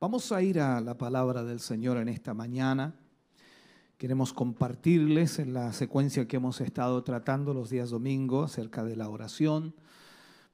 Vamos 0.00 0.30
a 0.30 0.40
ir 0.42 0.60
a 0.60 0.80
la 0.80 0.96
palabra 0.96 1.42
del 1.42 1.58
Señor 1.58 1.96
en 1.96 2.08
esta 2.08 2.32
mañana. 2.32 2.94
Queremos 3.96 4.32
compartirles 4.32 5.40
en 5.40 5.52
la 5.52 5.72
secuencia 5.72 6.28
que 6.28 6.36
hemos 6.36 6.60
estado 6.60 7.02
tratando 7.02 7.52
los 7.52 7.70
días 7.70 7.90
domingos 7.90 8.52
acerca 8.52 8.84
de 8.84 8.94
la 8.94 9.08
oración. 9.08 9.74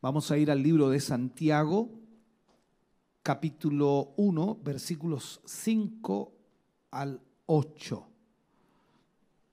Vamos 0.01 0.31
a 0.31 0.39
ir 0.39 0.51
al 0.51 0.63
libro 0.63 0.89
de 0.89 0.99
Santiago, 0.99 1.91
capítulo 3.23 4.15
1, 4.17 4.61
versículos 4.65 5.43
5 5.45 6.33
al 6.93 7.21
8. 7.45 8.07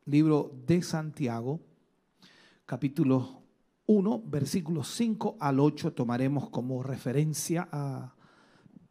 Libro 0.06 0.54
de 0.66 0.84
Santiago, 0.84 1.60
capítulo 2.66 3.42
1, 3.88 4.24
versículos 4.26 4.88
5 4.88 5.36
al 5.38 5.60
8, 5.60 5.92
tomaremos 5.92 6.50
como 6.50 6.82
referencia 6.82 7.68
a 7.74 8.14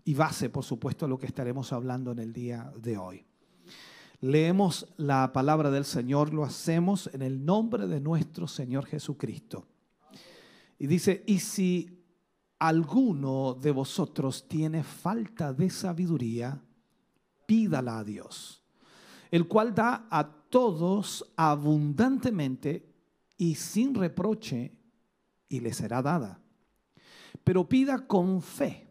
y 0.05 0.15
base, 0.15 0.51
por 0.51 0.65
supuesto, 0.65 1.05
a 1.05 1.09
lo 1.09 1.19
que 1.19 1.27
estaremos 1.27 1.73
hablando 1.73 2.13
en 2.13 2.19
el 2.19 2.33
día 2.33 2.73
de 2.77 2.97
hoy. 2.97 3.27
Leemos 4.21 4.87
la 4.99 5.33
palabra 5.33 5.71
del 5.71 5.85
Señor, 5.85 6.35
lo 6.35 6.45
hacemos 6.45 7.09
en 7.15 7.23
el 7.23 7.45
nombre 7.45 7.87
de 7.87 8.01
nuestro 8.01 8.47
Señor 8.47 8.87
Jesucristo. 8.87 9.67
Y 10.79 10.87
dice, 10.87 11.25
y 11.27 11.39
si 11.39 12.05
alguno 12.59 13.55
de 13.55 13.71
vosotros 13.71 14.47
tiene 14.47 14.83
falta 14.83 15.53
de 15.53 15.71
sabiduría, 15.71 16.63
pídala 17.47 17.99
a 17.99 18.05
Dios, 18.05 18.63
el 19.31 19.49
cual 19.49 19.75
da 19.75 20.07
a 20.11 20.25
todos 20.51 21.33
abundantemente 21.37 22.95
y 23.39 23.55
sin 23.55 23.95
reproche, 23.95 24.77
y 25.49 25.61
le 25.61 25.73
será 25.73 26.03
dada. 26.03 26.41
Pero 27.43 27.69
pida 27.69 28.07
con 28.07 28.43
fe 28.43 28.90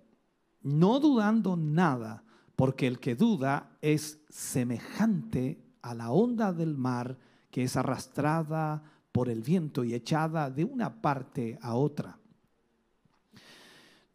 no 0.62 1.00
dudando 1.00 1.56
nada, 1.56 2.24
porque 2.56 2.88
el 2.88 3.00
que 3.00 3.16
duda 3.16 3.78
es 3.82 4.20
semejante 4.30 5.64
a 5.82 5.94
la 5.94 6.12
onda 6.12 6.52
del 6.52 6.76
mar 6.76 7.18
que 7.52 7.64
es 7.64 7.76
arrastrada 7.76 8.84
por 9.12 9.30
el 9.30 9.42
viento 9.42 9.84
y 9.84 9.94
echada 9.94 10.50
de 10.50 10.64
una 10.64 11.02
parte 11.02 11.58
a 11.62 11.76
otra. 11.76 12.20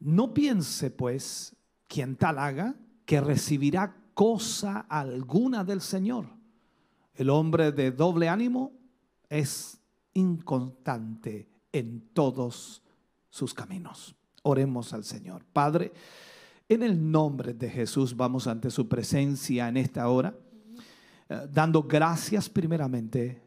No 0.01 0.35
piense, 0.35 0.91
pues, 0.91 1.57
quien 1.89 2.17
tal 2.17 2.39
haga, 2.39 2.75
que 3.05 3.21
recibirá 3.21 3.97
cosa 4.15 4.81
alguna 4.89 5.65
del 5.65 5.81
Señor. 5.81 6.27
El 7.15 7.31
hombre 7.31 7.73
de 7.73 7.91
doble 7.91 8.29
ánimo 8.29 8.73
es 9.29 9.81
inconstante 10.13 11.49
en 11.73 12.09
todos 12.13 12.83
sus 13.31 13.55
caminos. 13.55 14.15
Oremos 14.43 14.93
al 14.93 15.05
Señor. 15.05 15.45
Padre, 15.53 15.93
en 16.69 16.83
el 16.83 17.11
nombre 17.11 17.55
de 17.55 17.69
Jesús 17.69 18.17
vamos 18.17 18.47
ante 18.47 18.71
su 18.71 18.89
presencia 18.89 19.69
en 19.69 19.77
esta 19.77 20.09
hora, 20.09 20.35
eh, 21.29 21.47
dando 21.53 21.83
gracias 21.83 22.49
primeramente, 22.49 23.43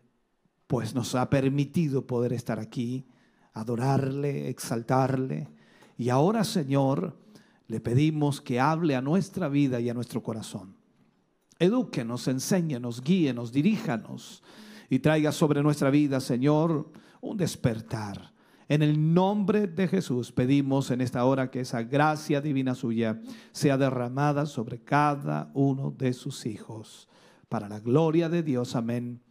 pues 0.68 0.94
nos 0.94 1.16
ha 1.16 1.30
permitido 1.30 2.06
poder 2.06 2.34
estar 2.34 2.60
aquí, 2.60 3.08
adorarle, 3.54 4.50
exaltarle. 4.50 5.48
Y 5.98 6.10
ahora, 6.10 6.44
Señor, 6.44 7.18
le 7.68 7.80
pedimos 7.80 8.42
que 8.42 8.60
hable 8.60 8.96
a 8.96 9.02
nuestra 9.02 9.50
vida 9.50 9.80
y 9.80 9.90
a 9.90 9.94
nuestro 9.94 10.22
corazón. 10.22 10.76
Edúquenos, 11.60 12.28
enséñenos, 12.28 13.02
guíenos, 13.02 13.52
diríjanos 13.52 14.44
y 14.90 15.00
traiga 15.00 15.32
sobre 15.32 15.64
nuestra 15.64 15.90
vida, 15.90 16.20
Señor, 16.20 16.92
un 17.20 17.36
despertar 17.36 18.37
en 18.70 18.82
el 18.82 19.14
nombre 19.14 19.68
de 19.68 19.88
Jesús 19.88 20.32
pedimos 20.32 20.92
en 20.92 21.00
esta 21.00 21.24
hora 21.24 21.50
que 21.50 21.62
esa 21.62 21.84
gracia 21.84 22.42
divina 22.42 22.76
suya 22.76 23.22
sea 23.54 23.78
derramada 23.78 24.46
sobre 24.46 24.80
cada 24.80 25.50
uno 25.54 25.92
de 25.92 26.12
sus 26.14 26.46
hijos. 26.46 27.08
Para 27.48 27.70
la 27.70 27.80
gloria 27.80 28.28
de 28.28 28.44
Dios, 28.44 28.76
amén 28.76 29.22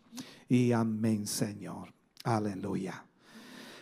y 0.48 0.72
amén, 0.72 1.26
Señor. 1.26 1.92
Aleluya. 2.24 3.04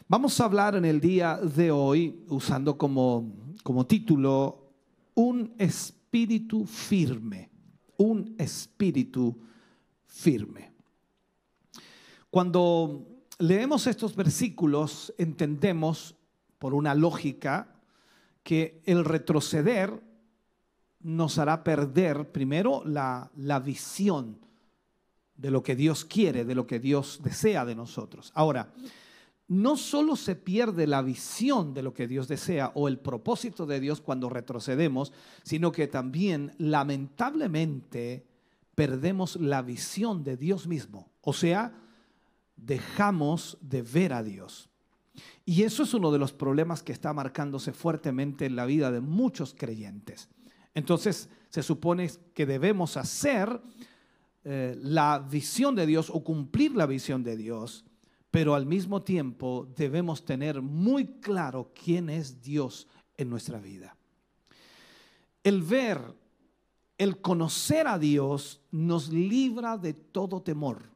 Vamos 0.09 0.41
a 0.41 0.45
hablar 0.45 0.75
en 0.75 0.85
el 0.85 1.01
día 1.01 1.37
de 1.37 1.71
hoy, 1.71 2.25
usando 2.29 2.77
como, 2.77 3.33
como 3.63 3.87
título, 3.87 4.73
un 5.15 5.55
espíritu 5.57 6.67
firme. 6.67 7.49
Un 7.97 8.35
espíritu 8.39 9.39
firme. 10.05 10.73
Cuando 12.29 13.14
leemos 13.39 13.87
estos 13.87 14.17
versículos, 14.17 15.15
entendemos 15.19 16.17
por 16.59 16.75
una 16.75 16.95
lógica 16.95 17.75
que 18.43 18.83
el 18.85 19.05
retroceder 19.05 20.03
nos 21.01 21.39
hará 21.39 21.65
perder 21.65 22.33
primero 22.33 22.83
la, 22.85 23.31
la, 23.37 23.59
visión 23.59 24.39
de 25.37 25.51
lo 25.51 25.63
que 25.63 25.77
Dios 25.77 26.05
quiere, 26.05 26.45
de 26.45 26.55
lo 26.55 26.67
que 26.67 26.79
Dios 26.79 27.21
desea 27.23 27.65
de 27.65 27.75
nosotros. 27.75 28.33
Ahora, 28.35 28.73
no 29.47 29.77
solo 29.77 30.17
se 30.17 30.37
pierde 30.37 30.87
la 30.87 31.03
visión 31.03 31.75
de 31.75 31.83
lo 31.83 31.93
que 31.93 32.09
Dios 32.09 32.29
desea 32.29 32.73
o 32.75 32.89
el 32.89 32.99
propósito 32.99 33.67
de 33.67 33.81
Dios 33.81 34.01
cuando 34.01 34.31
retrocedemos, 34.31 35.13
sino 35.43 35.71
que 35.73 35.87
también 35.87 36.55
lamentablemente 36.57 38.27
perdemos 38.75 39.37
la 39.37 39.61
visión 39.61 40.25
de 40.25 40.37
Dios 40.39 40.67
mismo. 40.67 41.11
O 41.21 41.35
sea, 41.35 41.75
dejamos 42.57 43.59
de 43.61 43.83
ver 43.83 44.13
a 44.13 44.23
Dios. 44.23 44.69
Y 45.45 45.63
eso 45.63 45.83
es 45.83 45.95
uno 45.95 46.11
de 46.11 46.19
los 46.19 46.33
problemas 46.33 46.83
que 46.83 46.93
está 46.93 47.13
marcándose 47.13 47.73
fuertemente 47.73 48.47
en 48.47 48.57
la 48.57 48.67
vida 48.67 48.91
de 48.91 49.01
muchos 49.01 49.55
creyentes. 49.55 50.29
Entonces, 50.75 51.29
se 51.51 51.63
supone 51.63 52.11
que 52.35 52.47
debemos 52.47 52.97
hacer 52.97 53.61
eh, 54.43 54.77
la 54.81 55.19
visión 55.19 55.75
de 55.75 55.87
Dios 55.87 56.11
o 56.13 56.25
cumplir 56.25 56.75
la 56.75 56.87
visión 56.87 57.23
de 57.23 57.37
Dios, 57.37 57.85
pero 58.31 58.55
al 58.55 58.67
mismo 58.67 59.03
tiempo 59.03 59.73
debemos 59.77 60.25
tener 60.25 60.61
muy 60.61 61.07
claro 61.21 61.73
quién 61.73 62.11
es 62.11 62.43
Dios 62.43 62.89
en 63.17 63.31
nuestra 63.31 63.61
vida. 63.61 63.97
El 65.45 65.63
ver, 65.63 66.01
el 66.99 67.21
conocer 67.21 67.87
a 67.87 67.99
Dios 67.99 68.61
nos 68.73 69.11
libra 69.11 69.79
de 69.79 69.95
todo 69.95 70.43
temor. 70.43 70.94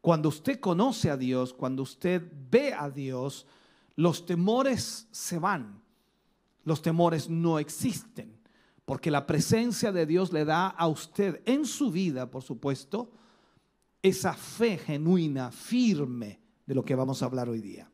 Cuando 0.00 0.30
usted 0.30 0.60
conoce 0.60 1.10
a 1.10 1.16
Dios, 1.16 1.52
cuando 1.52 1.82
usted 1.82 2.22
ve 2.50 2.72
a 2.72 2.88
Dios, 2.88 3.46
los 3.96 4.24
temores 4.24 5.08
se 5.10 5.38
van. 5.38 5.82
Los 6.64 6.82
temores 6.82 7.28
no 7.28 7.58
existen, 7.58 8.38
porque 8.84 9.10
la 9.10 9.26
presencia 9.26 9.92
de 9.92 10.06
Dios 10.06 10.32
le 10.32 10.44
da 10.44 10.68
a 10.68 10.88
usted 10.88 11.42
en 11.44 11.64
su 11.66 11.90
vida, 11.90 12.30
por 12.30 12.42
supuesto, 12.42 13.10
esa 14.02 14.32
fe 14.34 14.78
genuina, 14.78 15.50
firme 15.50 16.40
de 16.66 16.74
lo 16.74 16.84
que 16.84 16.94
vamos 16.94 17.22
a 17.22 17.26
hablar 17.26 17.48
hoy 17.48 17.60
día. 17.60 17.90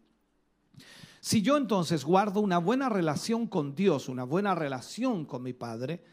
Si 1.21 1.43
yo 1.43 1.57
entonces 1.57 2.05
guardo 2.05 2.41
una 2.41 2.59
buena 2.59 2.89
relación 2.89 3.49
con 3.49 3.75
Dios, 3.75 4.09
una 4.09 4.23
buena 4.23 4.55
relación 4.55 5.25
con 5.25 5.43
mi 5.43 5.53
Padre, 5.53 6.05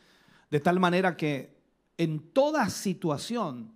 de 0.50 0.60
tal 0.60 0.80
manera 0.80 1.16
que 1.16 1.56
en 1.98 2.32
toda 2.32 2.70
situación 2.70 3.72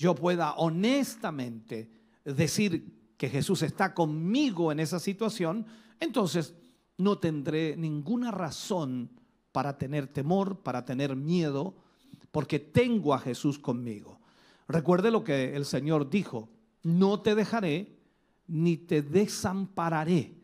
yo 0.00 0.14
pueda 0.14 0.54
honestamente 0.54 1.90
decir 2.24 3.12
que 3.18 3.28
Jesús 3.28 3.60
está 3.60 3.92
conmigo 3.92 4.72
en 4.72 4.80
esa 4.80 4.98
situación, 4.98 5.66
entonces 6.00 6.54
no 6.96 7.18
tendré 7.18 7.76
ninguna 7.76 8.30
razón 8.30 9.10
para 9.52 9.76
tener 9.76 10.06
temor, 10.06 10.60
para 10.60 10.86
tener 10.86 11.14
miedo, 11.16 11.74
porque 12.30 12.58
tengo 12.58 13.12
a 13.12 13.18
Jesús 13.18 13.58
conmigo. 13.58 14.18
Recuerde 14.68 15.10
lo 15.10 15.22
que 15.22 15.54
el 15.54 15.66
Señor 15.66 16.08
dijo, 16.08 16.48
no 16.82 17.20
te 17.20 17.34
dejaré 17.34 17.98
ni 18.46 18.78
te 18.78 19.02
desampararé. 19.02 20.34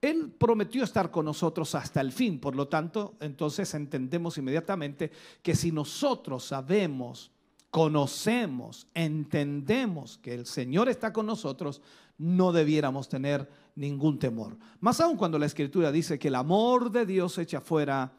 Él 0.00 0.30
prometió 0.38 0.84
estar 0.84 1.10
con 1.10 1.24
nosotros 1.24 1.74
hasta 1.74 2.00
el 2.00 2.12
fin, 2.12 2.38
por 2.38 2.54
lo 2.54 2.68
tanto, 2.68 3.16
entonces 3.18 3.74
entendemos 3.74 4.38
inmediatamente 4.38 5.10
que 5.42 5.56
si 5.56 5.72
nosotros 5.72 6.44
sabemos 6.44 7.32
conocemos, 7.76 8.88
entendemos 8.94 10.16
que 10.16 10.32
el 10.32 10.46
Señor 10.46 10.88
está 10.88 11.12
con 11.12 11.26
nosotros, 11.26 11.82
no 12.16 12.50
debiéramos 12.50 13.06
tener 13.06 13.46
ningún 13.74 14.18
temor. 14.18 14.56
Más 14.80 14.98
aún 14.98 15.18
cuando 15.18 15.38
la 15.38 15.44
Escritura 15.44 15.92
dice 15.92 16.18
que 16.18 16.28
el 16.28 16.36
amor 16.36 16.90
de 16.90 17.04
Dios 17.04 17.36
echa 17.36 17.60
fuera 17.60 18.14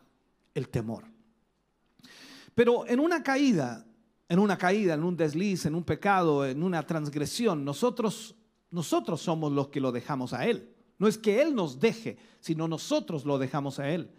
el 0.54 0.70
temor. 0.70 1.06
Pero 2.54 2.86
en 2.86 3.00
una 3.00 3.24
caída, 3.24 3.84
en 4.30 4.38
una 4.38 4.60
caída, 4.60 4.94
en 4.94 5.04
un 5.04 5.18
desliz, 5.18 5.66
en 5.66 5.74
un 5.74 5.84
pecado, 5.84 6.46
en 6.46 6.62
una 6.62 6.86
transgresión, 6.86 7.66
nosotros, 7.66 8.36
nosotros 8.70 9.22
somos 9.22 9.52
los 9.52 9.70
que 9.70 9.82
lo 9.82 9.92
dejamos 9.92 10.34
a 10.34 10.46
Él. 10.46 10.70
No 11.00 11.08
es 11.08 11.18
que 11.18 11.42
Él 11.42 11.56
nos 11.56 11.80
deje, 11.80 12.20
sino 12.42 12.68
nosotros 12.68 13.26
lo 13.26 13.40
dejamos 13.40 13.80
a 13.80 13.90
Él. 13.90 14.12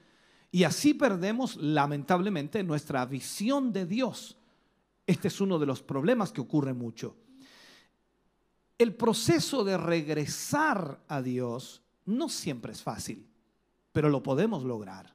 Y 0.51 0.65
así 0.65 0.95
perdemos 0.95 1.55
lamentablemente 1.55 2.65
nuestra 2.65 3.07
visión 3.07 3.73
de 3.73 3.87
Dios. 3.87 4.35
Este 5.09 5.29
es 5.29 5.41
uno 5.41 5.59
de 5.59 5.65
los 5.65 5.83
problemas 5.83 6.33
que 6.33 6.43
ocurre 6.43 6.75
mucho. 6.75 7.17
El 8.77 8.95
proceso 8.95 9.65
de 9.65 9.79
regresar 9.79 11.03
a 11.09 11.23
Dios 11.23 11.81
no 12.05 12.29
siempre 12.29 12.73
es 12.73 12.83
fácil, 12.83 13.27
pero 13.91 14.11
lo 14.11 14.23
podemos 14.23 14.65
lograr. 14.65 15.15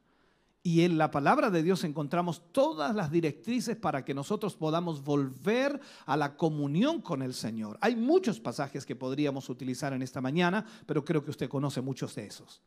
Y 0.64 0.82
en 0.82 0.98
la 0.98 1.12
palabra 1.12 1.52
de 1.52 1.62
Dios 1.62 1.84
encontramos 1.84 2.42
todas 2.52 2.96
las 2.96 3.12
directrices 3.12 3.78
para 3.78 4.04
que 4.04 4.16
nosotros 4.16 4.56
podamos 4.56 5.04
volver 5.04 5.80
a 6.08 6.18
la 6.18 6.38
comunión 6.38 7.00
con 7.00 7.22
el 7.22 7.36
Señor. 7.36 7.78
Hay 7.80 7.96
muchos 7.96 8.40
pasajes 8.40 8.88
que 8.88 8.96
podríamos 8.96 9.48
utilizar 9.48 9.94
en 9.94 10.02
esta 10.02 10.22
mañana, 10.22 10.66
pero 10.88 11.06
creo 11.06 11.24
que 11.24 11.30
usted 11.30 11.48
conoce 11.48 11.82
muchos 11.82 12.16
de 12.16 12.26
esos. 12.26 12.64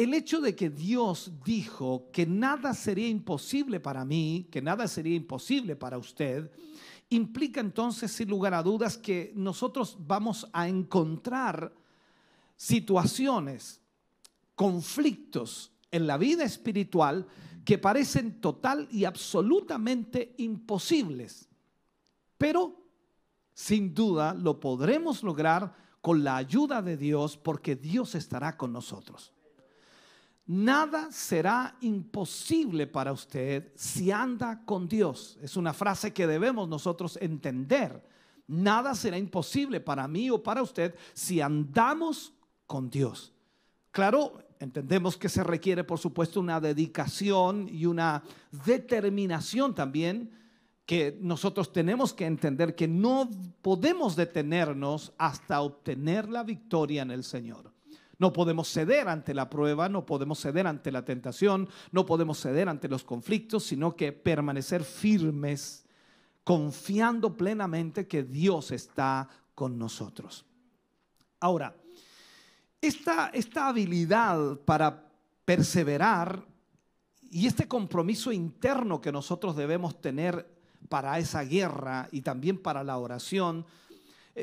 El 0.00 0.14
hecho 0.14 0.40
de 0.40 0.56
que 0.56 0.70
Dios 0.70 1.30
dijo 1.44 2.08
que 2.10 2.24
nada 2.24 2.72
sería 2.72 3.06
imposible 3.06 3.80
para 3.80 4.02
mí, 4.06 4.48
que 4.50 4.62
nada 4.62 4.88
sería 4.88 5.14
imposible 5.14 5.76
para 5.76 5.98
usted, 5.98 6.50
implica 7.10 7.60
entonces, 7.60 8.10
sin 8.10 8.30
lugar 8.30 8.54
a 8.54 8.62
dudas, 8.62 8.96
que 8.96 9.30
nosotros 9.36 9.98
vamos 10.00 10.48
a 10.54 10.66
encontrar 10.68 11.74
situaciones, 12.56 13.82
conflictos, 14.54 15.70
en 15.90 16.06
la 16.06 16.16
vida 16.16 16.44
espiritual 16.44 17.26
que 17.66 17.76
parecen 17.76 18.40
total 18.40 18.88
y 18.90 19.04
absolutamente 19.04 20.34
imposibles. 20.38 21.46
Pero 22.38 22.74
sin 23.52 23.92
duda 23.92 24.32
lo 24.32 24.60
podremos 24.60 25.22
lograr 25.22 25.74
con 26.00 26.24
la 26.24 26.36
ayuda 26.36 26.80
de 26.80 26.96
Dios 26.96 27.36
porque 27.36 27.76
Dios 27.76 28.14
estará 28.14 28.56
con 28.56 28.72
nosotros. 28.72 29.34
Nada 30.52 31.12
será 31.12 31.76
imposible 31.80 32.88
para 32.88 33.12
usted 33.12 33.70
si 33.76 34.10
anda 34.10 34.64
con 34.64 34.88
Dios. 34.88 35.38
Es 35.40 35.56
una 35.56 35.72
frase 35.72 36.12
que 36.12 36.26
debemos 36.26 36.68
nosotros 36.68 37.16
entender. 37.22 38.02
Nada 38.48 38.96
será 38.96 39.16
imposible 39.16 39.78
para 39.78 40.08
mí 40.08 40.28
o 40.28 40.42
para 40.42 40.60
usted 40.60 40.96
si 41.14 41.40
andamos 41.40 42.32
con 42.66 42.90
Dios. 42.90 43.32
Claro, 43.92 44.44
Entendemos 44.60 45.16
que 45.16 45.30
se 45.30 45.42
requiere, 45.42 45.84
por 45.84 45.98
supuesto, 45.98 46.38
una 46.38 46.60
dedicación 46.60 47.66
y 47.72 47.86
una 47.86 48.22
determinación 48.66 49.74
también 49.74 50.32
que 50.84 51.16
nosotros 51.18 51.72
tenemos 51.72 52.12
que 52.12 52.26
entender 52.26 52.74
que 52.74 52.86
no 52.86 53.30
podemos 53.62 54.16
detenernos 54.16 55.14
hasta 55.16 55.62
obtener 55.62 56.28
la 56.28 56.42
victoria 56.42 57.00
en 57.00 57.10
el 57.10 57.24
Señor. 57.24 57.72
No 58.20 58.34
podemos 58.34 58.68
ceder 58.68 59.08
ante 59.08 59.32
la 59.32 59.48
prueba, 59.48 59.88
no 59.88 60.04
podemos 60.04 60.38
ceder 60.38 60.66
ante 60.66 60.92
la 60.92 61.06
tentación, 61.06 61.70
no 61.90 62.04
podemos 62.04 62.38
ceder 62.38 62.68
ante 62.68 62.86
los 62.86 63.02
conflictos, 63.02 63.64
sino 63.64 63.96
que 63.96 64.12
permanecer 64.12 64.84
firmes, 64.84 65.86
confiando 66.44 67.34
plenamente 67.34 68.06
que 68.06 68.22
Dios 68.22 68.72
está 68.72 69.26
con 69.54 69.78
nosotros. 69.78 70.44
Ahora, 71.40 71.74
esta, 72.82 73.30
esta 73.30 73.68
habilidad 73.68 74.60
para 74.66 75.10
perseverar 75.46 76.44
y 77.30 77.46
este 77.46 77.66
compromiso 77.66 78.32
interno 78.32 79.00
que 79.00 79.12
nosotros 79.12 79.56
debemos 79.56 79.98
tener 79.98 80.46
para 80.90 81.18
esa 81.18 81.42
guerra 81.42 82.06
y 82.12 82.20
también 82.20 82.58
para 82.58 82.84
la 82.84 82.98
oración, 82.98 83.64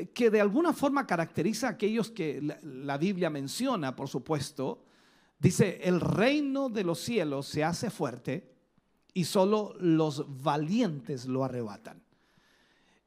que 0.06 0.30
de 0.30 0.40
alguna 0.40 0.72
forma 0.72 1.06
caracteriza 1.06 1.68
a 1.68 1.70
aquellos 1.70 2.10
que 2.10 2.40
la, 2.40 2.58
la 2.62 2.98
Biblia 2.98 3.30
menciona, 3.30 3.94
por 3.94 4.08
supuesto, 4.08 4.84
dice, 5.38 5.80
el 5.82 6.00
reino 6.00 6.68
de 6.68 6.84
los 6.84 7.00
cielos 7.00 7.46
se 7.46 7.64
hace 7.64 7.90
fuerte 7.90 8.54
y 9.14 9.24
solo 9.24 9.74
los 9.80 10.42
valientes 10.42 11.26
lo 11.26 11.44
arrebatan. 11.44 12.02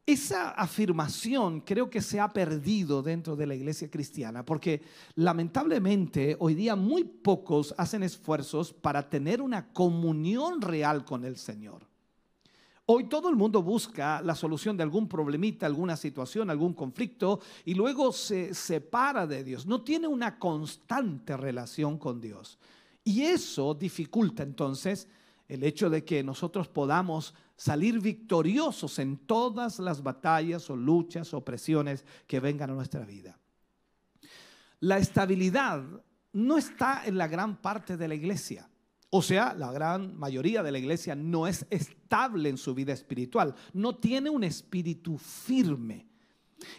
Esa 0.05 0.49
afirmación 0.49 1.61
creo 1.61 1.89
que 1.89 2.01
se 2.01 2.19
ha 2.19 2.33
perdido 2.33 3.03
dentro 3.03 3.35
de 3.35 3.45
la 3.45 3.55
iglesia 3.55 3.89
cristiana 3.89 4.43
porque 4.43 4.81
lamentablemente 5.15 6.35
hoy 6.39 6.55
día 6.55 6.75
muy 6.75 7.03
pocos 7.03 7.73
hacen 7.77 8.03
esfuerzos 8.03 8.73
para 8.73 9.09
tener 9.09 9.41
una 9.41 9.71
comunión 9.71 10.59
real 10.59 11.05
con 11.05 11.23
el 11.23 11.37
Señor. 11.37 11.90
Hoy 12.87 13.05
todo 13.05 13.29
el 13.29 13.35
mundo 13.35 13.61
busca 13.61 14.21
la 14.21 14.35
solución 14.35 14.75
de 14.75 14.83
algún 14.83 15.07
problemita, 15.07 15.65
alguna 15.65 15.95
situación, 15.95 16.49
algún 16.49 16.73
conflicto 16.73 17.39
y 17.63 17.73
luego 17.73 18.11
se 18.11 18.53
separa 18.53 19.27
de 19.27 19.43
Dios. 19.43 19.65
No 19.65 19.81
tiene 19.81 20.07
una 20.07 20.39
constante 20.39 21.37
relación 21.37 21.97
con 21.97 22.19
Dios. 22.19 22.57
Y 23.03 23.21
eso 23.21 23.73
dificulta 23.73 24.43
entonces 24.43 25.07
el 25.47 25.63
hecho 25.63 25.89
de 25.89 26.03
que 26.03 26.23
nosotros 26.23 26.67
podamos 26.67 27.33
salir 27.55 27.99
victoriosos 27.99 28.97
en 28.99 29.17
todas 29.17 29.79
las 29.79 30.01
batallas 30.01 30.69
o 30.69 30.75
luchas 30.75 31.33
o 31.33 31.45
presiones 31.45 32.05
que 32.25 32.39
vengan 32.39 32.71
a 32.71 32.73
nuestra 32.73 33.05
vida. 33.05 33.37
La 34.79 34.97
estabilidad 34.97 35.83
no 36.33 36.57
está 36.57 37.05
en 37.05 37.17
la 37.17 37.27
gran 37.27 37.57
parte 37.57 37.97
de 37.97 38.07
la 38.07 38.15
iglesia. 38.15 38.70
O 39.13 39.21
sea, 39.21 39.53
la 39.53 39.73
gran 39.73 40.17
mayoría 40.17 40.63
de 40.63 40.71
la 40.71 40.79
iglesia 40.79 41.15
no 41.15 41.45
es 41.45 41.65
estable 41.69 42.47
en 42.47 42.57
su 42.57 42.73
vida 42.73 42.93
espiritual, 42.93 43.53
no 43.73 43.97
tiene 43.97 44.29
un 44.29 44.45
espíritu 44.45 45.17
firme. 45.17 46.07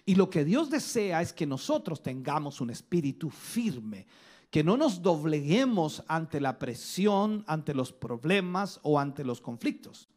Y 0.06 0.14
lo 0.14 0.30
que 0.30 0.42
Dios 0.42 0.70
desea 0.70 1.20
es 1.20 1.34
que 1.34 1.46
nosotros 1.46 2.02
tengamos 2.02 2.62
un 2.62 2.70
espíritu 2.70 3.28
firme, 3.28 4.06
que 4.50 4.64
no 4.64 4.78
nos 4.78 5.02
dobleguemos 5.02 6.04
ante 6.08 6.40
la 6.40 6.58
presión, 6.58 7.44
ante 7.46 7.74
los 7.74 7.92
problemas 7.92 8.80
o 8.82 8.98
ante 8.98 9.24
los 9.24 9.42
conflictos. 9.42 10.08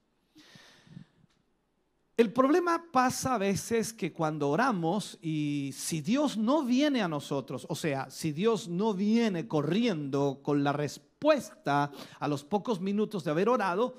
El 2.17 2.31
problema 2.31 2.81
pasa 2.93 3.35
a 3.35 3.37
veces 3.37 3.91
que 3.91 4.13
cuando 4.13 4.49
oramos 4.49 5.17
y 5.21 5.71
si 5.75 5.99
Dios 5.99 6.37
no 6.37 6.63
viene 6.63 7.01
a 7.01 7.09
nosotros, 7.09 7.65
o 7.67 7.75
sea, 7.75 8.09
si 8.09 8.31
Dios 8.31 8.69
no 8.69 8.93
viene 8.93 9.49
corriendo 9.49 10.39
con 10.41 10.63
la 10.63 10.71
respuesta 10.71 11.91
a 12.17 12.27
los 12.29 12.45
pocos 12.45 12.79
minutos 12.79 13.25
de 13.25 13.31
haber 13.31 13.49
orado, 13.49 13.97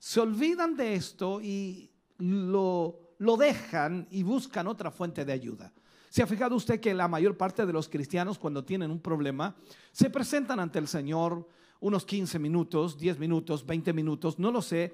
se 0.00 0.18
olvidan 0.18 0.74
de 0.74 0.94
esto 0.94 1.40
y 1.40 1.92
lo, 2.18 3.14
lo 3.18 3.36
dejan 3.36 4.08
y 4.10 4.24
buscan 4.24 4.66
otra 4.66 4.90
fuente 4.90 5.24
de 5.24 5.32
ayuda. 5.32 5.72
¿Se 6.08 6.24
ha 6.24 6.26
fijado 6.26 6.56
usted 6.56 6.80
que 6.80 6.92
la 6.92 7.06
mayor 7.06 7.36
parte 7.36 7.66
de 7.66 7.72
los 7.72 7.88
cristianos 7.88 8.36
cuando 8.36 8.64
tienen 8.64 8.90
un 8.90 9.00
problema 9.00 9.54
se 9.92 10.10
presentan 10.10 10.58
ante 10.58 10.80
el 10.80 10.88
Señor 10.88 11.46
unos 11.78 12.04
15 12.04 12.40
minutos, 12.40 12.98
10 12.98 13.20
minutos, 13.20 13.64
20 13.64 13.92
minutos, 13.92 14.40
no 14.40 14.50
lo 14.50 14.60
sé, 14.60 14.92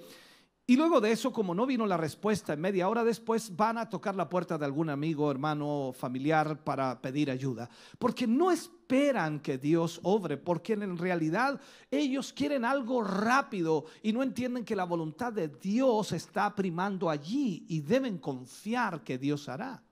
y 0.68 0.74
luego 0.74 1.00
de 1.00 1.12
eso, 1.12 1.32
como 1.32 1.54
no 1.54 1.64
vino 1.64 1.86
la 1.86 1.96
respuesta 1.96 2.52
en 2.52 2.60
media 2.60 2.88
hora 2.88 3.04
después, 3.04 3.54
van 3.54 3.78
a 3.78 3.88
tocar 3.88 4.16
la 4.16 4.28
puerta 4.28 4.58
de 4.58 4.64
algún 4.64 4.90
amigo, 4.90 5.30
hermano, 5.30 5.92
familiar 5.96 6.64
para 6.64 7.00
pedir 7.00 7.30
ayuda. 7.30 7.70
Porque 8.00 8.26
no 8.26 8.50
esperan 8.50 9.38
que 9.38 9.58
Dios 9.58 10.00
obre, 10.02 10.36
porque 10.36 10.72
en 10.72 10.98
realidad 10.98 11.60
ellos 11.88 12.32
quieren 12.32 12.64
algo 12.64 13.04
rápido 13.04 13.84
y 14.02 14.12
no 14.12 14.24
entienden 14.24 14.64
que 14.64 14.74
la 14.74 14.82
voluntad 14.82 15.32
de 15.32 15.46
Dios 15.46 16.10
está 16.10 16.52
primando 16.56 17.08
allí 17.08 17.64
y 17.68 17.80
deben 17.82 18.18
confiar 18.18 19.04
que 19.04 19.18
Dios 19.18 19.48
hará. 19.48 19.84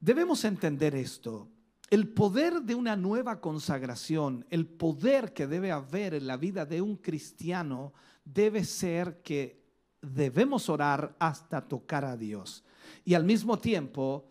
Debemos 0.00 0.44
entender 0.44 0.96
esto. 0.96 1.46
El 1.88 2.08
poder 2.08 2.62
de 2.62 2.74
una 2.74 2.96
nueva 2.96 3.40
consagración, 3.40 4.44
el 4.50 4.66
poder 4.66 5.32
que 5.32 5.46
debe 5.46 5.70
haber 5.70 6.14
en 6.14 6.26
la 6.26 6.36
vida 6.36 6.66
de 6.66 6.80
un 6.82 6.96
cristiano, 6.96 7.92
debe 8.24 8.64
ser 8.64 9.22
que 9.22 9.60
debemos 10.00 10.68
orar 10.68 11.14
hasta 11.18 11.60
tocar 11.60 12.04
a 12.04 12.16
Dios. 12.16 12.64
Y 13.04 13.14
al 13.14 13.24
mismo 13.24 13.58
tiempo, 13.58 14.26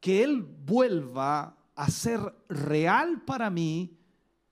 que 0.00 0.22
Él 0.22 0.42
vuelva 0.42 1.56
a 1.74 1.90
ser 1.90 2.20
real 2.48 3.22
para 3.22 3.50
mí 3.50 3.96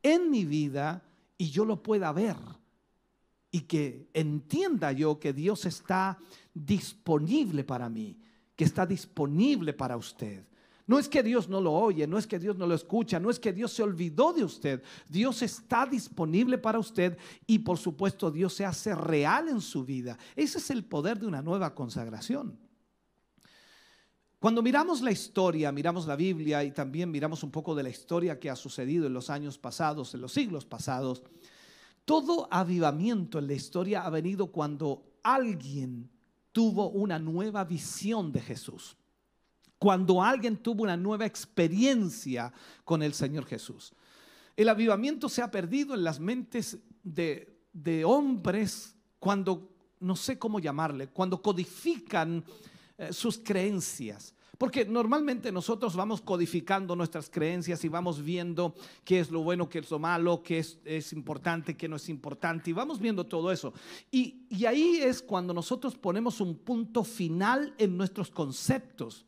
en 0.02 0.30
mi 0.30 0.44
vida 0.44 1.02
y 1.38 1.50
yo 1.50 1.64
lo 1.64 1.82
pueda 1.82 2.12
ver. 2.12 2.36
Y 3.50 3.62
que 3.62 4.08
entienda 4.12 4.92
yo 4.92 5.18
que 5.18 5.32
Dios 5.32 5.64
está 5.66 6.18
disponible 6.52 7.64
para 7.64 7.88
mí, 7.88 8.18
que 8.54 8.64
está 8.64 8.86
disponible 8.86 9.72
para 9.72 9.96
usted. 9.96 10.44
No 10.86 11.00
es 11.00 11.08
que 11.08 11.22
Dios 11.22 11.48
no 11.48 11.60
lo 11.60 11.72
oye, 11.72 12.06
no 12.06 12.16
es 12.16 12.28
que 12.28 12.38
Dios 12.38 12.56
no 12.56 12.66
lo 12.66 12.74
escucha, 12.74 13.18
no 13.18 13.28
es 13.28 13.40
que 13.40 13.52
Dios 13.52 13.72
se 13.72 13.82
olvidó 13.82 14.32
de 14.32 14.44
usted. 14.44 14.82
Dios 15.08 15.42
está 15.42 15.84
disponible 15.84 16.58
para 16.58 16.78
usted 16.78 17.18
y 17.44 17.58
por 17.58 17.76
supuesto 17.76 18.30
Dios 18.30 18.54
se 18.54 18.64
hace 18.64 18.94
real 18.94 19.48
en 19.48 19.60
su 19.60 19.84
vida. 19.84 20.16
Ese 20.36 20.58
es 20.58 20.70
el 20.70 20.84
poder 20.84 21.18
de 21.18 21.26
una 21.26 21.42
nueva 21.42 21.74
consagración. 21.74 22.56
Cuando 24.38 24.62
miramos 24.62 25.00
la 25.00 25.10
historia, 25.10 25.72
miramos 25.72 26.06
la 26.06 26.14
Biblia 26.14 26.62
y 26.62 26.70
también 26.70 27.10
miramos 27.10 27.42
un 27.42 27.50
poco 27.50 27.74
de 27.74 27.82
la 27.82 27.88
historia 27.88 28.38
que 28.38 28.48
ha 28.48 28.54
sucedido 28.54 29.06
en 29.06 29.12
los 29.12 29.28
años 29.28 29.58
pasados, 29.58 30.14
en 30.14 30.20
los 30.20 30.32
siglos 30.32 30.64
pasados, 30.64 31.22
Todo 32.04 32.46
avivamiento 32.52 33.40
en 33.40 33.48
la 33.48 33.54
historia 33.54 34.02
ha 34.02 34.10
venido 34.10 34.52
cuando 34.52 35.18
alguien 35.24 36.08
tuvo 36.52 36.90
una 36.90 37.18
nueva 37.18 37.64
visión 37.64 38.30
de 38.30 38.40
Jesús. 38.40 38.96
Cuando 39.78 40.22
alguien 40.22 40.56
tuvo 40.56 40.84
una 40.84 40.96
nueva 40.96 41.26
experiencia 41.26 42.52
con 42.84 43.02
el 43.02 43.12
Señor 43.12 43.44
Jesús. 43.44 43.92
El 44.56 44.68
avivamiento 44.70 45.28
se 45.28 45.42
ha 45.42 45.50
perdido 45.50 45.94
en 45.94 46.02
las 46.02 46.18
mentes 46.18 46.78
de, 47.02 47.60
de 47.72 48.04
hombres 48.04 48.96
cuando, 49.18 49.70
no 50.00 50.16
sé 50.16 50.38
cómo 50.38 50.60
llamarle, 50.60 51.08
cuando 51.08 51.42
codifican 51.42 52.42
eh, 52.96 53.12
sus 53.12 53.38
creencias. 53.38 54.34
Porque 54.56 54.86
normalmente 54.86 55.52
nosotros 55.52 55.94
vamos 55.94 56.22
codificando 56.22 56.96
nuestras 56.96 57.28
creencias 57.28 57.84
y 57.84 57.88
vamos 57.88 58.22
viendo 58.22 58.74
qué 59.04 59.20
es 59.20 59.30
lo 59.30 59.42
bueno, 59.42 59.68
qué 59.68 59.80
es 59.80 59.90
lo 59.90 59.98
malo, 59.98 60.42
qué 60.42 60.58
es, 60.58 61.12
importante, 61.12 61.76
qué 61.76 61.88
no 61.88 61.96
es 61.96 62.08
importante, 62.08 62.70
y 62.70 62.72
vamos 62.72 62.98
viendo 62.98 63.24
todo 63.24 63.52
eso. 63.52 63.74
Y, 64.10 64.46
y 64.48 64.64
ahí 64.64 64.96
es 65.02 65.20
cuando 65.20 65.52
nosotros 65.52 65.94
ponemos 65.96 66.40
un 66.40 66.56
punto 66.56 67.04
final 67.04 67.74
en 67.76 67.98
nuestros 67.98 68.30
conceptos. 68.30 69.26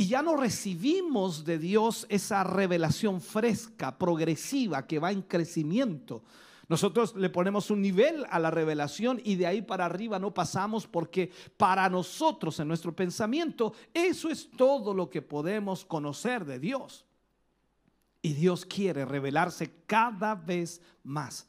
Y 0.00 0.06
ya 0.06 0.22
no 0.22 0.36
recibimos 0.36 1.44
de 1.44 1.58
Dios 1.58 2.06
esa 2.08 2.44
revelación 2.44 3.20
fresca, 3.20 3.98
progresiva, 3.98 4.86
que 4.86 5.00
va 5.00 5.10
en 5.10 5.22
crecimiento. 5.22 6.22
Nosotros 6.68 7.16
le 7.16 7.30
ponemos 7.30 7.68
un 7.72 7.82
nivel 7.82 8.24
a 8.30 8.38
la 8.38 8.52
revelación 8.52 9.20
y 9.24 9.34
de 9.34 9.48
ahí 9.48 9.60
para 9.60 9.86
arriba 9.86 10.20
no 10.20 10.32
pasamos 10.32 10.86
porque 10.86 11.32
para 11.56 11.90
nosotros 11.90 12.60
en 12.60 12.68
nuestro 12.68 12.94
pensamiento 12.94 13.72
eso 13.92 14.28
es 14.28 14.48
todo 14.52 14.94
lo 14.94 15.10
que 15.10 15.20
podemos 15.20 15.84
conocer 15.84 16.44
de 16.44 16.60
Dios. 16.60 17.04
Y 18.22 18.34
Dios 18.34 18.64
quiere 18.66 19.04
revelarse 19.04 19.82
cada 19.84 20.36
vez 20.36 20.80
más. 21.02 21.48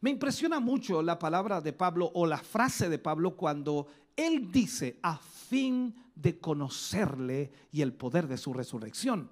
Me 0.00 0.08
impresiona 0.08 0.58
mucho 0.58 1.02
la 1.02 1.18
palabra 1.18 1.60
de 1.60 1.74
Pablo 1.74 2.10
o 2.14 2.24
la 2.24 2.38
frase 2.38 2.88
de 2.88 2.98
Pablo 2.98 3.36
cuando 3.36 3.88
él 4.16 4.50
dice 4.50 4.98
a 5.02 5.18
fin 5.18 5.94
de 6.14 6.38
conocerle 6.38 7.50
y 7.72 7.82
el 7.82 7.92
poder 7.92 8.28
de 8.28 8.36
su 8.36 8.52
resurrección. 8.52 9.30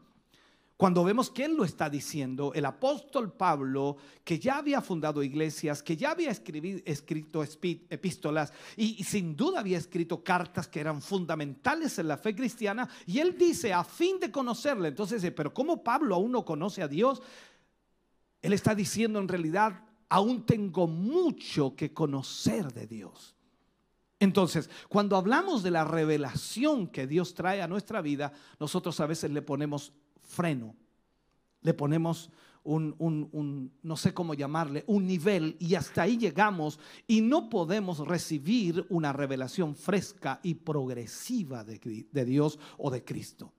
Cuando 0.79 1.03
vemos 1.03 1.29
que 1.29 1.45
Él 1.45 1.57
lo 1.57 1.65
está 1.65 1.91
diciendo, 1.91 2.53
el 2.55 2.65
apóstol 2.65 3.33
Pablo, 3.33 3.97
que 4.23 4.39
ya 4.39 4.59
había 4.59 4.81
fundado 4.81 5.25
iglesias, 5.25 5.83
que 5.83 5.97
ya 5.97 6.13
había 6.13 6.31
escrito 6.31 7.43
epístolas 7.43 8.53
y, 8.77 9.03
sin 9.03 9.35
duda 9.35 9.59
había 9.59 9.77
escrito 9.77 10.23
cartas 10.23 10.69
que 10.69 10.79
eran 10.79 11.03
fundamentales 11.03 11.99
en 11.99 12.07
la 12.07 12.17
fe 12.17 12.33
cristiana, 12.33 12.89
y 13.07 13.19
Él 13.19 13.37
dice, 13.37 13.73
a 13.73 13.83
fin 13.83 14.21
de 14.21 14.31
conocerle, 14.31 14.87
entonces, 14.87 15.21
pero 15.33 15.53
¿cómo 15.53 15.83
Pablo 15.83 16.15
aún 16.15 16.31
no 16.31 16.45
conoce 16.45 16.81
a 16.81 16.87
Dios? 16.87 17.23
Él 18.41 18.53
está 18.53 18.73
diciendo 18.73 19.19
en 19.19 19.27
realidad, 19.27 19.83
aún 20.09 20.47
tengo 20.47 20.87
mucho 20.87 21.75
que 21.75 21.93
conocer 21.93 22.73
de 22.73 22.87
Dios. 22.87 23.35
Entonces, 24.21 24.69
cuando 24.89 25.17
hablamos 25.17 25.63
de 25.63 25.71
la 25.71 25.85
revelación 25.85 26.89
que 26.89 27.07
Dios 27.07 27.35
trae 27.35 27.63
a 27.63 27.69
nuestra 27.69 28.01
vida, 28.01 28.33
nosotros 28.59 28.99
a 29.01 29.07
veces 29.07 29.31
le 29.31 29.43
ponemos 29.43 29.93
freno. 30.21 30.75
Le 31.63 31.75
ponemos 31.75 32.31
un, 32.65 33.73
no 33.83 33.97
sé 33.97 34.13
cómo 34.13 34.35
llamarle, 34.35 34.85
un 34.87 35.07
nivel 35.07 35.57
y 35.59 35.75
hasta 35.75 36.03
ahí 36.03 36.19
llegamos 36.19 36.79
y 37.07 37.21
no 37.21 37.49
podemos 37.49 37.99
recibir 38.07 38.85
una 38.91 39.13
revelación 39.13 39.75
fresca 39.75 40.41
y 40.43 40.55
progresiva 40.55 41.65
de, 41.65 42.07
de 42.11 42.25
Dios 42.25 42.59
o 42.77 42.91
de 42.91 43.05
Cristo. 43.05 43.53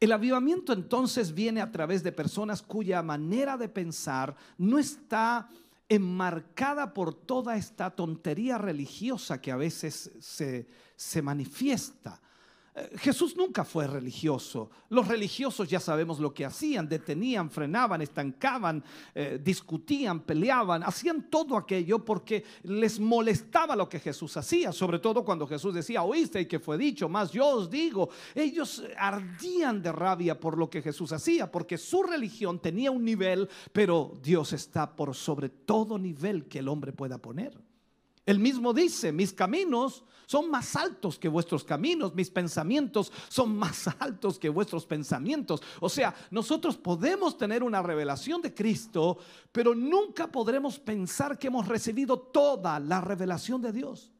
El 0.00 0.12
avivamiento 0.12 0.72
entonces 0.72 1.32
viene 1.32 1.60
a 1.60 1.70
través 1.70 2.02
de 2.02 2.12
personas 2.12 2.62
cuya 2.62 3.02
manera 3.02 3.56
de 3.56 3.68
pensar 3.68 4.34
no 4.58 4.78
está 4.78 5.48
enmarcada 5.88 6.92
por 6.92 7.14
toda 7.14 7.56
esta 7.56 7.90
tontería 7.90 8.58
religiosa 8.58 9.40
que 9.40 9.52
a 9.52 9.56
veces 9.56 10.12
se, 10.20 10.68
se 10.96 11.22
manifiesta. 11.22 12.20
Jesús 12.98 13.34
nunca 13.36 13.64
fue 13.64 13.86
religioso. 13.86 14.70
Los 14.90 15.08
religiosos 15.08 15.66
ya 15.66 15.80
sabemos 15.80 16.20
lo 16.20 16.34
que 16.34 16.44
hacían, 16.44 16.86
detenían, 16.86 17.50
frenaban, 17.50 18.02
estancaban, 18.02 18.84
eh, 19.14 19.40
discutían, 19.42 20.20
peleaban, 20.20 20.82
hacían 20.82 21.30
todo 21.30 21.56
aquello 21.56 22.04
porque 22.04 22.44
les 22.64 23.00
molestaba 23.00 23.74
lo 23.74 23.88
que 23.88 23.98
Jesús 23.98 24.36
hacía, 24.36 24.72
sobre 24.72 24.98
todo 24.98 25.24
cuando 25.24 25.46
Jesús 25.46 25.72
decía, 25.72 26.02
oíste 26.02 26.42
y 26.42 26.46
que 26.46 26.58
fue 26.58 26.76
dicho, 26.76 27.08
más 27.08 27.32
yo 27.32 27.46
os 27.46 27.70
digo, 27.70 28.10
ellos 28.34 28.84
ardían 28.98 29.80
de 29.80 29.92
rabia 29.92 30.38
por 30.38 30.58
lo 30.58 30.68
que 30.68 30.82
Jesús 30.82 31.12
hacía, 31.12 31.50
porque 31.50 31.78
su 31.78 32.02
religión 32.02 32.58
tenía 32.58 32.90
un 32.90 33.04
nivel, 33.04 33.48
pero 33.72 34.12
Dios 34.22 34.52
está 34.52 34.94
por 34.94 35.14
sobre 35.14 35.48
todo 35.48 35.98
nivel 35.98 36.44
que 36.44 36.58
el 36.58 36.68
hombre 36.68 36.92
pueda 36.92 37.16
poner. 37.16 37.58
Él 38.26 38.38
mismo 38.38 38.74
dice, 38.74 39.12
mis 39.12 39.32
caminos 39.32 40.04
son 40.26 40.50
más 40.50 40.74
altos 40.74 41.18
que 41.18 41.28
vuestros 41.28 41.64
caminos, 41.64 42.14
mis 42.14 42.30
pensamientos 42.30 43.12
son 43.28 43.56
más 43.56 43.88
altos 44.00 44.38
que 44.38 44.48
vuestros 44.48 44.84
pensamientos. 44.84 45.62
O 45.80 45.88
sea, 45.88 46.14
nosotros 46.30 46.76
podemos 46.76 47.38
tener 47.38 47.62
una 47.62 47.80
revelación 47.80 48.42
de 48.42 48.52
Cristo, 48.52 49.18
pero 49.52 49.74
nunca 49.74 50.26
podremos 50.26 50.78
pensar 50.78 51.38
que 51.38 51.46
hemos 51.46 51.68
recibido 51.68 52.18
toda 52.18 52.78
la 52.80 53.00
revelación 53.00 53.62
de 53.62 53.72
Dios. 53.72 54.12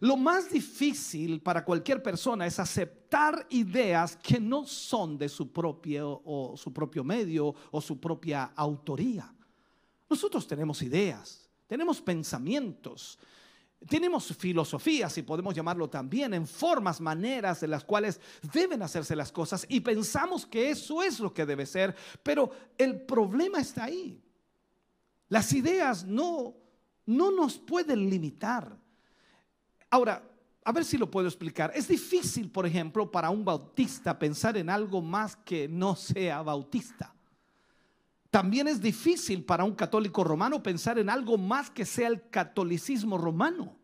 Lo 0.00 0.16
más 0.16 0.50
difícil 0.50 1.40
para 1.40 1.64
cualquier 1.64 2.02
persona 2.02 2.46
es 2.46 2.58
aceptar 2.58 3.46
ideas 3.50 4.16
que 4.16 4.40
no 4.40 4.66
son 4.66 5.16
de 5.16 5.28
su 5.28 5.52
propio 5.52 6.22
o 6.24 6.56
su 6.56 6.72
propio 6.72 7.04
medio 7.04 7.54
o 7.70 7.80
su 7.80 8.00
propia 8.00 8.52
autoría. 8.56 9.32
Nosotros 10.10 10.46
tenemos 10.46 10.82
ideas, 10.82 11.48
tenemos 11.66 12.00
pensamientos, 12.00 13.18
tenemos 13.88 14.36
filosofías, 14.36 15.12
si 15.12 15.22
podemos 15.22 15.54
llamarlo 15.54 15.88
también, 15.88 16.34
en 16.34 16.46
formas, 16.46 17.00
maneras 17.00 17.60
de 17.60 17.68
las 17.68 17.84
cuales 17.84 18.20
deben 18.52 18.82
hacerse 18.82 19.16
las 19.16 19.32
cosas 19.32 19.66
y 19.68 19.80
pensamos 19.80 20.46
que 20.46 20.70
eso 20.70 21.02
es 21.02 21.20
lo 21.20 21.32
que 21.32 21.46
debe 21.46 21.66
ser, 21.66 21.94
pero 22.22 22.50
el 22.78 23.00
problema 23.02 23.58
está 23.60 23.84
ahí. 23.84 24.22
Las 25.28 25.52
ideas 25.52 26.04
no, 26.04 26.54
no 27.06 27.30
nos 27.30 27.58
pueden 27.58 28.08
limitar. 28.10 28.76
Ahora, 29.90 30.22
a 30.64 30.72
ver 30.72 30.84
si 30.84 30.96
lo 30.96 31.10
puedo 31.10 31.26
explicar. 31.26 31.72
Es 31.74 31.88
difícil, 31.88 32.50
por 32.50 32.66
ejemplo, 32.66 33.10
para 33.10 33.30
un 33.30 33.44
bautista 33.44 34.18
pensar 34.18 34.56
en 34.56 34.70
algo 34.70 35.02
más 35.02 35.34
que 35.36 35.68
no 35.68 35.96
sea 35.96 36.42
bautista. 36.42 37.14
También 38.32 38.66
es 38.66 38.80
difícil 38.80 39.44
para 39.44 39.62
un 39.62 39.74
católico 39.74 40.24
romano 40.24 40.62
pensar 40.62 40.98
en 40.98 41.10
algo 41.10 41.36
más 41.36 41.68
que 41.68 41.84
sea 41.84 42.08
el 42.08 42.30
catolicismo 42.30 43.18
romano. 43.18 43.76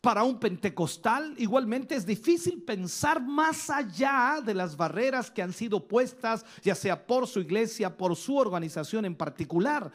Para 0.00 0.22
un 0.22 0.40
pentecostal 0.40 1.34
igualmente 1.36 1.94
es 1.94 2.06
difícil 2.06 2.62
pensar 2.62 3.22
más 3.22 3.68
allá 3.68 4.40
de 4.42 4.54
las 4.54 4.78
barreras 4.78 5.30
que 5.30 5.42
han 5.42 5.52
sido 5.52 5.86
puestas, 5.86 6.46
ya 6.62 6.74
sea 6.74 7.06
por 7.06 7.26
su 7.26 7.40
iglesia, 7.40 7.94
por 7.94 8.16
su 8.16 8.38
organización 8.38 9.04
en 9.04 9.14
particular. 9.14 9.92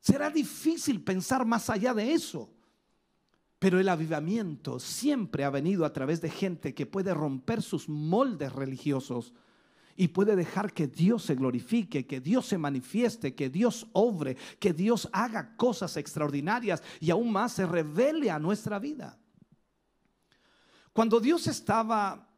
Será 0.00 0.28
difícil 0.28 1.00
pensar 1.00 1.46
más 1.46 1.70
allá 1.70 1.94
de 1.94 2.14
eso. 2.14 2.50
Pero 3.60 3.78
el 3.78 3.88
avivamiento 3.88 4.80
siempre 4.80 5.44
ha 5.44 5.50
venido 5.50 5.84
a 5.84 5.92
través 5.92 6.20
de 6.20 6.28
gente 6.28 6.74
que 6.74 6.86
puede 6.86 7.14
romper 7.14 7.62
sus 7.62 7.88
moldes 7.88 8.52
religiosos 8.52 9.32
y 9.96 10.08
puede 10.08 10.36
dejar 10.36 10.72
que 10.72 10.86
Dios 10.86 11.24
se 11.24 11.34
glorifique, 11.34 12.06
que 12.06 12.20
Dios 12.20 12.46
se 12.46 12.58
manifieste, 12.58 13.34
que 13.34 13.50
Dios 13.50 13.86
obre, 13.92 14.36
que 14.58 14.72
Dios 14.72 15.08
haga 15.12 15.56
cosas 15.56 15.96
extraordinarias 15.96 16.82
y 17.00 17.10
aún 17.10 17.32
más 17.32 17.52
se 17.52 17.66
revele 17.66 18.30
a 18.30 18.38
nuestra 18.38 18.78
vida. 18.78 19.18
Cuando 20.92 21.20
Dios 21.20 21.46
estaba 21.46 22.28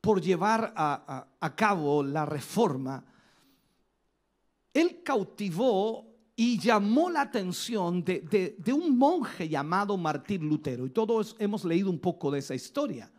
por 0.00 0.20
llevar 0.20 0.72
a, 0.76 1.54
cabo 1.56 2.02
la 2.02 2.26
reforma, 2.26 3.04
Él 4.72 5.02
cautivó 5.02 6.12
y 6.36 6.58
llamó 6.58 7.08
la 7.08 7.22
atención 7.22 8.04
de, 8.04 8.56
de 8.58 8.72
un 8.72 8.98
monje 8.98 9.48
llamado 9.48 9.96
Martín 9.96 10.48
Lutero. 10.48 10.84
Y 10.84 10.90
todos 10.90 11.36
hemos 11.38 11.64
leído 11.64 11.90
un 11.90 12.00
poco 12.00 12.30
de 12.30 12.40
esa 12.40 12.54
historia. 12.54 13.10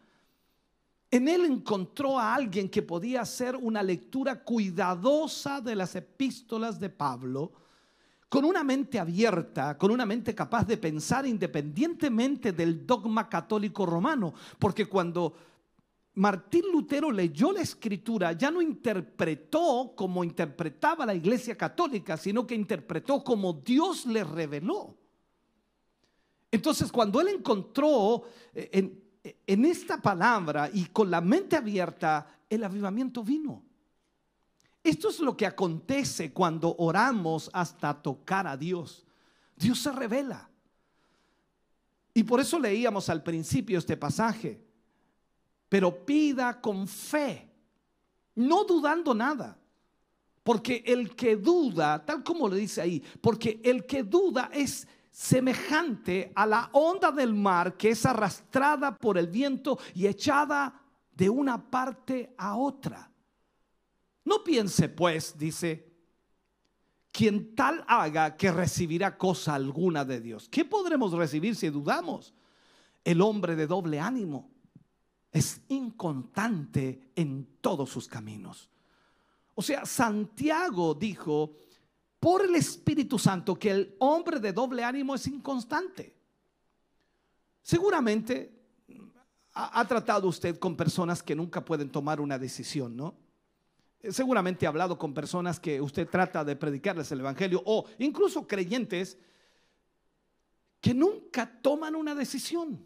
En 1.16 1.30
él 1.30 1.46
encontró 1.46 2.20
a 2.20 2.36
alguien 2.36 2.68
que 2.68 2.82
podía 2.82 3.22
hacer 3.22 3.56
una 3.56 3.82
lectura 3.82 4.44
cuidadosa 4.44 5.62
de 5.62 5.74
las 5.74 5.96
epístolas 5.96 6.78
de 6.78 6.90
Pablo, 6.90 7.54
con 8.28 8.44
una 8.44 8.66
mente 8.66 9.00
abierta, 9.00 9.78
con 9.78 9.92
una 9.92 10.06
mente 10.06 10.36
capaz 10.36 10.68
de 10.68 10.76
pensar 10.76 11.26
independientemente 11.26 12.52
del 12.52 12.86
dogma 12.86 13.30
católico 13.30 13.86
romano, 13.86 14.34
porque 14.60 14.88
cuando 14.88 15.34
Martín 16.16 16.64
Lutero 16.70 17.10
leyó 17.10 17.54
la 17.54 17.62
escritura, 17.62 18.34
ya 18.34 18.52
no 18.52 18.62
interpretó 18.62 19.94
como 19.96 20.22
interpretaba 20.22 21.06
la 21.06 21.16
iglesia 21.16 21.56
católica, 21.56 22.18
sino 22.18 22.46
que 22.46 22.56
interpretó 22.56 23.24
como 23.24 23.54
Dios 23.54 24.06
le 24.06 24.26
reveló. 24.26 24.98
Entonces, 26.52 26.92
cuando 26.92 27.22
él 27.22 27.30
encontró 27.30 28.24
eh, 28.54 28.70
en, 28.74 29.05
en 29.48 29.66
esta 29.66 30.02
palabra 30.02 30.70
y 30.72 30.86
con 30.86 31.10
la 31.10 31.22
mente 31.22 31.56
abierta, 31.56 32.28
el 32.50 32.64
avivamiento 32.64 33.24
vino. 33.24 33.64
esto 34.84 35.10
es 35.10 35.20
lo 35.20 35.36
que 35.36 35.48
acontece 35.48 36.32
cuando 36.32 36.76
oramos 36.78 37.50
hasta 37.54 37.94
tocar 37.94 38.46
a 38.46 38.56
Dios. 38.56 39.06
Dios 39.56 39.80
se 39.80 39.92
revela. 39.92 40.50
Y 42.14 42.24
por 42.24 42.40
eso 42.40 42.60
leíamos 42.60 43.10
al 43.10 43.24
principio 43.24 43.80
este 43.80 43.98
pasaje. 43.98 44.64
Pero 45.68 46.06
pida 46.06 46.62
con 46.62 46.88
fe, 46.88 47.50
no 48.36 48.64
dudando 48.64 49.14
nada. 49.14 49.58
Porque 50.44 50.84
el 50.86 51.16
que 51.16 51.36
duda, 51.36 52.06
tal 52.06 52.24
como 52.24 52.48
le 52.48 52.58
dice 52.58 52.80
ahí, 52.80 53.04
porque 53.20 53.60
el 53.64 53.86
que 53.86 54.04
duda 54.04 54.52
es 54.54 54.88
semejante 55.16 56.34
a 56.36 56.46
la 56.46 56.70
onda 56.74 57.10
del 57.10 57.34
mar 57.34 57.78
que 57.78 57.92
es 57.92 58.06
arrastrada 58.06 58.98
por 58.98 59.18
el 59.18 59.28
viento 59.28 59.80
y 59.94 60.08
echada 60.08 60.82
de 61.14 61.30
una 61.30 61.72
parte 61.72 62.36
a 62.38 62.58
otra. 62.58 63.10
No 64.26 64.44
piense 64.44 64.90
pues, 64.90 65.38
dice, 65.38 65.90
quien 67.14 67.56
tal 67.56 67.86
haga 67.88 68.36
que 68.36 68.52
recibirá 68.52 69.18
cosa 69.18 69.56
alguna 69.56 70.04
de 70.04 70.20
Dios. 70.20 70.50
¿Qué 70.50 70.66
podremos 70.66 71.14
recibir 71.14 71.56
si 71.56 71.70
dudamos? 71.70 72.34
El 73.02 73.22
hombre 73.22 73.56
de 73.56 73.68
doble 73.68 74.02
ánimo 74.02 74.52
es 75.32 75.62
inconstante 75.70 77.12
en 77.16 77.48
todos 77.62 77.90
sus 77.90 78.10
caminos. 78.10 78.70
O 79.54 79.62
sea, 79.62 79.86
Santiago 79.86 80.94
dijo 80.94 81.54
por 82.26 82.44
el 82.44 82.56
Espíritu 82.56 83.20
Santo 83.20 83.54
que 83.54 83.70
el 83.70 83.96
hombre 84.00 84.40
de 84.40 84.52
doble 84.52 84.84
ánimo 84.84 85.14
es 85.14 85.28
inconstante. 85.28 86.16
Seguramente 87.62 88.52
ha, 89.54 89.88
tratado 89.88 90.28
usted 90.28 90.58
con 90.58 90.76
personas 90.76 91.22
que 91.22 91.36
nunca 91.36 91.64
pueden 91.64 91.92
tomar 91.92 92.20
una 92.20 92.40
decisión, 92.40 92.98
¿no? 92.98 93.14
Seguramente 94.10 94.66
ha 94.66 94.70
hablado 94.70 94.98
con 94.98 95.14
personas 95.14 95.60
que 95.60 95.80
usted 95.80 96.10
trata 96.10 96.44
de 96.44 96.56
predicarles 96.56 97.12
el 97.12 97.20
Evangelio 97.20 97.62
o 97.64 97.86
incluso 98.00 98.48
creyentes 98.48 99.20
que 100.82 100.96
nunca 100.96 101.62
toman 101.62 101.96
una 101.96 102.16
decisión. 102.16 102.84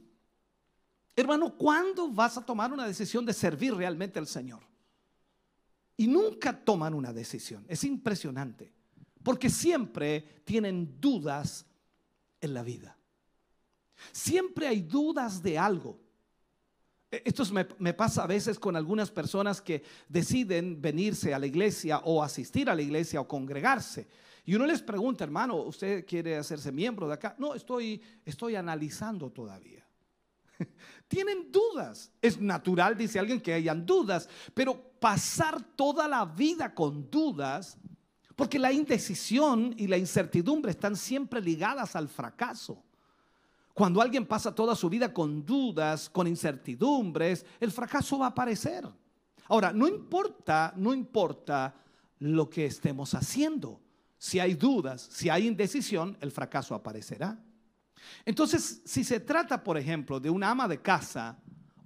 Hermano, 1.16 1.56
¿cuándo 1.56 2.12
vas 2.12 2.38
a 2.38 2.46
tomar 2.46 2.74
una 2.74 2.86
decisión 2.86 3.26
de 3.26 3.32
servir 3.32 3.74
realmente 3.74 4.20
al 4.20 4.28
Señor? 4.28 4.64
Y 5.96 6.08
nunca 6.08 6.52
toman 6.62 6.94
una 6.94 7.14
decisión. 7.14 7.64
Es 7.70 7.86
impresionante. 7.86 8.78
Porque 9.24 9.50
siempre 9.50 10.42
tienen 10.44 11.00
dudas 11.00 11.66
en 12.42 12.54
la 12.54 12.64
vida. 12.64 12.98
Siempre 14.12 14.68
hay 14.68 14.82
dudas 14.82 15.42
de 15.42 15.58
algo. 15.58 16.00
E, 17.12 17.24
esto 17.26 17.44
me, 17.80 17.94
pasa 17.94 18.24
a 18.24 18.28
veces 18.28 18.60
con 18.60 18.76
algunas 18.76 19.12
personas 19.12 19.62
que 19.62 19.84
deciden 20.08 20.82
venirse 20.82 21.34
a 21.34 21.40
la 21.40 21.48
iglesia 21.48 22.00
o 22.00 22.24
asistir 22.24 22.70
a 22.70 22.76
la 22.76 22.82
iglesia 22.82 23.22
o 23.22 23.28
congregarse. 23.28 24.08
Y 24.46 24.56
uno 24.56 24.66
les 24.66 24.82
pregunta, 24.82 25.24
hermano, 25.24 25.58
¿usted 25.58 26.06
quiere 26.06 26.38
hacerse 26.38 26.72
miembro 26.72 27.08
de 27.08 27.14
acá? 27.14 27.36
No, 27.38 27.54
estoy, 27.54 28.02
estoy 28.26 28.56
analizando 28.56 29.30
todavía. 29.32 29.86
Tienen 31.08 31.52
dudas. 31.52 32.12
Es 32.22 32.40
natural, 32.40 32.98
dice 32.98 33.20
alguien, 33.20 33.42
que 33.42 33.54
hayan 33.54 33.86
dudas, 33.86 34.30
pero 34.54 34.82
pasar 35.00 35.62
toda 35.76 36.08
la 36.08 36.26
vida 36.26 36.74
con 36.74 37.10
dudas, 37.10 37.78
porque 38.40 38.58
la 38.58 38.72
indecisión 38.72 39.76
y 39.76 39.86
la 39.88 39.98
incertidumbre 39.98 40.72
están 40.72 40.96
siempre 40.96 41.42
ligadas 41.42 41.98
al 41.98 42.08
fracaso. 42.08 42.82
Cuando 43.74 44.02
alguien 44.02 44.26
pasa 44.26 44.56
toda 44.56 44.78
su 44.78 44.90
vida 44.90 45.14
con 45.14 45.46
dudas, 45.46 46.10
con 46.10 46.26
incertidumbres, 46.26 47.46
el 47.60 47.70
fracaso 47.70 48.18
va 48.18 48.28
a 48.28 48.30
aparecer. 48.30 48.88
Ahora, 49.50 49.74
no 49.74 49.90
importa, 49.90 50.72
no 50.78 50.94
importa 50.94 51.76
lo 52.20 52.50
que 52.50 52.66
estemos 52.66 53.14
haciendo. 53.14 53.82
Si 54.18 54.40
hay 54.40 54.54
dudas, 54.54 55.10
si 55.12 55.28
hay 55.30 55.46
indecisión, 55.46 56.18
el 56.22 56.32
fracaso 56.32 56.74
aparecerá. 56.74 57.38
Entonces, 58.24 58.82
si 58.86 59.04
se 59.04 59.20
trata, 59.20 59.62
por 59.62 59.78
ejemplo, 59.78 60.18
de 60.18 60.30
una 60.30 60.52
ama 60.52 60.66
de 60.70 60.82
casa 60.82 61.38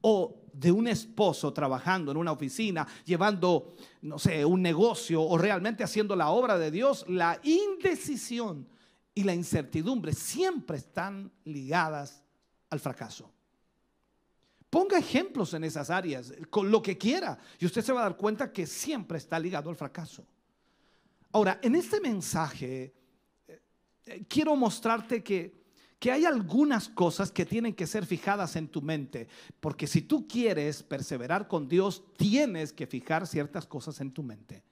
o 0.02 0.43
de 0.54 0.72
un 0.72 0.88
esposo 0.88 1.52
trabajando 1.52 2.12
en 2.12 2.18
una 2.18 2.32
oficina, 2.32 2.88
llevando, 3.04 3.76
no 4.04 4.20
sé, 4.20 4.46
un 4.46 4.62
negocio 4.62 5.22
o 5.22 5.38
realmente 5.38 5.84
haciendo 5.84 6.16
la 6.16 6.30
obra 6.30 6.58
de 6.58 6.72
Dios, 6.72 7.06
la 7.10 7.40
indecisión 7.44 8.68
y 9.16 9.24
la 9.24 9.34
incertidumbre 9.34 10.14
siempre 10.14 10.78
están 10.78 11.32
ligadas 11.44 12.24
al 12.70 12.80
fracaso. 12.80 13.32
Ponga 14.70 14.98
ejemplos 14.98 15.54
en 15.54 15.64
esas 15.64 15.90
áreas, 15.90 16.34
con 16.50 16.72
lo 16.72 16.82
que 16.82 16.98
quiera, 16.98 17.38
y 17.60 17.66
usted 17.66 17.84
se 17.84 17.94
va 17.94 18.02
a 18.02 18.04
dar 18.04 18.18
cuenta 18.18 18.52
que 18.52 18.66
siempre 18.66 19.20
está 19.20 19.38
ligado 19.38 19.70
al 19.70 19.76
fracaso. 19.76 20.26
Ahora, 21.32 21.60
en 21.62 21.76
este 21.76 22.00
mensaje, 22.00 22.94
eh, 23.48 23.62
eh, 24.06 24.26
quiero 24.28 24.56
mostrarte 24.56 25.24
que, 25.24 25.63
que 26.04 26.12
hay 26.12 26.26
algunas 26.26 26.90
cosas 26.90 27.32
que 27.32 27.46
tienen 27.46 27.74
que 27.74 27.88
ser 27.88 28.06
fijadas 28.06 28.58
en 28.58 28.68
tu 28.68 28.82
mente, 28.82 29.30
porque 29.62 29.88
si 29.88 30.02
tú 30.02 30.28
quieres 30.28 30.84
perseverar 30.84 31.48
con 31.48 31.70
Dios, 31.70 32.04
tienes 32.18 32.74
que 32.74 32.86
fijar 32.86 33.26
ciertas 33.26 33.66
cosas 33.66 34.02
en 34.02 34.12
tu 34.12 34.22
mente. 34.22 34.66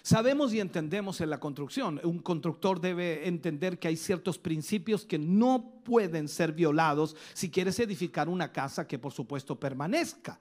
Sabemos 0.00 0.54
y 0.54 0.60
entendemos 0.60 1.20
en 1.20 1.28
la 1.28 1.38
construcción, 1.38 2.00
un 2.04 2.20
constructor 2.20 2.80
debe 2.80 3.28
entender 3.28 3.78
que 3.78 3.88
hay 3.88 3.98
ciertos 3.98 4.38
principios 4.38 5.04
que 5.04 5.18
no 5.18 5.82
pueden 5.84 6.26
ser 6.26 6.52
violados 6.52 7.14
si 7.34 7.50
quieres 7.50 7.78
edificar 7.78 8.30
una 8.30 8.50
casa 8.50 8.86
que 8.88 8.98
por 8.98 9.12
supuesto 9.12 9.60
permanezca. 9.60 10.40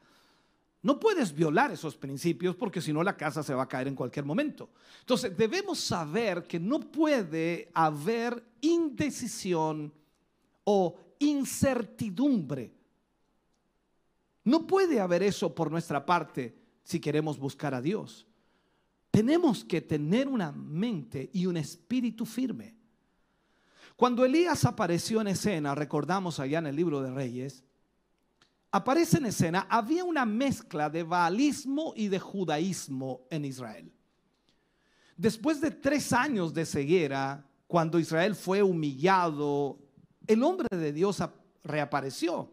No 0.82 0.98
puedes 0.98 1.36
violar 1.36 1.72
esos 1.74 1.98
principios 1.98 2.56
porque 2.56 2.80
si 2.80 2.94
no 2.94 3.04
la 3.04 3.18
casa 3.18 3.44
se 3.44 3.54
va 3.54 3.64
a 3.64 3.68
caer 3.68 3.90
en 3.90 3.96
cualquier 3.96 4.24
momento. 4.24 4.70
Entonces 5.02 5.36
debemos 5.36 5.78
saber 5.78 6.44
que 6.44 6.58
no 6.58 6.80
puede 6.80 7.70
haber 7.74 8.51
indecisión 8.62 9.94
o 10.64 10.96
incertidumbre. 11.20 12.74
No 14.44 14.66
puede 14.66 15.00
haber 15.00 15.24
eso 15.24 15.54
por 15.54 15.72
nuestra 15.72 16.06
parte 16.06 16.56
si 16.84 17.00
queremos 17.00 17.38
buscar 17.38 17.74
a 17.74 17.82
Dios. 17.82 18.28
Tenemos 19.12 19.64
que 19.64 19.82
tener 19.82 20.28
una 20.28 20.52
mente 20.52 21.30
y 21.34 21.46
un 21.46 21.58
espíritu 21.58 22.26
firme. 22.26 22.76
Cuando 23.96 24.26
Elías 24.26 24.66
apareció 24.66 25.22
en 25.22 25.28
escena, 25.28 25.76
recordamos 25.76 26.40
allá 26.40 26.60
en 26.60 26.68
el 26.68 26.76
libro 26.76 27.02
de 27.02 27.12
Reyes, 27.12 27.64
aparece 28.72 29.18
en 29.18 29.28
escena, 29.28 29.68
había 29.70 30.04
una 30.04 30.26
mezcla 30.26 30.90
de 30.90 31.04
baalismo 31.04 31.94
y 31.96 32.08
de 32.08 32.20
judaísmo 32.20 33.28
en 33.30 33.46
Israel. 33.46 33.92
Después 35.18 35.62
de 35.62 35.70
tres 35.70 36.14
años 36.14 36.54
de 36.54 36.66
ceguera, 36.66 37.46
cuando 37.72 38.00
Israel 38.00 38.36
fue 38.36 38.62
humillado, 38.62 39.80
el 40.28 40.44
hombre 40.44 40.68
de 40.78 40.92
Dios 40.92 41.24
reapareció 41.64 42.52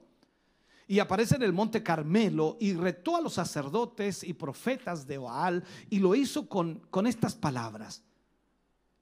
y 0.86 1.00
aparece 1.00 1.34
en 1.34 1.42
el 1.42 1.52
monte 1.52 1.82
Carmelo 1.82 2.56
y 2.60 2.74
retó 2.74 3.16
a 3.16 3.20
los 3.20 3.32
sacerdotes 3.32 4.22
y 4.22 4.32
profetas 4.32 5.08
de 5.08 5.18
Baal 5.18 5.64
y 5.90 5.98
lo 5.98 6.14
hizo 6.14 6.48
con, 6.48 6.86
con 6.88 7.08
estas 7.08 7.34
palabras. 7.34 8.04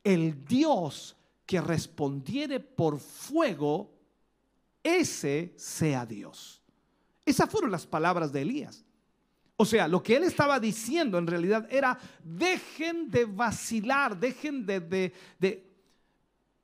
El 0.02 0.42
Dios 0.46 1.18
que 1.44 1.60
respondiere 1.60 2.60
por 2.60 2.98
fuego, 2.98 3.92
ese 4.82 5.52
sea 5.58 6.06
Dios. 6.06 6.62
Esas 7.26 7.50
fueron 7.50 7.70
las 7.70 7.86
palabras 7.86 8.32
de 8.32 8.40
Elías. 8.40 8.86
O 9.58 9.66
sea, 9.66 9.86
lo 9.86 10.02
que 10.02 10.16
él 10.16 10.22
estaba 10.22 10.58
diciendo 10.60 11.18
en 11.18 11.26
realidad 11.26 11.66
era, 11.70 11.98
dejen 12.24 13.10
de 13.10 13.26
vacilar, 13.26 14.18
dejen 14.18 14.64
de, 14.64 14.80
de, 14.80 15.12
de, 15.38 15.65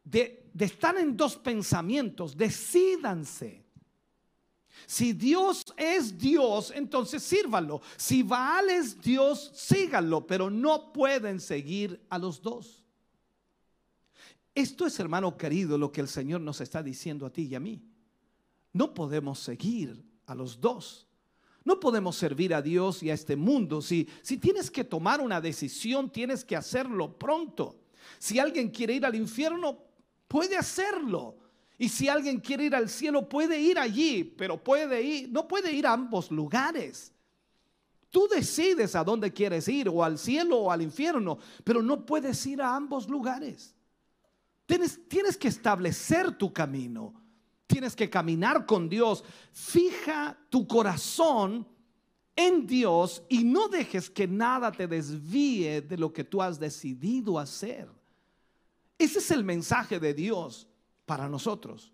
de 0.05 0.43
estar 0.59 0.97
en 0.99 1.17
dos 1.17 1.37
pensamientos, 1.37 2.37
decídanse. 2.37 3.63
Si 4.87 5.13
Dios 5.13 5.65
es 5.77 6.19
Dios, 6.19 6.73
entonces 6.75 7.23
sírvalo. 7.23 7.81
Si 7.97 8.23
Baal 8.23 8.71
es 8.71 9.01
Dios, 9.01 9.53
síganlo, 9.55 10.27
pero 10.27 10.51
no 10.51 10.93
pueden 10.93 11.41
seguir 11.41 12.05
a 12.09 12.19
los 12.19 12.43
dos. 12.43 12.83
Esto 14.55 14.87
es, 14.87 14.99
hermano 14.99 15.37
querido, 15.37 15.79
lo 15.79 15.93
que 15.93 16.01
el 16.01 16.09
Señor 16.09 16.41
nos 16.41 16.61
está 16.61 16.83
diciendo 16.83 17.25
a 17.25 17.31
ti 17.31 17.43
y 17.43 17.55
a 17.55 17.61
mí. 17.61 17.83
No 18.73 18.93
podemos 18.93 19.39
seguir 19.39 20.03
a 20.27 20.35
los 20.35 20.61
dos. 20.61 21.07
No 21.65 21.79
podemos 21.79 22.17
servir 22.17 22.53
a 22.53 22.61
Dios 22.61 23.03
y 23.03 23.11
a 23.11 23.15
este 23.15 23.37
mundo. 23.37 23.81
Si, 23.81 24.09
si 24.23 24.37
tienes 24.37 24.71
que 24.71 24.85
tomar 24.85 25.21
una 25.21 25.41
decisión, 25.41 26.11
tienes 26.11 26.45
que 26.45 26.57
hacerlo 26.57 27.17
pronto. 27.17 27.79
Si 28.19 28.39
alguien 28.39 28.71
quiere 28.71 28.95
ir 28.95 29.07
al 29.07 29.15
infierno, 29.15 29.79
puede 30.33 30.57
hacerlo. 30.57 31.37
Y 31.77 31.91
si 31.91 32.09
alguien 32.09 32.41
quiere 32.41 32.65
ir 32.65 32.75
al 32.75 32.89
cielo, 32.89 33.29
puede 33.29 33.61
ir 33.61 33.79
allí, 33.79 34.25
pero 34.25 34.57
puede 34.57 35.03
ir, 35.03 35.31
no 35.31 35.47
puede 35.47 35.71
ir 35.73 35.87
a 35.87 35.93
ambos 35.93 36.31
lugares. 36.31 37.13
Tú 38.09 38.27
decides 38.29 38.97
a 38.97 39.05
dónde 39.05 39.31
quieres 39.31 39.69
ir, 39.69 39.91
o 39.91 40.03
al 40.03 40.19
cielo 40.19 40.57
o 40.57 40.71
al 40.71 40.81
infierno, 40.81 41.37
pero 41.65 41.83
no 41.83 42.07
puedes 42.07 42.47
ir 42.47 42.63
a 42.63 42.75
ambos 42.75 43.11
lugares. 43.11 43.75
Tienes, 44.65 45.07
tienes 45.07 45.37
que 45.37 45.49
establecer 45.49 46.33
tu 46.39 46.51
camino, 46.51 47.13
tienes 47.67 47.95
que 47.95 48.09
caminar 48.09 48.65
con 48.65 48.89
Dios. 48.89 49.23
Fija 49.53 50.39
tu 50.49 50.67
corazón 50.67 51.69
en 52.35 52.67
Dios 52.67 53.23
y 53.29 53.45
no 53.45 53.69
dejes 53.69 54.09
que 54.09 54.27
nada 54.27 54.73
te 54.73 54.87
desvíe 54.87 55.83
de 55.83 55.99
lo 55.99 56.11
que 56.11 56.25
tú 56.25 56.41
has 56.41 56.59
decidido 56.59 57.39
hacer. 57.39 57.87
Ese 59.03 59.19
es 59.19 59.33
el 59.33 59.43
mensaje 59.43 59.99
de 59.99 60.15
Dios 60.15 60.69
para 61.07 61.29
nosotros. 61.29 61.93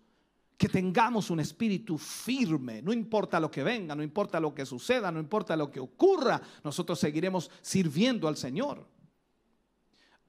Que 0.55 0.69
tengamos 0.69 1.31
un 1.31 1.39
espíritu 1.39 1.97
firme, 1.97 2.83
no 2.83 2.93
importa 2.93 3.39
lo 3.39 3.49
que 3.49 3.63
venga, 3.63 3.95
no 3.95 4.03
importa 4.03 4.39
lo 4.39 4.53
que 4.53 4.63
suceda, 4.63 5.11
no 5.11 5.19
importa 5.19 5.55
lo 5.55 5.71
que 5.71 5.79
ocurra, 5.79 6.39
nosotros 6.63 6.99
seguiremos 6.99 7.49
sirviendo 7.61 8.27
al 8.27 8.37
Señor. 8.37 8.87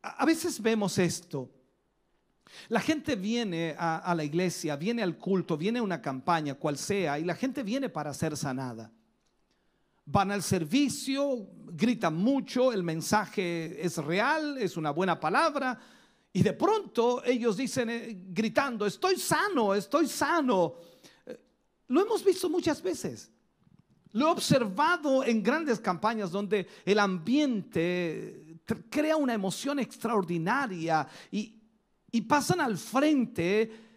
A 0.01 0.25
veces 0.25 0.62
vemos 0.62 0.97
esto. 0.97 1.51
La 2.69 2.81
gente 2.81 3.14
viene 3.14 3.75
a, 3.79 4.14
la 4.14 4.25
iglesia, 4.25 4.75
viene 4.77 5.03
al 5.03 5.19
culto, 5.19 5.59
viene 5.59 5.81
a 5.81 5.83
una 5.83 6.01
campaña, 6.01 6.55
cual 6.55 6.79
sea, 6.79 7.19
y 7.19 7.25
la 7.25 7.35
gente 7.35 7.62
viene 7.62 7.90
para 7.90 8.14
ser 8.14 8.37
sanada 8.38 8.90
van 10.07 10.33
al 10.33 10.43
servicio, 10.43 11.47
gritan 11.66 12.16
mucho, 12.16 12.73
el 12.73 12.83
mensaje 12.83 13.85
es 13.85 13.97
real, 13.99 14.59
es 14.59 14.77
una 14.77 14.90
buena 14.90 15.21
palabra, 15.21 15.79
y 16.33 16.43
de 16.43 16.53
pronto 16.53 17.23
ellos 17.25 17.57
dicen 17.57 17.90
eh, 17.90 18.16
gritando, 18.29 18.87
estoy 18.87 19.16
sano, 19.16 19.75
estoy 19.75 20.07
sano. 20.07 20.77
Eh, 21.27 21.38
lo 21.88 22.03
hemos 22.03 22.25
visto 22.25 22.49
muchas 22.49 22.81
veces. 22.83 23.31
Lo 24.12 24.29
he 24.29 24.31
observado 24.31 25.25
en 25.25 25.43
grandes 25.43 25.81
campañas 25.81 26.31
donde 26.31 26.66
el 26.85 26.99
ambiente 26.99 28.59
crea 28.88 29.16
una 29.16 29.35
emoción 29.35 29.79
extraordinaria 29.79 31.07
y, 31.31 31.55
y 32.11 32.21
pasan 32.23 32.61
al 32.61 32.77
frente 32.77 33.88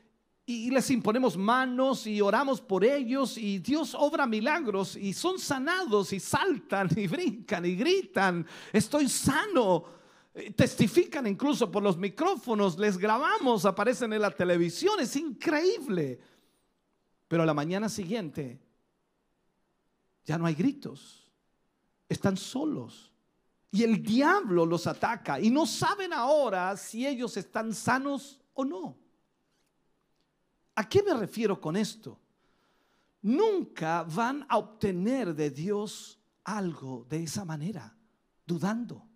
y 0.45 0.69
les 0.71 0.89
imponemos 0.91 1.37
manos 1.37 2.05
y 2.05 2.19
oramos 2.19 2.59
por 2.59 2.83
ellos 2.83 3.37
y 3.37 3.59
Dios 3.59 3.95
obra 3.97 4.27
milagros 4.27 4.95
y 4.95 5.13
son 5.13 5.39
sanados 5.39 6.11
y 6.13 6.19
saltan 6.19 6.89
y 6.95 7.07
brincan 7.07 7.65
y 7.65 7.75
gritan, 7.75 8.45
estoy 8.71 9.07
sano. 9.07 10.02
Eh, 10.33 10.51
testifican 10.51 11.27
incluso 11.27 11.69
por 11.71 11.83
los 11.83 11.97
micrófonos, 11.97 12.77
les 12.77 12.97
grabamos, 12.97 13.65
aparecen 13.65 14.13
en 14.13 14.21
la 14.21 14.31
televisión, 14.31 14.99
es 14.99 15.15
increíble. 15.15 16.19
Pero 17.27 17.43
a 17.43 17.45
la 17.45 17.53
mañana 17.53 17.89
siguiente 17.89 18.59
ya 20.25 20.37
no 20.37 20.45
hay 20.45 20.55
gritos, 20.55 21.31
están 22.09 22.37
solos. 22.37 23.11
Y 23.71 23.83
el 23.83 24.03
diablo 24.03 24.65
los 24.65 24.85
ataca 24.85 25.39
y 25.39 25.49
no 25.49 25.65
saben 25.65 26.13
ahora 26.13 26.77
si 26.77 27.07
ellos 27.07 27.37
están 27.37 27.73
sanos 27.73 28.39
o 28.53 28.63
no. 28.63 28.97
¿A 30.75 30.87
qué 30.87 31.01
me 31.03 31.13
refiero 31.13 31.59
con 31.59 31.75
esto? 31.75 32.19
Nunca 33.21 34.03
van 34.03 34.45
a 34.49 34.57
obtener 34.57 35.33
de 35.33 35.49
Dios 35.49 36.19
algo 36.43 37.05
de 37.09 37.23
esa 37.23 37.45
manera, 37.45 37.95
dudando. 38.45 39.07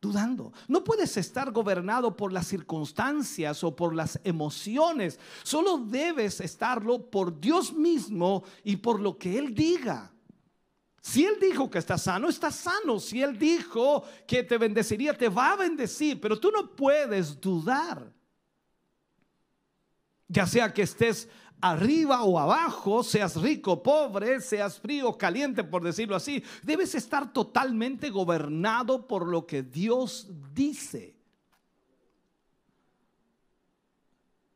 Dudando. 0.00 0.52
No 0.68 0.84
puedes 0.84 1.16
estar 1.16 1.50
gobernado 1.50 2.16
por 2.16 2.32
las 2.32 2.46
circunstancias 2.46 3.64
o 3.64 3.74
por 3.74 3.94
las 3.94 4.20
emociones. 4.24 5.18
Solo 5.42 5.78
debes 5.78 6.40
estarlo 6.40 7.10
por 7.10 7.40
Dios 7.40 7.72
mismo 7.72 8.44
y 8.62 8.76
por 8.76 9.00
lo 9.00 9.16
que 9.18 9.38
Él 9.38 9.54
diga. 9.54 10.12
Si 11.00 11.24
Él 11.24 11.36
dijo 11.40 11.70
que 11.70 11.78
está 11.78 11.96
sano, 11.96 12.28
está 12.28 12.50
sano. 12.50 13.00
Si 13.00 13.22
Él 13.22 13.38
dijo 13.38 14.04
que 14.26 14.42
te 14.42 14.58
bendeciría, 14.58 15.16
te 15.16 15.28
va 15.28 15.52
a 15.52 15.56
bendecir. 15.56 16.20
Pero 16.20 16.38
tú 16.38 16.50
no 16.50 16.74
puedes 16.74 17.40
dudar 17.40 18.12
ya 20.28 20.46
sea 20.46 20.72
que 20.72 20.82
estés 20.82 21.28
arriba 21.60 22.22
o 22.22 22.38
abajo, 22.38 23.02
seas 23.02 23.40
rico, 23.40 23.72
o 23.72 23.82
pobre, 23.82 24.40
seas 24.40 24.78
frío, 24.78 25.08
o 25.08 25.18
caliente, 25.18 25.64
por 25.64 25.82
decirlo 25.82 26.16
así, 26.16 26.42
debes 26.62 26.94
estar 26.94 27.32
totalmente 27.32 28.10
gobernado 28.10 29.06
por 29.06 29.26
lo 29.26 29.46
que 29.46 29.62
Dios 29.62 30.28
dice. 30.52 31.16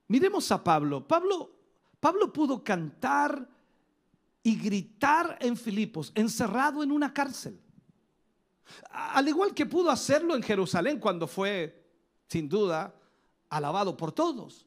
Miremos 0.09 0.51
a 0.51 0.63
Pablo. 0.63 1.07
Pablo, 1.07 1.51
Pablo 2.01 2.33
pudo 2.33 2.65
cantar 2.65 3.49
y 4.43 4.57
gritar 4.57 5.39
en 5.41 5.57
Filipos, 5.57 6.13
encerrado 6.15 6.83
en 6.83 6.91
una 6.91 7.13
cárcel. 7.13 7.61
Al 8.91 9.29
igual 9.29 9.55
que 9.55 9.67
pudo 9.67 9.91
hacerlo 9.91 10.35
en 10.35 10.43
Jerusalén 10.43 10.99
cuando 10.99 11.27
fue, 11.27 11.85
sin 12.29 12.49
duda, 12.49 12.95
alabado 13.49 13.97
por 13.97 14.13
todos. 14.13 14.67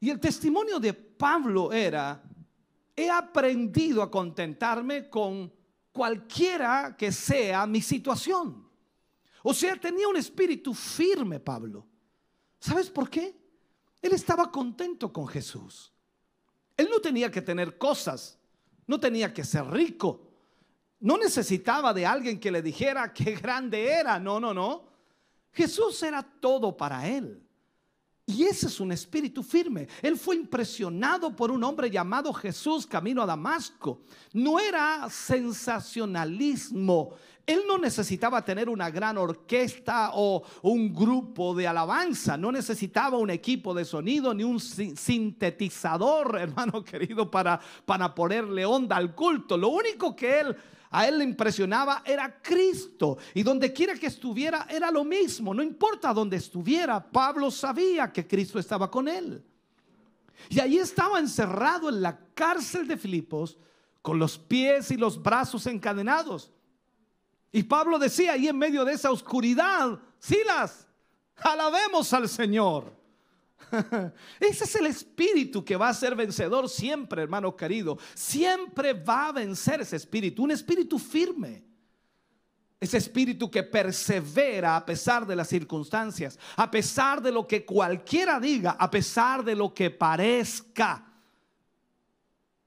Y 0.00 0.10
el 0.10 0.18
testimonio 0.18 0.80
de 0.80 1.09
Pablo 1.20 1.70
era, 1.70 2.22
he 2.96 3.10
aprendido 3.10 4.02
a 4.02 4.10
contentarme 4.10 5.10
con 5.10 5.52
cualquiera 5.92 6.96
que 6.96 7.12
sea 7.12 7.66
mi 7.66 7.82
situación. 7.82 8.66
O 9.42 9.52
sea, 9.52 9.76
tenía 9.76 10.08
un 10.08 10.16
espíritu 10.16 10.72
firme 10.72 11.38
Pablo. 11.38 11.86
¿Sabes 12.58 12.88
por 12.88 13.10
qué? 13.10 13.38
Él 14.00 14.14
estaba 14.14 14.50
contento 14.50 15.12
con 15.12 15.28
Jesús. 15.28 15.92
Él 16.74 16.88
no 16.90 17.00
tenía 17.00 17.30
que 17.30 17.42
tener 17.42 17.76
cosas, 17.76 18.38
no 18.86 18.98
tenía 18.98 19.34
que 19.34 19.44
ser 19.44 19.66
rico, 19.66 20.26
no 21.00 21.18
necesitaba 21.18 21.92
de 21.92 22.06
alguien 22.06 22.40
que 22.40 22.50
le 22.50 22.62
dijera 22.62 23.12
qué 23.12 23.32
grande 23.36 23.92
era, 23.92 24.18
no, 24.18 24.40
no, 24.40 24.54
no. 24.54 24.88
Jesús 25.52 26.02
era 26.02 26.22
todo 26.22 26.74
para 26.74 27.06
él. 27.06 27.46
Y 28.30 28.44
ese 28.44 28.68
es 28.68 28.80
un 28.80 28.92
espíritu 28.92 29.42
firme. 29.42 29.88
Él 30.02 30.16
fue 30.16 30.36
impresionado 30.36 31.34
por 31.34 31.50
un 31.50 31.64
hombre 31.64 31.90
llamado 31.90 32.32
Jesús 32.32 32.86
camino 32.86 33.22
a 33.22 33.26
Damasco. 33.26 34.02
No 34.32 34.60
era 34.60 35.10
sensacionalismo. 35.10 37.10
Él 37.46 37.62
no 37.66 37.78
necesitaba 37.78 38.44
tener 38.44 38.68
una 38.68 38.90
gran 38.90 39.16
orquesta 39.18 40.10
o 40.14 40.44
un 40.62 40.94
grupo 40.94 41.52
de 41.54 41.66
alabanza. 41.66 42.36
No 42.36 42.52
necesitaba 42.52 43.18
un 43.18 43.30
equipo 43.30 43.74
de 43.74 43.84
sonido 43.84 44.32
ni 44.32 44.44
un 44.44 44.60
sintetizador, 44.60 46.38
hermano 46.40 46.84
querido, 46.84 47.28
para, 47.28 47.58
para 47.84 48.14
ponerle 48.14 48.64
onda 48.64 48.94
al 48.96 49.16
culto. 49.16 49.56
Lo 49.56 49.70
único 49.70 50.14
que 50.14 50.38
él 50.40 50.56
a 50.90 51.06
él 51.06 51.18
le 51.18 51.24
impresionaba 51.24 52.02
era 52.04 52.40
Cristo. 52.42 53.18
Y 53.32 53.42
donde 53.42 53.72
quiera 53.72 53.94
que 53.94 54.08
estuviera 54.08 54.66
era 54.68 54.90
lo 54.90 55.04
mismo. 55.04 55.54
No 55.54 55.62
importa 55.62 56.12
dónde 56.12 56.36
estuviera, 56.36 57.00
Pablo 57.00 57.50
sabía 57.50 58.12
que 58.12 58.26
Cristo 58.26 58.58
estaba 58.58 58.90
con 58.90 59.06
él. 59.06 59.44
Y 60.48 60.58
ahí 60.58 60.78
estaba 60.78 61.18
encerrado 61.18 61.88
en 61.88 62.02
la 62.02 62.18
cárcel 62.34 62.88
de 62.88 62.96
Filipos 62.96 63.56
con 64.02 64.18
los 64.18 64.38
pies 64.38 64.90
y 64.90 64.96
los 64.96 65.22
brazos 65.22 65.66
encadenados. 65.66 66.50
Y 67.52 67.62
Pablo 67.62 67.98
decía 67.98 68.32
ahí 68.32 68.48
en 68.48 68.58
medio 68.58 68.84
de 68.84 68.92
esa 68.94 69.10
oscuridad, 69.10 69.98
Silas, 70.18 70.88
alabemos 71.36 72.12
al 72.12 72.28
Señor. 72.28 72.99
Ese 74.40 74.64
es 74.64 74.74
el 74.76 74.86
espíritu 74.86 75.64
que 75.64 75.76
va 75.76 75.88
a 75.88 75.94
ser 75.94 76.14
vencedor 76.14 76.68
siempre, 76.68 77.22
hermano 77.22 77.56
querido. 77.56 77.98
Siempre 78.14 78.92
va 78.92 79.28
a 79.28 79.32
vencer 79.32 79.80
ese 79.80 79.96
espíritu, 79.96 80.44
un 80.44 80.50
espíritu 80.50 80.98
firme. 80.98 81.64
Ese 82.78 82.96
espíritu 82.96 83.50
que 83.50 83.62
persevera 83.62 84.74
a 84.74 84.86
pesar 84.86 85.26
de 85.26 85.36
las 85.36 85.48
circunstancias, 85.48 86.38
a 86.56 86.70
pesar 86.70 87.20
de 87.20 87.30
lo 87.30 87.46
que 87.46 87.64
cualquiera 87.66 88.40
diga, 88.40 88.70
a 88.72 88.90
pesar 88.90 89.44
de 89.44 89.54
lo 89.54 89.74
que 89.74 89.90
parezca. 89.90 91.06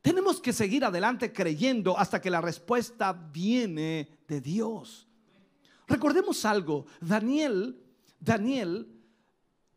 Tenemos 0.03 0.39
que 0.39 0.53
seguir 0.53 0.85
adelante 0.85 1.33
creyendo 1.33 1.97
hasta 1.97 2.21
que 2.21 2.29
la 2.29 2.41
respuesta 2.41 3.11
viene 3.13 4.19
de 4.27 4.39
Dios. 4.39 5.07
Recordemos 5.87 6.45
algo, 6.45 6.85
Daniel, 7.01 7.81
Daniel 8.19 8.92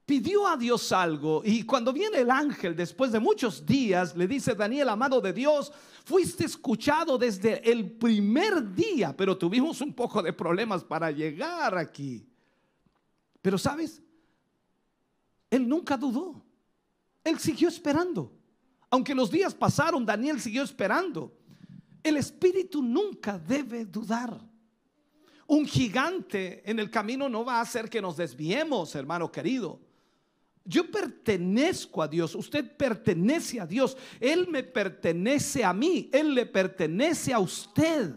pidió 0.06 0.46
a 0.46 0.56
Dios 0.56 0.92
algo 0.92 1.42
y 1.44 1.64
cuando 1.64 1.92
viene 1.92 2.18
el 2.18 2.30
ángel 2.30 2.76
después 2.76 3.10
de 3.10 3.18
muchos 3.18 3.66
días 3.66 4.16
le 4.16 4.28
dice 4.28 4.54
Daniel, 4.54 4.88
amado 4.88 5.20
de 5.20 5.32
Dios, 5.32 5.72
fuiste 6.04 6.44
escuchado 6.44 7.18
desde 7.18 7.68
el 7.68 7.90
primer 7.90 8.72
día, 8.72 9.14
pero 9.14 9.36
tuvimos 9.36 9.80
un 9.80 9.92
poco 9.92 10.22
de 10.22 10.32
problemas 10.32 10.84
para 10.84 11.10
llegar 11.10 11.76
aquí. 11.76 12.24
Pero 13.42 13.58
sabes, 13.58 14.00
él 15.50 15.68
nunca 15.68 15.96
dudó, 15.96 16.40
él 17.24 17.40
siguió 17.40 17.68
esperando. 17.68 18.32
Aunque 18.88 19.14
los 19.14 19.28
días 19.28 19.52
pasaron, 19.52 20.06
Daniel 20.06 20.40
siguió 20.40 20.62
esperando. 20.62 21.36
El 22.00 22.16
espíritu 22.16 22.80
nunca 22.80 23.36
debe 23.36 23.84
dudar. 23.84 24.40
Un 25.48 25.66
gigante 25.66 26.62
en 26.68 26.78
el 26.78 26.88
camino 26.88 27.28
no 27.28 27.44
va 27.44 27.56
a 27.56 27.62
hacer 27.62 27.90
que 27.90 28.00
nos 28.00 28.16
desviemos, 28.16 28.94
hermano 28.94 29.30
querido. 29.30 29.86
Yo 30.66 30.90
pertenezco 30.90 32.02
a 32.02 32.09
Dios, 32.09 32.35
usted 32.35 32.76
pertenece 32.76 33.61
a 33.61 33.66
Dios, 33.66 33.96
Él 34.18 34.48
me 34.48 34.64
pertenece 34.64 35.64
a 35.64 35.72
mí, 35.72 36.11
Él 36.12 36.35
le 36.35 36.44
pertenece 36.44 37.33
a 37.33 37.38
usted. 37.38 38.14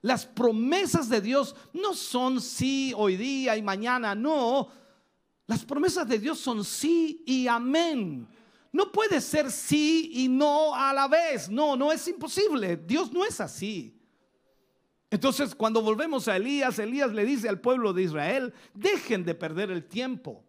Las 0.00 0.24
promesas 0.24 1.08
de 1.08 1.20
Dios 1.20 1.56
no 1.72 1.92
son 1.92 2.40
sí 2.40 2.92
hoy 2.96 3.16
día 3.16 3.56
y 3.56 3.62
mañana, 3.62 4.14
no. 4.14 4.68
Las 5.48 5.64
promesas 5.64 6.06
de 6.08 6.20
Dios 6.20 6.38
son 6.38 6.64
sí 6.64 7.24
y 7.26 7.48
amén. 7.48 8.28
no 8.70 8.92
puede 8.92 9.20
ser 9.20 9.50
sí 9.50 10.10
y 10.12 10.28
no 10.28 10.74
a 10.74 10.92
la 10.92 11.08
vez. 11.08 11.48
No, 11.48 11.76
no 11.76 11.90
es 11.90 12.06
imposible. 12.06 12.76
Dios 12.76 13.12
no 13.12 13.24
es 13.24 13.40
así. 13.40 13.98
Entonces, 15.10 15.54
cuando 15.54 15.82
volvemos 15.82 16.28
a 16.28 16.36
Elías, 16.36 16.78
Elías 16.78 17.12
le 17.12 17.24
dice 17.24 17.48
al 17.48 17.60
pueblo 17.60 17.92
de 17.92 18.02
Israel, 18.02 18.54
dejen 18.74 19.24
de 19.24 19.34
perder 19.34 19.70
el 19.70 19.86
tiempo. 19.86 20.45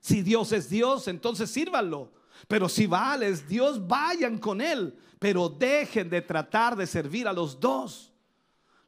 Si 0.00 0.22
Dios 0.22 0.52
es 0.52 0.70
Dios, 0.70 1.08
entonces 1.08 1.50
sírvanlo. 1.50 2.12
Pero 2.48 2.68
si 2.68 2.86
Baal 2.86 3.22
es 3.22 3.46
Dios, 3.46 3.86
vayan 3.86 4.38
con 4.38 4.60
él. 4.60 4.96
Pero 5.18 5.48
dejen 5.48 6.08
de 6.08 6.22
tratar 6.22 6.76
de 6.76 6.86
servir 6.86 7.28
a 7.28 7.32
los 7.32 7.60
dos. 7.60 8.12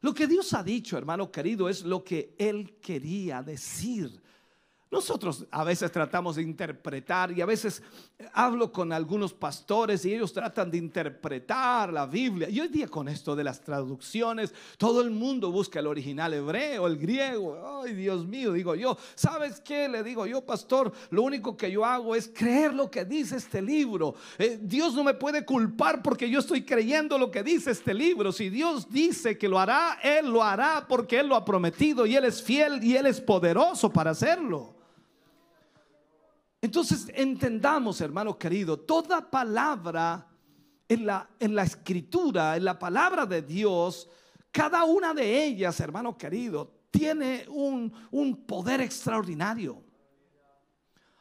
Lo 0.01 0.13
que 0.13 0.27
Dios 0.27 0.53
ha 0.53 0.63
dicho, 0.63 0.97
hermano 0.97 1.31
querido, 1.31 1.69
es 1.69 1.83
lo 1.83 2.03
que 2.03 2.35
Él 2.37 2.77
quería 2.81 3.41
decir. 3.41 4.22
Nosotros 4.93 5.47
a 5.49 5.63
veces 5.63 5.91
tratamos 5.91 6.35
de 6.35 6.43
interpretar 6.43 7.31
y 7.31 7.41
a 7.41 7.47
veces 7.47 7.81
hablo 8.31 8.71
con 8.71 8.93
algunos 8.93 9.33
pastores 9.33 10.05
y 10.05 10.13
ellos 10.13 10.31
tratan 10.31 10.69
de 10.69 10.77
interpretar 10.77 11.91
la 11.91 12.05
Biblia. 12.05 12.47
Y 12.47 12.59
hoy 12.59 12.67
día 12.67 12.87
con 12.87 13.07
esto 13.07 13.35
de 13.35 13.43
las 13.43 13.59
traducciones, 13.59 14.53
todo 14.77 15.01
el 15.01 15.09
mundo 15.09 15.51
busca 15.51 15.79
el 15.79 15.87
original 15.87 16.35
hebreo, 16.35 16.85
el 16.85 16.99
griego. 16.99 17.81
Ay, 17.81 17.95
Dios 17.95 18.27
mío, 18.27 18.53
digo 18.53 18.75
yo, 18.75 18.95
¿sabes 19.15 19.59
qué? 19.61 19.89
Le 19.89 20.03
digo 20.03 20.27
yo, 20.27 20.45
pastor, 20.45 20.93
lo 21.09 21.23
único 21.23 21.57
que 21.57 21.71
yo 21.71 21.83
hago 21.83 22.13
es 22.15 22.27
creer 22.31 22.71
lo 22.75 22.91
que 22.91 23.03
dice 23.03 23.37
este 23.37 23.63
libro. 23.63 24.13
Eh, 24.37 24.59
Dios 24.61 24.93
no 24.93 25.03
me 25.03 25.15
puede 25.15 25.43
culpar 25.43 26.03
porque 26.03 26.29
yo 26.29 26.37
estoy 26.37 26.63
creyendo 26.63 27.17
lo 27.17 27.31
que 27.31 27.41
dice 27.41 27.71
este 27.71 27.95
libro. 27.95 28.31
Si 28.31 28.51
Dios 28.51 28.87
dice 28.91 29.39
que 29.39 29.49
lo 29.49 29.57
hará, 29.57 29.97
Él 30.03 30.29
lo 30.29 30.43
hará 30.43 30.85
porque 30.87 31.19
Él 31.19 31.29
lo 31.29 31.35
ha 31.35 31.43
prometido 31.43 32.05
y 32.05 32.15
Él 32.15 32.25
es 32.25 32.43
fiel 32.43 32.83
y 32.83 32.95
Él 32.95 33.07
es 33.07 33.19
poderoso 33.19 33.89
para 33.89 34.11
hacerlo. 34.11 34.82
Entonces 36.63 37.07
entendamos, 37.13 37.99
hermano 37.99 38.39
querido, 38.39 38.79
toda 38.79 39.29
palabra 39.29 40.25
en 40.87 41.05
la, 41.05 41.29
en 41.37 41.55
la 41.55 41.63
escritura, 41.63 42.55
en 42.55 42.63
la 42.63 42.79
palabra 42.79 43.25
de 43.25 43.41
Dios, 43.41 44.09
cada 44.49 44.85
una 44.85 45.13
de 45.13 45.43
ellas, 45.43 45.77
hermano 45.81 46.17
querido, 46.17 46.85
tiene 46.89 47.45
un, 47.49 47.91
un 48.11 48.45
poder 48.45 48.79
extraordinario. 48.79 49.83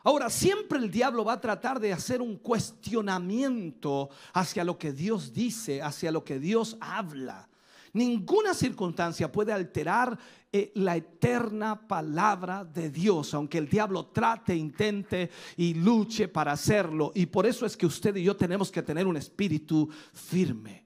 Ahora, 0.04 0.30
siempre 0.30 0.78
el 0.78 0.92
diablo 0.92 1.24
va 1.24 1.32
a 1.32 1.40
tratar 1.40 1.80
de 1.80 1.92
hacer 1.92 2.22
un 2.22 2.36
cuestionamiento 2.36 4.10
hacia 4.34 4.62
lo 4.62 4.78
que 4.78 4.92
Dios 4.92 5.32
dice, 5.32 5.82
hacia 5.82 6.12
lo 6.12 6.22
que 6.22 6.38
Dios 6.38 6.76
habla. 6.80 7.48
Ninguna 7.92 8.54
circunstancia 8.54 9.32
puede 9.32 9.52
alterar 9.52 10.16
eh, 10.54 10.70
la 10.74 10.96
eterna 10.96 11.88
palabra 11.88 12.62
de 12.62 12.90
Dios, 12.90 13.32
aunque 13.32 13.56
el 13.56 13.70
diablo 13.70 14.08
trate, 14.08 14.54
intente 14.54 15.30
y 15.56 15.72
luche 15.72 16.28
para 16.28 16.52
hacerlo. 16.52 17.10
Y 17.14 17.24
por 17.24 17.46
eso 17.46 17.64
es 17.64 17.74
que 17.74 17.86
usted 17.86 18.14
y 18.16 18.22
yo 18.22 18.36
tenemos 18.36 18.70
que 18.70 18.82
tener 18.82 19.06
un 19.06 19.16
espíritu 19.16 19.88
firme. 20.12 20.84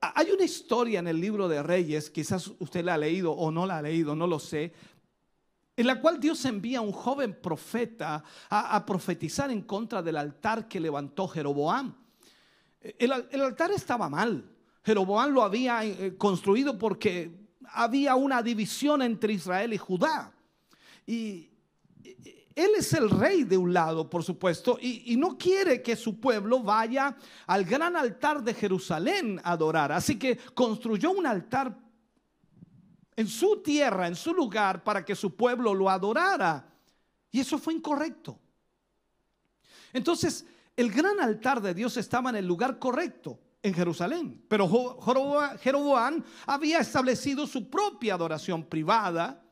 Hay 0.00 0.30
una 0.30 0.44
historia 0.44 1.00
en 1.00 1.08
el 1.08 1.20
libro 1.20 1.48
de 1.48 1.64
Reyes, 1.64 2.10
quizás 2.10 2.52
usted 2.60 2.84
la 2.84 2.94
ha 2.94 2.98
leído 2.98 3.32
o 3.32 3.50
no 3.50 3.66
la 3.66 3.78
ha 3.78 3.82
leído, 3.82 4.14
no 4.14 4.28
lo 4.28 4.38
sé, 4.38 4.72
en 5.76 5.86
la 5.86 6.00
cual 6.00 6.20
Dios 6.20 6.44
envía 6.44 6.78
a 6.78 6.82
un 6.82 6.92
joven 6.92 7.34
profeta 7.42 8.22
a, 8.48 8.86
profetizar 8.86 9.50
en 9.50 9.62
contra 9.62 10.00
del 10.00 10.16
altar 10.16 10.68
que 10.68 10.78
levantó 10.78 11.26
Jeroboam. 11.26 11.92
el 12.80 13.12
altar 13.42 13.72
estaba 13.72 14.08
mal. 14.08 14.48
Jeroboam 14.84 15.32
lo 15.32 15.42
había 15.42 15.84
eh, 15.84 16.16
construido 16.16 16.78
porque 16.78 17.45
había 17.72 18.14
una 18.14 18.42
división 18.42 19.02
entre 19.02 19.32
Israel 19.32 19.72
y 19.72 19.78
Judá. 19.78 20.32
Y 21.06 21.50
él 22.54 22.70
es 22.78 22.92
el 22.94 23.10
rey 23.10 23.44
de 23.44 23.58
un 23.58 23.72
lado, 23.72 24.08
por 24.08 24.24
supuesto, 24.24 24.78
y, 24.80 25.14
no 25.16 25.36
quiere 25.36 25.82
que 25.82 25.94
su 25.94 26.18
pueblo 26.18 26.60
vaya 26.60 27.16
al 27.46 27.64
gran 27.64 27.96
altar 27.96 28.42
de 28.42 28.54
Jerusalén 28.54 29.40
a 29.44 29.52
adorar. 29.52 29.92
Así 29.92 30.18
que 30.18 30.38
construyó 30.54 31.10
un 31.10 31.26
altar 31.26 31.78
en 33.14 33.28
su 33.28 33.62
tierra, 33.62 34.06
en 34.06 34.16
su 34.16 34.32
lugar, 34.32 34.82
para 34.82 35.04
que 35.04 35.14
su 35.14 35.36
pueblo 35.36 35.74
lo 35.74 35.90
adorara. 35.90 36.66
Y 37.30 37.40
eso 37.40 37.58
fue 37.58 37.74
incorrecto. 37.74 38.38
Entonces, 39.92 40.46
el 40.76 40.90
gran 40.90 41.20
altar 41.20 41.60
de 41.60 41.74
Dios 41.74 41.96
estaba 41.98 42.30
en 42.30 42.36
el 42.36 42.46
lugar 42.46 42.78
correcto 42.78 43.38
en 43.66 43.74
Jerusalén. 43.74 44.44
Pero 44.48 44.68
Jeroboam 45.60 46.22
había 46.46 46.78
establecido 46.78 47.46
su 47.46 47.68
propia 47.68 48.14
adoración 48.14 48.64
privada 48.64 49.42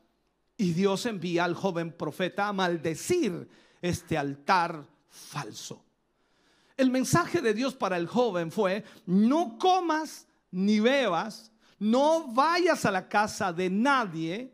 y 0.57 0.71
Dios 0.71 1.05
envía 1.05 1.43
al 1.43 1.53
joven 1.53 1.91
profeta 1.91 2.47
a 2.47 2.53
maldecir 2.53 3.47
este 3.81 4.17
altar 4.17 4.87
falso. 5.09 5.83
El 6.77 6.91
mensaje 6.91 7.41
de 7.41 7.53
Dios 7.53 7.75
para 7.75 7.97
el 7.97 8.07
joven 8.07 8.51
fue, 8.51 8.83
no 9.05 9.57
comas 9.57 10.27
ni 10.51 10.79
bebas, 10.79 11.51
no 11.77 12.31
vayas 12.31 12.85
a 12.85 12.91
la 12.91 13.09
casa 13.09 13.51
de 13.51 13.69
nadie, 13.69 14.53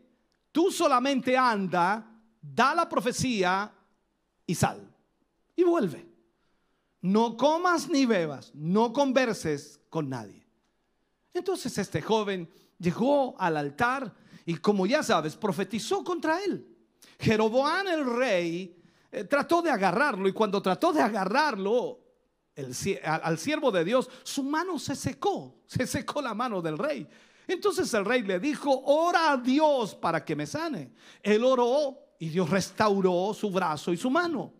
tú 0.50 0.72
solamente 0.72 1.36
anda, 1.36 2.04
da 2.40 2.74
la 2.74 2.88
profecía 2.88 3.72
y 4.44 4.54
sal. 4.56 4.92
Y 5.54 5.62
vuelve. 5.62 6.11
No 7.02 7.36
comas 7.36 7.88
ni 7.88 8.06
bebas, 8.06 8.52
no 8.54 8.92
converses 8.92 9.80
con 9.90 10.08
nadie. 10.08 10.46
Entonces 11.34 11.76
este 11.76 12.00
joven 12.00 12.48
llegó 12.78 13.34
al 13.40 13.56
altar 13.56 14.14
y 14.46 14.56
como 14.56 14.86
ya 14.86 15.02
sabes, 15.02 15.36
profetizó 15.36 16.04
contra 16.04 16.42
él. 16.42 16.66
Jeroboam 17.18 17.88
el 17.88 18.06
rey 18.06 18.80
eh, 19.10 19.24
trató 19.24 19.62
de 19.62 19.70
agarrarlo 19.70 20.28
y 20.28 20.32
cuando 20.32 20.62
trató 20.62 20.92
de 20.92 21.00
agarrarlo 21.00 21.98
al 22.54 23.38
siervo 23.38 23.72
de 23.72 23.84
Dios, 23.84 24.08
su 24.22 24.44
mano 24.44 24.78
se 24.78 24.94
secó, 24.94 25.62
se 25.66 25.86
secó 25.86 26.22
la 26.22 26.34
mano 26.34 26.62
del 26.62 26.78
rey. 26.78 27.06
Entonces 27.48 27.92
el 27.94 28.04
rey 28.04 28.22
le 28.22 28.38
dijo, 28.38 28.82
ora 28.84 29.32
a 29.32 29.36
Dios 29.36 29.96
para 29.96 30.24
que 30.24 30.36
me 30.36 30.46
sane. 30.46 30.92
Él 31.20 31.44
oró 31.44 31.98
y 32.20 32.28
Dios 32.28 32.48
restauró 32.48 33.34
su 33.34 33.50
brazo 33.50 33.92
y 33.92 33.96
su 33.96 34.08
mano. 34.08 34.52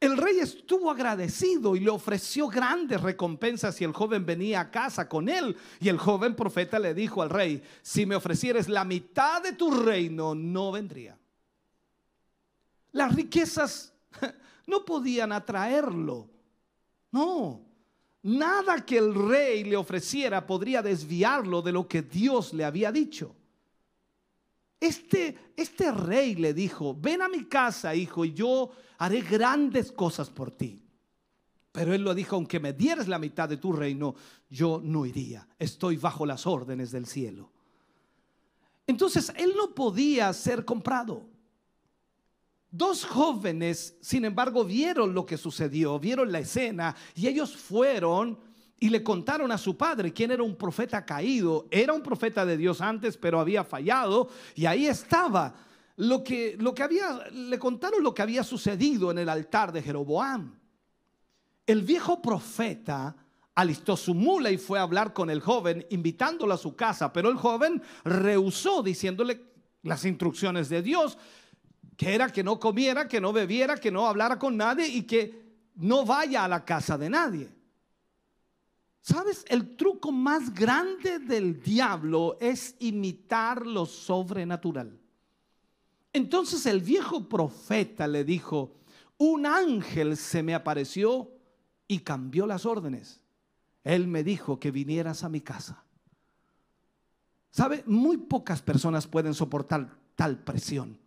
El 0.00 0.16
rey 0.16 0.38
estuvo 0.38 0.90
agradecido 0.92 1.74
y 1.74 1.80
le 1.80 1.90
ofreció 1.90 2.46
grandes 2.46 3.00
recompensas 3.00 3.74
si 3.74 3.84
el 3.84 3.92
joven 3.92 4.24
venía 4.24 4.60
a 4.60 4.70
casa 4.70 5.08
con 5.08 5.28
él. 5.28 5.56
Y 5.80 5.88
el 5.88 5.98
joven 5.98 6.36
profeta 6.36 6.78
le 6.78 6.94
dijo 6.94 7.20
al 7.20 7.30
rey, 7.30 7.62
si 7.82 8.06
me 8.06 8.14
ofrecieres 8.14 8.68
la 8.68 8.84
mitad 8.84 9.42
de 9.42 9.54
tu 9.54 9.72
reino, 9.72 10.36
no 10.36 10.70
vendría. 10.70 11.18
Las 12.92 13.12
riquezas 13.14 13.92
no 14.66 14.84
podían 14.84 15.32
atraerlo. 15.32 16.30
No, 17.10 17.60
nada 18.22 18.84
que 18.84 18.98
el 18.98 19.14
rey 19.14 19.64
le 19.64 19.76
ofreciera 19.76 20.46
podría 20.46 20.80
desviarlo 20.80 21.60
de 21.60 21.72
lo 21.72 21.88
que 21.88 22.02
Dios 22.02 22.52
le 22.52 22.64
había 22.64 22.92
dicho. 22.92 23.34
Este, 24.80 25.36
este 25.56 25.90
rey 25.90 26.36
le 26.36 26.54
dijo, 26.54 26.94
ven 26.94 27.22
a 27.22 27.28
mi 27.28 27.44
casa, 27.44 27.94
hijo, 27.94 28.24
y 28.24 28.32
yo 28.32 28.70
haré 28.98 29.22
grandes 29.22 29.90
cosas 29.90 30.30
por 30.30 30.50
ti. 30.50 30.82
Pero 31.72 31.94
él 31.94 32.02
lo 32.02 32.14
dijo, 32.14 32.36
aunque 32.36 32.60
me 32.60 32.72
dieras 32.72 33.08
la 33.08 33.18
mitad 33.18 33.48
de 33.48 33.56
tu 33.56 33.72
reino, 33.72 34.14
yo 34.48 34.80
no 34.82 35.04
iría. 35.04 35.46
Estoy 35.58 35.96
bajo 35.96 36.24
las 36.26 36.46
órdenes 36.46 36.90
del 36.90 37.06
cielo. 37.06 37.50
Entonces, 38.86 39.32
él 39.36 39.52
no 39.56 39.74
podía 39.74 40.32
ser 40.32 40.64
comprado. 40.64 41.26
Dos 42.70 43.04
jóvenes, 43.04 43.96
sin 44.00 44.24
embargo, 44.24 44.64
vieron 44.64 45.14
lo 45.14 45.24
que 45.24 45.38
sucedió, 45.38 45.98
vieron 45.98 46.30
la 46.30 46.40
escena 46.40 46.94
y 47.14 47.26
ellos 47.26 47.56
fueron 47.56 48.38
y 48.80 48.90
le 48.90 49.02
contaron 49.02 49.50
a 49.50 49.58
su 49.58 49.76
padre 49.76 50.12
quién 50.12 50.30
era 50.30 50.42
un 50.42 50.56
profeta 50.56 51.04
caído. 51.04 51.66
Era 51.70 51.92
un 51.92 52.02
profeta 52.02 52.46
de 52.46 52.56
Dios 52.56 52.80
antes, 52.80 53.16
pero 53.16 53.40
había 53.40 53.64
fallado. 53.64 54.28
Y 54.54 54.66
ahí 54.66 54.86
estaba 54.86 55.54
lo 55.96 56.22
que, 56.22 56.56
lo 56.58 56.74
que 56.74 56.84
había, 56.84 57.28
le 57.32 57.58
contaron 57.58 58.02
lo 58.02 58.14
que 58.14 58.22
había 58.22 58.44
sucedido 58.44 59.10
en 59.10 59.18
el 59.18 59.28
altar 59.28 59.72
de 59.72 59.82
Jeroboam. 59.82 60.58
El 61.66 61.82
viejo 61.82 62.22
profeta 62.22 63.16
alistó 63.56 63.96
su 63.96 64.14
mula 64.14 64.50
y 64.52 64.58
fue 64.58 64.78
a 64.78 64.82
hablar 64.82 65.12
con 65.12 65.28
el 65.28 65.40
joven, 65.40 65.84
invitándolo 65.90 66.54
a 66.54 66.58
su 66.58 66.76
casa. 66.76 67.12
Pero 67.12 67.28
el 67.30 67.36
joven 67.36 67.82
rehusó, 68.04 68.82
diciéndole 68.84 69.44
las 69.82 70.04
instrucciones 70.04 70.68
de 70.68 70.82
Dios, 70.82 71.18
que 71.96 72.14
era 72.14 72.30
que 72.30 72.44
no 72.44 72.60
comiera, 72.60 73.08
que 73.08 73.20
no 73.20 73.32
bebiera, 73.32 73.76
que 73.76 73.90
no 73.90 74.06
hablara 74.06 74.38
con 74.38 74.56
nadie 74.56 74.86
y 74.86 75.02
que 75.02 75.48
no 75.74 76.04
vaya 76.04 76.44
a 76.44 76.48
la 76.48 76.64
casa 76.64 76.96
de 76.96 77.10
nadie. 77.10 77.57
¿Sabes? 79.08 79.46
El 79.48 79.74
truco 79.74 80.12
más 80.12 80.52
grande 80.52 81.18
del 81.18 81.62
diablo 81.62 82.36
es 82.42 82.76
imitar 82.78 83.66
lo 83.66 83.86
sobrenatural. 83.86 85.00
Entonces 86.12 86.66
el 86.66 86.82
viejo 86.82 87.26
profeta 87.26 88.06
le 88.06 88.22
dijo, 88.22 88.76
un 89.16 89.46
ángel 89.46 90.18
se 90.18 90.42
me 90.42 90.54
apareció 90.54 91.32
y 91.86 92.00
cambió 92.00 92.46
las 92.46 92.66
órdenes. 92.66 93.22
Él 93.82 94.08
me 94.08 94.22
dijo 94.22 94.60
que 94.60 94.70
vinieras 94.70 95.24
a 95.24 95.30
mi 95.30 95.40
casa. 95.40 95.82
¿Sabe? 97.50 97.84
Muy 97.86 98.18
pocas 98.18 98.60
personas 98.60 99.06
pueden 99.06 99.32
soportar 99.32 99.88
tal 100.16 100.44
presión. 100.44 100.98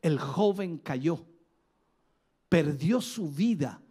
El 0.00 0.18
joven 0.18 0.78
cayó, 0.78 1.26
perdió 2.48 3.02
su 3.02 3.30
vida 3.30 3.82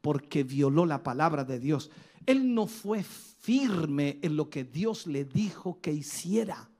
porque 0.00 0.42
violó 0.42 0.86
la 0.86 1.02
palabra 1.02 1.44
de 1.44 1.58
Dios. 1.58 1.90
Él 2.26 2.54
no 2.54 2.66
fue 2.66 3.02
firme 3.02 4.18
en 4.22 4.36
lo 4.36 4.48
que 4.48 4.64
Dios 4.64 5.06
le 5.06 5.24
dijo 5.24 5.80
que 5.80 5.92
hiciera. 5.92 6.70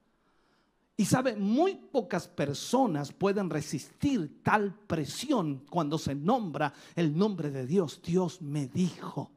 Y 0.97 1.05
sabe, 1.07 1.35
muy 1.37 1.75
pocas 1.75 2.29
personas 2.29 3.13
pueden 3.13 3.51
resistir 3.51 4.43
tal 4.43 4.73
presión 4.87 5.65
cuando 5.69 5.99
se 5.99 6.15
nombra 6.15 6.73
el 6.95 7.17
nombre 7.17 7.51
de 7.51 7.67
Dios. 7.67 8.01
Dios 8.03 8.41
me 8.41 8.69
dijo. 8.69 9.33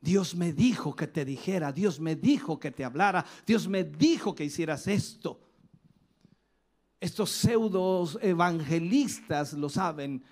Dios 0.00 0.34
me 0.34 0.52
dijo 0.52 0.94
que 0.94 1.06
te 1.06 1.24
dijera, 1.24 1.72
Dios 1.72 2.00
me 2.00 2.16
dijo 2.16 2.58
que 2.58 2.70
te 2.70 2.84
hablara, 2.84 3.24
Dios 3.46 3.68
me 3.68 3.84
dijo 3.84 4.34
que 4.34 4.44
hicieras 4.44 4.86
esto. 4.86 5.40
Estos 6.98 7.30
pseudos 7.30 8.18
evangelistas 8.22 9.54
lo 9.54 9.68
saben, 9.68 10.22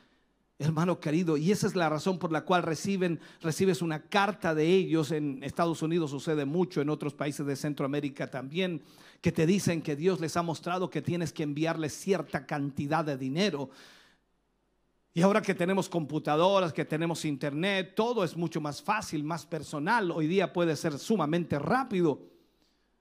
hermano 0.59 0.99
querido, 1.01 1.37
y 1.37 1.53
esa 1.53 1.67
es 1.67 1.77
la 1.77 1.89
razón 1.89 2.19
por 2.19 2.33
la 2.33 2.45
cual 2.45 2.63
reciben, 2.63 3.21
recibes 3.41 3.81
una 3.81 4.03
carta 4.03 4.55
de 4.55 4.67
ellos. 4.67 5.13
En 5.13 5.43
Estados 5.45 5.83
Unidos 5.83 6.11
sucede 6.11 6.45
mucho, 6.45 6.81
en 6.81 6.91
otros 6.91 7.15
países 7.15 7.47
de 7.47 7.57
Centroamérica 7.57 8.29
también, 8.29 8.83
que 9.21 9.33
te 9.33 9.47
dicen 9.47 9.83
que 9.83 9.97
Dios 9.97 10.21
les 10.21 10.37
ha 10.37 10.43
mostrado 10.43 10.91
que 10.91 11.03
tienes 11.03 11.33
que 11.33 11.45
enviarles 11.45 11.93
cierta 11.93 12.47
cantidad 12.47 13.05
de 13.05 13.17
dinero 13.17 13.71
y 15.19 15.23
ahora 15.23 15.43
que 15.43 15.53
tenemos 15.53 15.89
computadoras, 15.89 16.73
que 16.73 16.85
tenemos 16.85 17.25
internet, 17.25 17.95
todo 17.97 18.23
es 18.23 18.37
mucho 18.37 18.61
más 18.61 18.81
fácil, 18.81 19.25
más 19.25 19.45
personal. 19.45 20.13
Hoy 20.13 20.29
día 20.29 20.53
puede 20.53 20.77
ser 20.77 20.97
sumamente 20.97 21.59
rápido. 21.59 22.21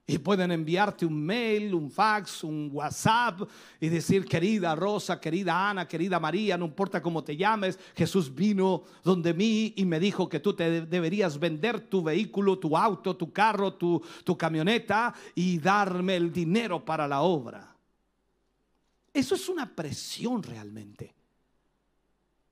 Y 0.10 0.20
pueden 0.20 0.54
enviarte 0.54 1.06
un 1.06 1.22
mail, 1.22 1.74
un 1.74 1.91
fax, 1.91 2.46
un 2.46 2.70
WhatsApp 2.72 3.41
y 3.82 3.89
decir, 3.89 4.24
querida 4.24 4.74
Rosa, 4.74 5.20
querida 5.20 5.70
Ana, 5.70 5.86
querida 5.86 6.17
María, 6.17 6.58
no 6.58 6.63
importa 6.63 7.02
cómo 7.02 7.26
te 7.26 7.36
llames, 7.36 7.78
Jesús 7.93 8.34
vino 8.34 8.84
donde 9.04 9.34
mí 9.34 9.74
y 9.76 9.84
me 9.84 10.00
dijo 10.00 10.30
que 10.30 10.39
tú 10.39 10.54
te 10.54 10.86
deberías 10.86 11.38
vender 11.38 11.82
tu 11.82 12.02
vehículo, 12.02 12.58
tu 12.58 12.78
auto, 12.78 13.17
tu 13.17 13.34
carro, 13.34 13.74
tu, 13.74 14.02
tu 14.24 14.38
camioneta 14.38 15.13
y 15.36 15.60
darme 15.60 16.15
el 16.15 16.32
dinero 16.32 16.86
para 16.86 17.06
la 17.06 17.20
obra. 17.20 17.76
Eso 19.13 19.36
es 19.36 19.50
una 19.50 19.76
presión 19.76 20.41
realmente. 20.41 21.13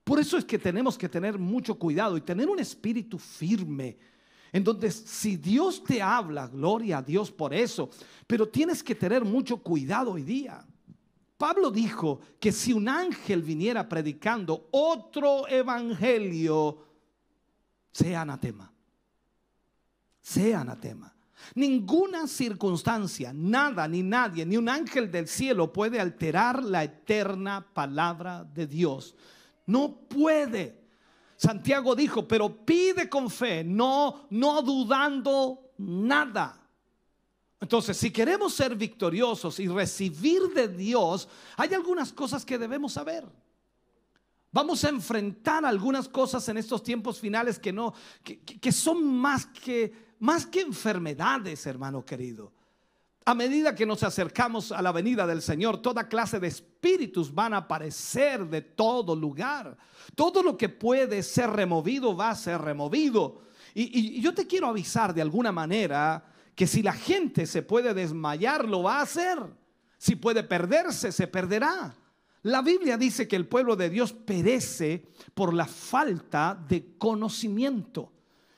Por 0.03 0.19
eso 0.19 0.37
es 0.37 0.43
que 0.43 0.59
tenemos 0.59 0.97
que 0.97 1.07
tener 1.07 1.39
mucho 1.39 1.79
cuidado 1.79 2.17
y 2.17 2.21
tener 2.21 2.49
un 2.49 2.59
espíritu 2.59 3.17
firme. 3.17 3.97
En 4.55 4.63
donde 4.63 4.89
si 4.89 5.35
Dios 5.35 5.83
te 5.83 6.01
habla, 6.01 6.47
gloria 6.47 6.99
a 6.99 7.01
Dios 7.01 7.29
por 7.29 7.53
eso, 7.53 7.89
pero 8.25 8.47
tienes 8.47 8.81
que 8.81 8.95
tener 8.95 9.25
mucho 9.25 9.57
cuidado 9.57 10.13
hoy 10.13 10.23
día. 10.23 10.65
Pablo 11.37 11.69
dijo 11.69 12.21
que 12.39 12.53
si 12.53 12.71
un 12.71 12.87
ángel 12.87 13.41
viniera 13.41 13.89
predicando 13.89 14.69
otro 14.71 15.45
evangelio, 15.49 16.85
sea 17.91 18.21
anatema. 18.21 18.71
Sea 20.21 20.61
anatema. 20.61 21.13
Ninguna 21.53 22.25
circunstancia, 22.25 23.33
nada 23.33 23.85
ni 23.89 24.03
nadie, 24.03 24.45
ni 24.45 24.55
un 24.55 24.69
ángel 24.69 25.11
del 25.11 25.27
cielo 25.27 25.73
puede 25.73 25.99
alterar 25.99 26.63
la 26.63 26.85
eterna 26.85 27.73
palabra 27.73 28.45
de 28.45 28.67
Dios. 28.67 29.17
No 29.65 29.97
puede. 30.07 30.84
Santiago 31.37 31.95
dijo, 31.95 32.27
pero 32.27 32.65
pide 32.65 33.09
con 33.09 33.29
fe, 33.29 33.63
no, 33.63 34.27
no 34.29 34.61
dudando 34.61 35.71
nada. 35.77 36.61
Entonces, 37.59 37.97
si 37.97 38.11
queremos 38.11 38.53
ser 38.53 38.75
victoriosos 38.75 39.59
y 39.59 39.67
recibir 39.67 40.41
de 40.53 40.67
Dios, 40.67 41.27
hay 41.57 41.73
algunas 41.73 42.13
cosas 42.13 42.45
que 42.45 42.57
debemos 42.57 42.93
saber. 42.93 43.25
Vamos 44.51 44.85
a 44.85 44.89
enfrentar 44.89 45.65
algunas 45.65 46.07
cosas 46.07 46.47
en 46.47 46.57
estos 46.57 46.81
tiempos 46.81 47.19
finales 47.19 47.59
que 47.59 47.73
no, 47.73 47.93
que, 48.23 48.39
que 48.39 48.71
son 48.71 49.03
más 49.05 49.45
que, 49.45 49.93
más 50.19 50.45
que 50.45 50.61
enfermedades, 50.61 51.65
hermano 51.65 52.05
querido. 52.05 52.53
A 53.27 53.33
medida 53.33 53.73
que 53.73 53.87
nos 53.87 54.03
acercamos 54.03 54.71
a 54.71 54.83
la 54.83 54.91
venida 54.91 55.25
del 55.25 55.41
Señor, 55.41 55.81
toda 55.81 56.07
clase 56.07 56.39
de 56.39 56.47
espíritus 56.47 57.33
van 57.33 57.55
a 57.55 57.57
aparecer 57.57 58.45
de 58.45 58.61
todo 58.61 59.15
lugar. 59.15 59.75
Todo 60.13 60.43
lo 60.43 60.55
que 60.55 60.69
puede 60.69 61.23
ser 61.23 61.49
removido 61.49 62.15
va 62.15 62.29
a 62.29 62.35
ser 62.35 62.61
removido. 62.61 63.41
Y, 63.73 64.21
yo 64.21 64.33
te 64.35 64.45
quiero 64.45 64.67
avisar 64.67 65.11
de 65.11 65.23
alguna 65.23 65.51
manera 65.51 66.23
que 66.53 66.67
si 66.67 66.83
la 66.83 66.93
gente 66.93 67.47
se 67.47 67.63
puede 67.63 67.95
desmayar, 67.95 68.65
lo 68.65 68.83
va 68.83 68.99
a 68.99 69.01
hacer. 69.01 69.39
Si 69.97 70.15
puede 70.15 70.43
perderse, 70.43 71.11
se 71.11 71.25
perderá. 71.25 71.95
La 72.43 72.61
Biblia 72.61 72.95
dice 72.95 73.27
que 73.27 73.35
el 73.35 73.47
pueblo 73.47 73.75
de 73.75 73.89
Dios 73.89 74.13
perece 74.13 75.07
por 75.33 75.51
la 75.51 75.65
falta 75.65 76.63
de 76.69 76.95
conocimiento. 76.99 78.11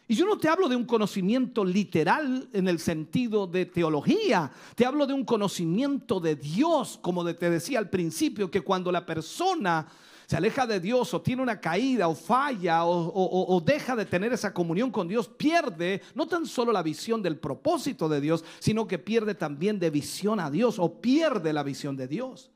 Y 0.07 0.15
yo 0.15 0.25
no 0.25 0.37
te 0.37 0.47
hablo 0.47 0.69
de 0.69 0.75
un 0.75 0.85
conocimiento 0.85 1.65
literal 1.65 2.47
en 2.53 2.67
el 2.69 2.79
sentido 2.79 3.45
de 3.45 3.65
teología, 3.65 4.49
te 4.75 4.85
hablo 4.85 5.05
de 5.05 5.13
un 5.13 5.25
conocimiento 5.25 6.21
de 6.21 6.35
Dios, 6.35 6.97
como 7.01 7.25
te 7.33 7.49
decía 7.49 7.79
al 7.79 7.89
principio, 7.89 8.49
que 8.49 8.61
cuando 8.61 8.89
la 8.89 9.05
persona 9.05 9.85
se 10.25 10.37
aleja 10.37 10.65
de 10.65 10.79
Dios 10.79 11.13
o 11.13 11.21
tiene 11.21 11.41
una 11.41 11.59
caída 11.59 12.07
o 12.07 12.15
falla 12.15 12.85
o, 12.85 13.61
deja 13.65 13.95
de 13.95 14.05
tener 14.05 14.31
esa 14.31 14.53
comunión 14.53 14.91
con 14.91 15.07
Dios, 15.07 15.27
pierde 15.27 16.01
no 16.15 16.25
tan 16.25 16.45
solo 16.45 16.71
la 16.71 16.83
visión 16.83 17.21
del 17.21 17.37
propósito 17.37 18.07
de 18.07 18.21
Dios, 18.21 18.45
sino 18.59 18.87
que 18.87 18.99
pierde 18.99 19.35
también 19.35 19.79
de 19.79 19.89
visión 19.89 20.39
a 20.39 20.49
Dios 20.49 20.79
o 20.79 21.01
pierde 21.01 21.51
la 21.51 21.63
visión 21.63 21.97
de 21.97 22.07
Dios. 22.07 22.51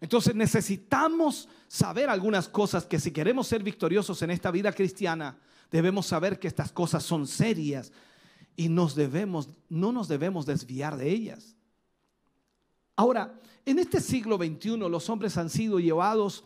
Entonces 0.00 0.34
necesitamos 0.34 1.48
saber 1.66 2.08
algunas 2.08 2.48
cosas 2.48 2.86
que 2.86 3.00
si 3.00 3.12
queremos 3.12 3.48
ser 3.48 3.62
victoriosos 3.62 4.20
en 4.22 4.30
esta 4.30 4.50
vida 4.50 4.72
cristiana, 4.72 5.38
debemos 5.70 6.06
saber 6.06 6.38
que 6.38 6.48
estas 6.48 6.72
cosas 6.72 7.02
son 7.02 7.26
serias 7.26 7.92
y 8.56 8.68
nos 8.68 8.94
debemos, 8.94 9.48
no 9.68 9.92
nos 9.92 10.08
debemos 10.08 10.46
desviar 10.46 10.96
de 10.96 11.10
ellas. 11.10 11.54
Ahora, 12.96 13.40
en 13.64 13.78
este 13.78 14.00
siglo 14.00 14.36
XXI 14.36 14.76
los 14.78 15.08
hombres 15.08 15.36
han 15.36 15.50
sido 15.50 15.78
llevados 15.78 16.44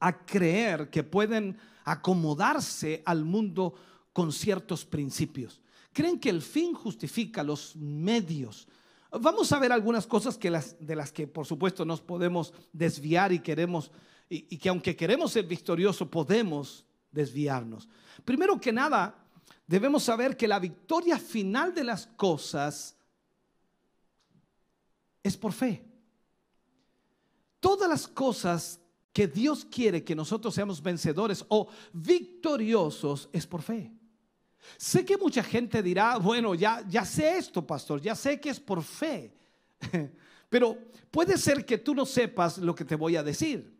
a 0.00 0.24
creer 0.24 0.88
que 0.88 1.04
pueden 1.04 1.58
acomodarse 1.84 3.02
al 3.04 3.24
mundo 3.24 3.74
con 4.12 4.32
ciertos 4.32 4.84
principios. 4.84 5.60
Creen 5.92 6.18
que 6.18 6.30
el 6.30 6.40
fin 6.40 6.72
justifica 6.74 7.42
los 7.42 7.76
medios. 7.76 8.66
Vamos 9.10 9.52
a 9.52 9.58
ver 9.58 9.72
algunas 9.72 10.06
cosas 10.06 10.38
que 10.38 10.50
de 10.50 10.96
las 10.96 11.12
que 11.12 11.26
por 11.26 11.44
supuesto 11.44 11.84
nos 11.84 12.00
podemos 12.00 12.54
desviar 12.72 13.32
y 13.32 13.40
queremos, 13.40 13.90
y, 14.30 14.46
y 14.48 14.56
que 14.56 14.70
aunque 14.70 14.96
queremos 14.96 15.32
ser 15.32 15.44
victoriosos, 15.44 16.08
podemos 16.08 16.86
desviarnos. 17.12 17.88
Primero 18.24 18.60
que 18.60 18.72
nada, 18.72 19.14
debemos 19.66 20.02
saber 20.02 20.36
que 20.36 20.48
la 20.48 20.58
victoria 20.58 21.18
final 21.18 21.72
de 21.74 21.84
las 21.84 22.06
cosas 22.06 22.96
es 25.22 25.36
por 25.36 25.52
fe. 25.52 25.84
Todas 27.60 27.88
las 27.88 28.08
cosas 28.08 28.80
que 29.12 29.28
Dios 29.28 29.64
quiere 29.64 30.02
que 30.02 30.16
nosotros 30.16 30.54
seamos 30.54 30.82
vencedores 30.82 31.44
o 31.48 31.68
victoriosos 31.92 33.28
es 33.32 33.46
por 33.46 33.62
fe. 33.62 33.92
Sé 34.76 35.04
que 35.04 35.16
mucha 35.16 35.42
gente 35.42 35.82
dirá, 35.82 36.16
bueno, 36.18 36.54
ya, 36.54 36.84
ya 36.88 37.04
sé 37.04 37.36
esto, 37.36 37.66
pastor, 37.66 38.00
ya 38.00 38.14
sé 38.14 38.40
que 38.40 38.50
es 38.50 38.60
por 38.60 38.82
fe. 38.82 39.34
Pero 40.48 40.78
puede 41.10 41.36
ser 41.36 41.64
que 41.64 41.78
tú 41.78 41.94
no 41.94 42.06
sepas 42.06 42.58
lo 42.58 42.74
que 42.74 42.84
te 42.84 42.96
voy 42.96 43.16
a 43.16 43.22
decir. 43.22 43.76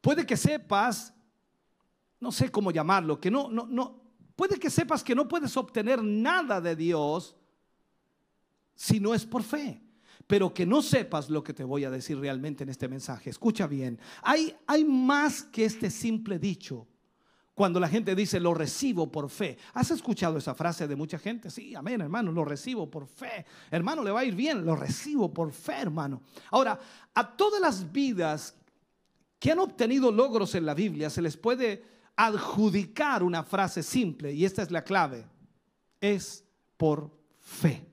Puede 0.00 0.24
que 0.24 0.36
sepas 0.36 1.12
no 2.20 2.30
sé 2.30 2.50
cómo 2.50 2.70
llamarlo, 2.70 3.18
que 3.18 3.30
no, 3.30 3.50
no, 3.50 3.66
no, 3.66 4.00
puede 4.36 4.58
que 4.58 4.70
sepas 4.70 5.02
que 5.02 5.14
no 5.14 5.26
puedes 5.26 5.56
obtener 5.56 6.02
nada 6.02 6.60
de 6.60 6.76
Dios 6.76 7.34
si 8.74 9.00
no 9.00 9.14
es 9.14 9.26
por 9.26 9.42
fe. 9.42 9.82
Pero 10.26 10.54
que 10.54 10.64
no 10.64 10.80
sepas 10.80 11.28
lo 11.28 11.42
que 11.42 11.52
te 11.52 11.64
voy 11.64 11.84
a 11.84 11.90
decir 11.90 12.16
realmente 12.18 12.62
en 12.62 12.70
este 12.70 12.86
mensaje. 12.88 13.30
Escucha 13.30 13.66
bien. 13.66 13.98
Hay, 14.22 14.54
hay 14.66 14.84
más 14.84 15.42
que 15.42 15.64
este 15.64 15.90
simple 15.90 16.38
dicho. 16.38 16.86
Cuando 17.54 17.80
la 17.80 17.88
gente 17.88 18.14
dice, 18.14 18.38
lo 18.38 18.54
recibo 18.54 19.10
por 19.10 19.28
fe. 19.28 19.58
¿Has 19.74 19.90
escuchado 19.90 20.38
esa 20.38 20.54
frase 20.54 20.86
de 20.86 20.94
mucha 20.94 21.18
gente? 21.18 21.50
Sí, 21.50 21.74
amén, 21.74 22.00
hermano, 22.00 22.30
lo 22.32 22.44
recibo 22.44 22.88
por 22.88 23.06
fe. 23.06 23.44
Hermano, 23.70 24.04
le 24.04 24.12
va 24.12 24.20
a 24.20 24.24
ir 24.24 24.34
bien, 24.34 24.64
lo 24.64 24.76
recibo 24.76 25.34
por 25.34 25.52
fe, 25.52 25.74
hermano. 25.80 26.22
Ahora, 26.50 26.78
a 27.12 27.36
todas 27.36 27.60
las 27.60 27.90
vidas 27.90 28.56
que 29.38 29.50
han 29.50 29.58
obtenido 29.58 30.12
logros 30.12 30.54
en 30.54 30.64
la 30.64 30.74
Biblia 30.74 31.10
se 31.10 31.22
les 31.22 31.36
puede 31.36 31.84
adjudicar 32.26 33.22
una 33.22 33.42
frase 33.42 33.82
simple, 33.82 34.32
y 34.32 34.44
esta 34.44 34.62
es 34.62 34.70
la 34.70 34.84
clave, 34.84 35.26
es 36.00 36.44
por 36.76 37.10
fe. 37.38 37.86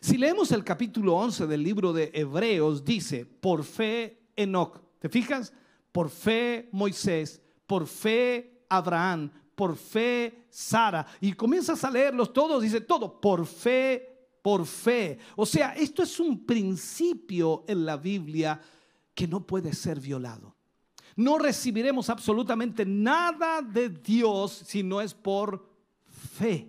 Si 0.00 0.18
leemos 0.18 0.52
el 0.52 0.64
capítulo 0.64 1.14
11 1.16 1.46
del 1.46 1.62
libro 1.62 1.92
de 1.92 2.10
Hebreos, 2.12 2.84
dice, 2.84 3.24
por 3.24 3.64
fe 3.64 4.26
Enoch, 4.36 4.80
¿te 4.98 5.08
fijas? 5.08 5.52
Por 5.92 6.10
fe 6.10 6.68
Moisés, 6.72 7.40
por 7.66 7.86
fe 7.86 8.64
Abraham, 8.68 9.30
por 9.54 9.76
fe 9.76 10.46
Sara, 10.50 11.06
y 11.20 11.32
comienzas 11.32 11.82
a 11.84 11.90
leerlos 11.90 12.32
todos, 12.32 12.62
dice 12.62 12.82
todo, 12.82 13.20
por 13.20 13.46
fe, 13.46 14.30
por 14.42 14.66
fe. 14.66 15.18
O 15.36 15.46
sea, 15.46 15.72
esto 15.74 16.02
es 16.02 16.20
un 16.20 16.44
principio 16.44 17.64
en 17.66 17.86
la 17.86 17.96
Biblia 17.96 18.60
que 19.14 19.26
no 19.26 19.46
puede 19.46 19.72
ser 19.72 20.00
violado. 20.00 20.54
No 21.16 21.38
recibiremos 21.38 22.08
absolutamente 22.08 22.84
nada 22.84 23.62
de 23.62 23.88
Dios 23.88 24.62
si 24.66 24.82
no 24.82 25.00
es 25.00 25.14
por 25.14 25.68
fe. 26.38 26.68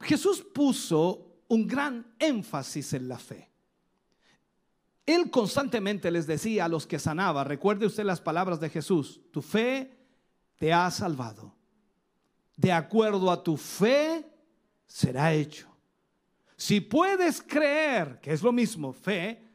Jesús 0.00 0.44
puso 0.54 1.42
un 1.48 1.66
gran 1.66 2.14
énfasis 2.18 2.92
en 2.92 3.08
la 3.08 3.18
fe. 3.18 3.50
Él 5.04 5.30
constantemente 5.30 6.10
les 6.10 6.26
decía 6.26 6.66
a 6.66 6.68
los 6.68 6.86
que 6.86 6.98
sanaba, 6.98 7.42
recuerde 7.42 7.86
usted 7.86 8.04
las 8.04 8.20
palabras 8.20 8.60
de 8.60 8.70
Jesús, 8.70 9.20
tu 9.32 9.42
fe 9.42 9.98
te 10.56 10.72
ha 10.72 10.88
salvado. 10.90 11.54
De 12.56 12.70
acuerdo 12.70 13.30
a 13.30 13.42
tu 13.42 13.56
fe 13.56 14.24
será 14.86 15.32
hecho. 15.32 15.68
Si 16.56 16.80
puedes 16.80 17.42
creer, 17.42 18.20
que 18.20 18.32
es 18.32 18.42
lo 18.42 18.52
mismo, 18.52 18.92
fe, 18.92 19.49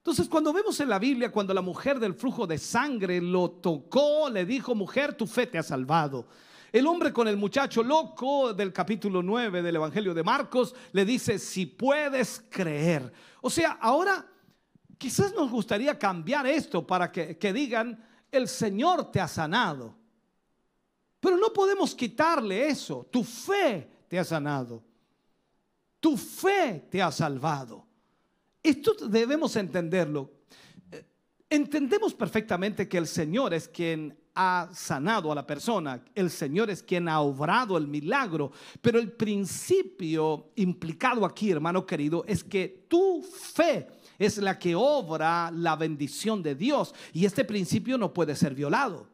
entonces 0.00 0.30
cuando 0.30 0.54
vemos 0.54 0.80
en 0.80 0.88
la 0.88 0.98
Biblia, 0.98 1.30
cuando 1.30 1.52
la 1.52 1.60
mujer 1.60 2.00
del 2.00 2.14
flujo 2.14 2.46
de 2.46 2.56
sangre 2.56 3.20
lo 3.20 3.50
tocó, 3.50 4.30
le 4.30 4.46
dijo, 4.46 4.74
mujer, 4.74 5.12
tu 5.12 5.26
fe 5.26 5.46
te 5.46 5.58
ha 5.58 5.62
salvado. 5.62 6.26
El 6.72 6.86
hombre 6.86 7.12
con 7.12 7.28
el 7.28 7.36
muchacho 7.36 7.82
loco 7.82 8.54
del 8.54 8.72
capítulo 8.72 9.22
9 9.22 9.60
del 9.60 9.76
Evangelio 9.76 10.14
de 10.14 10.22
Marcos 10.22 10.74
le 10.92 11.04
dice, 11.04 11.38
si 11.38 11.66
puedes 11.66 12.42
creer. 12.48 13.12
O 13.42 13.50
sea, 13.50 13.72
ahora 13.72 14.26
quizás 14.96 15.34
nos 15.34 15.50
gustaría 15.50 15.98
cambiar 15.98 16.46
esto 16.46 16.86
para 16.86 17.12
que, 17.12 17.36
que 17.36 17.52
digan, 17.52 18.02
el 18.32 18.48
Señor 18.48 19.10
te 19.10 19.20
ha 19.20 19.28
sanado. 19.28 19.94
Pero 21.20 21.36
no 21.36 21.52
podemos 21.52 21.94
quitarle 21.94 22.68
eso. 22.68 23.06
Tu 23.10 23.22
fe 23.22 23.86
te 24.08 24.18
ha 24.18 24.24
sanado. 24.24 24.82
Tu 26.00 26.16
fe 26.16 26.86
te 26.90 27.02
ha 27.02 27.12
salvado. 27.12 27.89
Esto 28.62 28.94
debemos 29.08 29.56
entenderlo. 29.56 30.30
Eh, 30.92 31.04
entendemos 31.48 32.14
perfectamente 32.14 32.88
que 32.88 32.98
el 32.98 33.06
Señor 33.06 33.54
es 33.54 33.68
quien 33.68 34.16
ha 34.34 34.68
sanado 34.72 35.32
a 35.32 35.34
la 35.34 35.46
persona, 35.46 36.02
el 36.14 36.30
Señor 36.30 36.70
es 36.70 36.82
quien 36.82 37.08
ha 37.08 37.20
obrado 37.20 37.76
el 37.76 37.88
milagro, 37.88 38.52
pero 38.80 38.98
el 38.98 39.12
principio 39.12 40.50
implicado 40.56 41.26
aquí, 41.26 41.50
hermano 41.50 41.84
querido, 41.84 42.24
es 42.26 42.44
que 42.44 42.86
tu 42.88 43.22
fe 43.22 43.88
es 44.18 44.38
la 44.38 44.58
que 44.58 44.74
obra 44.74 45.50
la 45.50 45.76
bendición 45.76 46.42
de 46.42 46.54
Dios 46.54 46.94
y 47.12 47.24
este 47.24 47.44
principio 47.44 47.98
no 47.98 48.12
puede 48.12 48.36
ser 48.36 48.54
violado. 48.54 49.08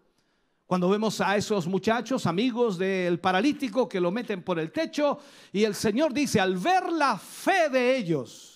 Cuando 0.67 0.89
vemos 0.89 1.21
a 1.21 1.37
esos 1.37 1.69
muchachos, 1.69 2.27
amigos 2.27 2.77
del 2.77 3.21
paralítico, 3.21 3.89
que 3.89 4.01
lo 4.01 4.11
meten 4.11 4.43
por 4.43 4.59
el 4.59 4.73
techo, 4.73 5.19
y 5.53 5.63
el 5.63 5.77
Señor 5.77 6.13
dice, 6.13 6.41
al 6.41 6.57
ver 6.57 6.91
la 6.91 7.17
fe 7.17 7.69
de 7.71 7.97
ellos, 7.97 8.56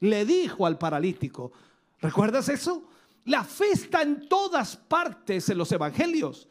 le 0.00 0.24
dijo 0.24 0.66
al 0.66 0.78
paralítico, 0.78 1.52
¿recuerdas 2.00 2.48
eso? 2.48 2.84
La 3.26 3.44
fe 3.44 3.70
está 3.72 4.02
en 4.02 4.28
todas 4.28 4.76
partes 4.76 5.48
en 5.48 5.58
los 5.58 5.70
evangelios. 5.72 6.48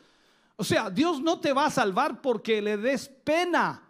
O 0.55 0.63
sea, 0.63 0.89
Dios 0.89 1.21
no 1.21 1.39
te 1.39 1.53
va 1.53 1.65
a 1.65 1.71
salvar 1.71 2.21
porque 2.21 2.61
le 2.61 2.77
des 2.77 3.07
pena. 3.07 3.83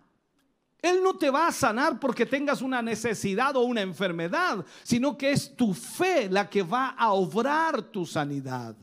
Él 0.82 1.04
no 1.04 1.18
te 1.18 1.30
va 1.30 1.48
a 1.48 1.52
sanar 1.52 2.00
porque 2.00 2.26
tengas 2.26 2.62
una 2.62 2.82
necesidad 2.82 3.56
o 3.58 3.62
una 3.62 3.82
enfermedad, 3.82 4.66
sino 4.84 5.18
que 5.18 5.32
es 5.32 5.56
tu 5.56 5.74
fe 5.74 6.30
la 6.30 6.50
que 6.50 6.64
va 6.64 6.90
a 6.90 7.12
obrar 7.12 7.82
tu 7.82 8.06
sanidad. 8.06 8.78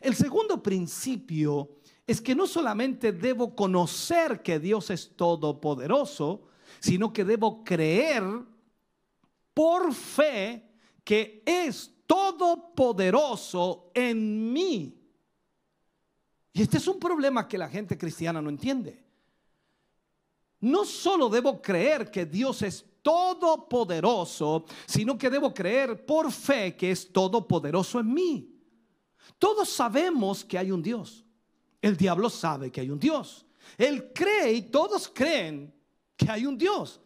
El 0.00 0.14
segundo 0.14 0.62
principio 0.62 1.70
es 2.06 2.20
que 2.20 2.34
no 2.34 2.46
solamente 2.46 3.12
debo 3.12 3.54
conocer 3.54 4.42
que 4.42 4.58
Dios 4.58 4.90
es 4.90 5.16
todopoderoso, 5.16 6.42
sino 6.80 7.12
que 7.12 7.24
debo 7.24 7.64
creer 7.64 8.22
por 9.54 9.92
fe 9.92 10.70
que 11.04 11.42
es 11.44 11.90
todopoderoso 12.06 13.90
en 13.94 14.52
mí. 14.52 14.98
Y 16.52 16.62
este 16.62 16.76
es 16.76 16.86
un 16.86 16.98
problema 16.98 17.48
que 17.48 17.58
la 17.58 17.68
gente 17.68 17.96
cristiana 17.96 18.42
no 18.42 18.50
entiende. 18.50 19.02
No 20.60 20.84
solo 20.84 21.28
debo 21.28 21.60
creer 21.60 22.10
que 22.10 22.26
Dios 22.26 22.62
es 22.62 22.84
todopoderoso, 23.02 24.64
sino 24.86 25.18
que 25.18 25.28
debo 25.28 25.52
creer 25.52 26.06
por 26.06 26.30
fe 26.30 26.76
que 26.76 26.90
es 26.92 27.12
todopoderoso 27.12 27.98
en 27.98 28.12
mí. 28.12 28.48
Todos 29.38 29.68
sabemos 29.68 30.44
que 30.44 30.58
hay 30.58 30.70
un 30.70 30.82
Dios. 30.82 31.24
El 31.80 31.96
diablo 31.96 32.30
sabe 32.30 32.70
que 32.70 32.80
hay 32.80 32.90
un 32.90 33.00
Dios. 33.00 33.44
Él 33.76 34.12
cree 34.12 34.52
y 34.52 34.62
todos 34.62 35.08
creen 35.08 35.74
que 36.16 36.30
hay 36.30 36.46
un 36.46 36.56
Dios. 36.56 37.00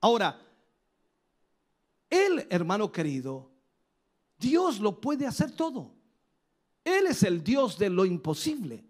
Ahora, 0.00 0.38
él, 2.12 2.46
hermano 2.50 2.92
querido, 2.92 3.50
Dios 4.38 4.80
lo 4.80 5.00
puede 5.00 5.26
hacer 5.26 5.52
todo. 5.52 5.94
Él 6.84 7.06
es 7.06 7.22
el 7.22 7.42
Dios 7.42 7.78
de 7.78 7.88
lo 7.88 8.04
imposible. 8.04 8.84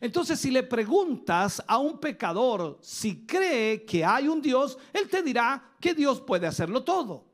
Entonces, 0.00 0.40
si 0.40 0.50
le 0.50 0.64
preguntas 0.64 1.62
a 1.68 1.78
un 1.78 1.98
pecador 2.00 2.78
si 2.80 3.24
cree 3.24 3.84
que 3.84 4.04
hay 4.04 4.26
un 4.26 4.42
Dios, 4.42 4.76
él 4.92 5.08
te 5.08 5.22
dirá 5.22 5.76
que 5.78 5.94
Dios 5.94 6.20
puede 6.20 6.48
hacerlo 6.48 6.82
todo. 6.82 7.24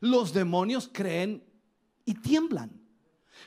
Los 0.00 0.32
demonios 0.32 0.88
creen 0.90 1.44
y 2.06 2.14
tiemblan. 2.14 2.70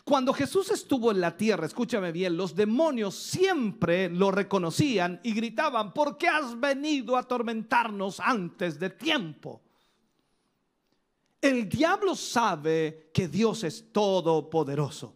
Cuando 0.04 0.34
Jesús 0.34 0.70
estuvo 0.70 1.10
en 1.10 1.20
la 1.20 1.36
tierra, 1.36 1.66
escúchame 1.66 2.12
bien, 2.12 2.38
los 2.38 2.56
demonios 2.56 3.16
siempre 3.16 4.08
lo 4.10 4.30
reconocían 4.30 5.20
y 5.24 5.34
gritaban, 5.34 5.94
¿por 5.94 6.18
qué 6.18 6.28
has 6.28 6.60
venido 6.60 7.16
a 7.16 7.22
atormentarnos 7.22 8.20
antes 8.20 8.80
de 8.80 8.92
tiempo? 8.92 9.62
El 11.44 11.68
diablo 11.68 12.16
sabe 12.16 13.10
que 13.14 13.28
Dios 13.28 13.66
es 13.66 13.92
todopoderoso. 13.92 15.14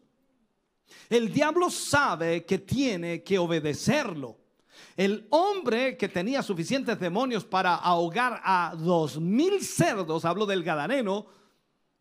El 1.10 1.32
diablo 1.32 1.70
sabe 1.70 2.44
que 2.44 2.58
tiene 2.58 3.24
que 3.24 3.40
obedecerlo. 3.40 4.38
El 4.98 5.26
hombre 5.30 5.96
que 5.96 6.10
tenía 6.10 6.44
suficientes 6.44 7.00
demonios 7.00 7.46
para 7.46 7.76
ahogar 7.76 8.42
a 8.44 8.76
dos 8.78 9.18
mil 9.22 9.64
cerdos, 9.64 10.26
hablo 10.26 10.46
del 10.46 10.66
Gadareno, 10.66 11.28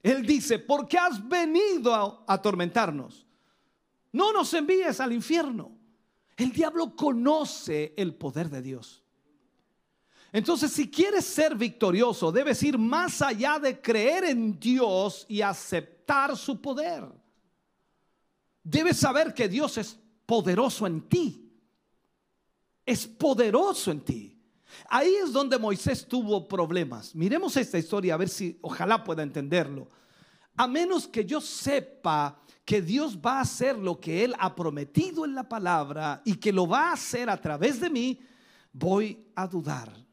él 0.03 0.27
dice, 0.27 0.59
¿por 0.59 0.89
qué 0.89 0.99
has 0.99 1.29
venido 1.29 1.95
a 1.95 2.25
atormentarnos? 2.27 3.25
No 4.11 4.33
nos 4.33 4.53
envíes 4.55 4.99
al 4.99 5.13
infierno. 5.13 5.71
El 6.37 6.51
diablo 6.51 6.97
conoce 6.97 7.95
el 7.97 8.13
poder 8.17 8.51
de 8.51 8.61
Dios. 8.61 9.06
Entonces, 10.33 10.73
si 10.73 10.91
quieres 10.91 11.25
ser 11.25 11.55
victorioso, 11.55 12.33
debes 12.33 12.63
ir 12.63 12.79
más 12.79 13.23
allá 13.23 13.59
de 13.59 13.81
creer 13.81 14.25
en 14.25 14.59
Dios 14.59 15.25
y 15.29 15.41
aceptar 15.41 16.37
su 16.37 16.61
poder. 16.61 17.05
Debes 18.63 18.99
saber 18.99 19.33
que 19.33 19.49
Dios 19.49 19.79
es 19.79 19.99
poderoso 20.27 20.87
en 20.87 21.09
ti. 21.09 21.51
Es 22.85 23.07
poderoso 23.07 23.91
en 23.91 24.01
ti. 24.01 24.37
Ahí 24.89 25.15
es 25.15 25.33
donde 25.33 25.59
Moisés 25.59 26.07
tuvo 26.07 26.47
problemas. 26.47 27.15
Miremos 27.15 27.57
esta 27.57 27.79
historia 27.79 28.15
a 28.15 28.19
ver 28.19 28.29
si 28.29 28.59
ojalá 28.63 29.03
pueda 29.03 29.23
entenderlo. 29.23 29.89
A 30.57 30.67
menos 30.67 31.07
que 31.07 31.25
yo 31.25 31.41
sepa 31.41 32.41
que 32.65 32.83
Dios 32.83 33.19
va 33.19 33.39
a 33.39 33.43
hacer 33.43 33.79
lo 33.79 34.01
que 34.01 34.25
Él 34.25 34.35
ha 34.39 34.55
prometido 34.55 35.25
en 35.25 35.35
la 35.35 35.49
palabra 35.49 36.21
y 36.25 36.35
que 36.35 36.53
lo 36.53 36.67
va 36.67 36.91
a 36.91 36.95
hacer 36.95 37.31
a 37.31 37.41
través 37.41 37.81
de 37.81 37.91
mí, 37.91 38.21
voy 38.73 39.31
a 39.35 39.47
dudar. 39.47 40.06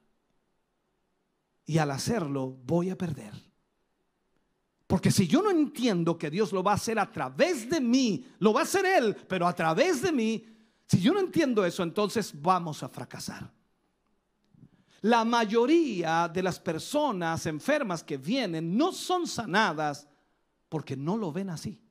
Y 1.66 1.78
al 1.78 1.92
hacerlo 1.92 2.58
voy 2.66 2.90
a 2.90 2.98
perder. 2.98 3.34
Porque 4.88 5.12
si 5.12 5.28
yo 5.28 5.42
no 5.42 5.50
entiendo 5.50 6.18
que 6.18 6.30
Dios 6.30 6.52
lo 6.52 6.62
va 6.62 6.72
a 6.72 6.76
hacer 6.76 7.00
a 7.00 7.12
través 7.12 7.70
de 7.70 7.82
mí, 7.82 8.26
lo 8.40 8.54
va 8.54 8.62
a 8.62 8.64
hacer 8.64 8.86
Él, 8.86 9.16
pero 9.28 9.48
a 9.48 9.56
través 9.56 10.02
de 10.02 10.12
mí, 10.12 10.46
si 10.88 11.00
yo 11.00 11.14
no 11.14 11.20
entiendo 11.20 11.66
eso, 11.66 11.84
entonces 11.84 12.34
vamos 12.40 12.84
a 12.84 12.90
fracasar. 12.90 13.52
La 15.02 15.26
mayoría 15.26 16.30
de 16.30 16.44
las 16.44 16.60
personas 16.60 17.46
enfermas 17.46 18.04
que 18.04 18.18
vienen 18.18 18.78
no 18.78 18.92
son 18.92 19.28
sanadas 19.28 20.08
porque 20.70 20.96
no 20.96 21.18
lo 21.18 21.32
ven 21.32 21.50
así. 21.50 21.82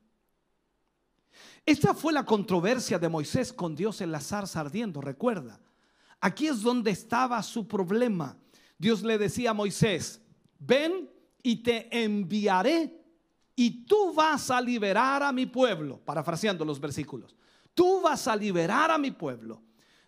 Esta 1.65 1.93
fue 1.93 2.11
la 2.11 2.25
controversia 2.25 2.99
de 2.99 3.09
Moisés 3.09 3.53
con 3.53 3.75
Dios 3.75 4.01
en 4.01 4.11
la 4.11 4.19
zarza 4.19 4.59
ardiendo, 4.59 4.99
recuerda. 4.99 5.59
Aquí 6.19 6.47
es 6.47 6.61
donde 6.61 6.91
estaba 6.91 7.41
su 7.43 7.67
problema. 7.67 8.37
Dios 8.83 9.01
le 9.01 9.17
decía 9.17 9.51
a 9.51 9.53
Moisés, 9.53 10.19
ven 10.59 11.09
y 11.41 11.63
te 11.63 11.87
enviaré 12.03 12.93
y 13.55 13.85
tú 13.85 14.13
vas 14.13 14.51
a 14.51 14.59
liberar 14.59 15.23
a 15.23 15.31
mi 15.31 15.45
pueblo, 15.45 16.01
parafraseando 16.03 16.65
los 16.65 16.81
versículos. 16.81 17.33
Tú 17.73 18.01
vas 18.01 18.27
a 18.27 18.35
liberar 18.35 18.91
a 18.91 18.97
mi 18.97 19.11
pueblo. 19.11 19.61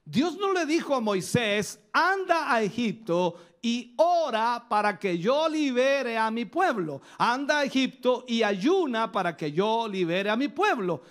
Dios 0.04 0.38
no 0.38 0.52
le 0.52 0.66
dijo 0.66 0.94
a 0.94 1.00
Moisés, 1.00 1.80
anda 1.94 2.54
a 2.54 2.62
Egipto 2.64 3.38
y 3.62 3.94
ora 3.96 4.66
para 4.68 5.00
que 5.00 5.20
yo 5.20 5.48
libere 5.48 6.18
a 6.18 6.30
mi 6.30 6.44
pueblo. 6.44 7.02
Anda 7.18 7.60
a 7.60 7.64
Egipto 7.64 8.26
y 8.28 8.44
ayuna 8.44 9.10
para 9.10 9.38
que 9.38 9.54
yo 9.54 9.88
libere 9.88 10.30
a 10.30 10.36
mi 10.36 10.50
pueblo. 10.50 11.02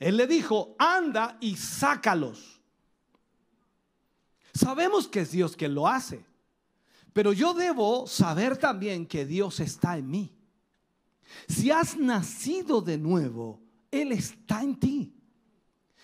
Él 0.00 0.16
le 0.16 0.26
dijo, 0.26 0.74
anda 0.76 1.38
y 1.40 1.54
sácalos. 1.54 2.60
Sabemos 4.52 5.06
que 5.06 5.20
es 5.20 5.30
Dios 5.30 5.56
quien 5.56 5.72
lo 5.72 5.86
hace, 5.86 6.31
pero 7.12 7.32
yo 7.32 7.54
debo 7.54 8.06
saber 8.06 8.56
también 8.56 9.06
que 9.06 9.26
Dios 9.26 9.60
está 9.60 9.96
en 9.98 10.10
mí. 10.10 10.32
Si 11.48 11.70
has 11.70 11.96
nacido 11.96 12.80
de 12.80 12.98
nuevo, 12.98 13.60
Él 13.90 14.12
está 14.12 14.62
en 14.62 14.78
ti. 14.78 15.14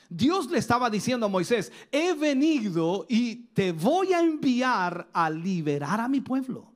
Dios 0.08 0.50
le 0.50 0.58
estaba 0.58 0.88
diciendo 0.88 1.26
a 1.26 1.28
Moisés, 1.28 1.70
he 1.92 2.14
venido 2.14 3.04
y 3.08 3.36
te 3.52 3.72
voy 3.72 4.12
a 4.14 4.20
enviar 4.20 5.08
a 5.12 5.28
liberar 5.28 6.00
a 6.00 6.08
mi 6.08 6.20
pueblo. 6.20 6.72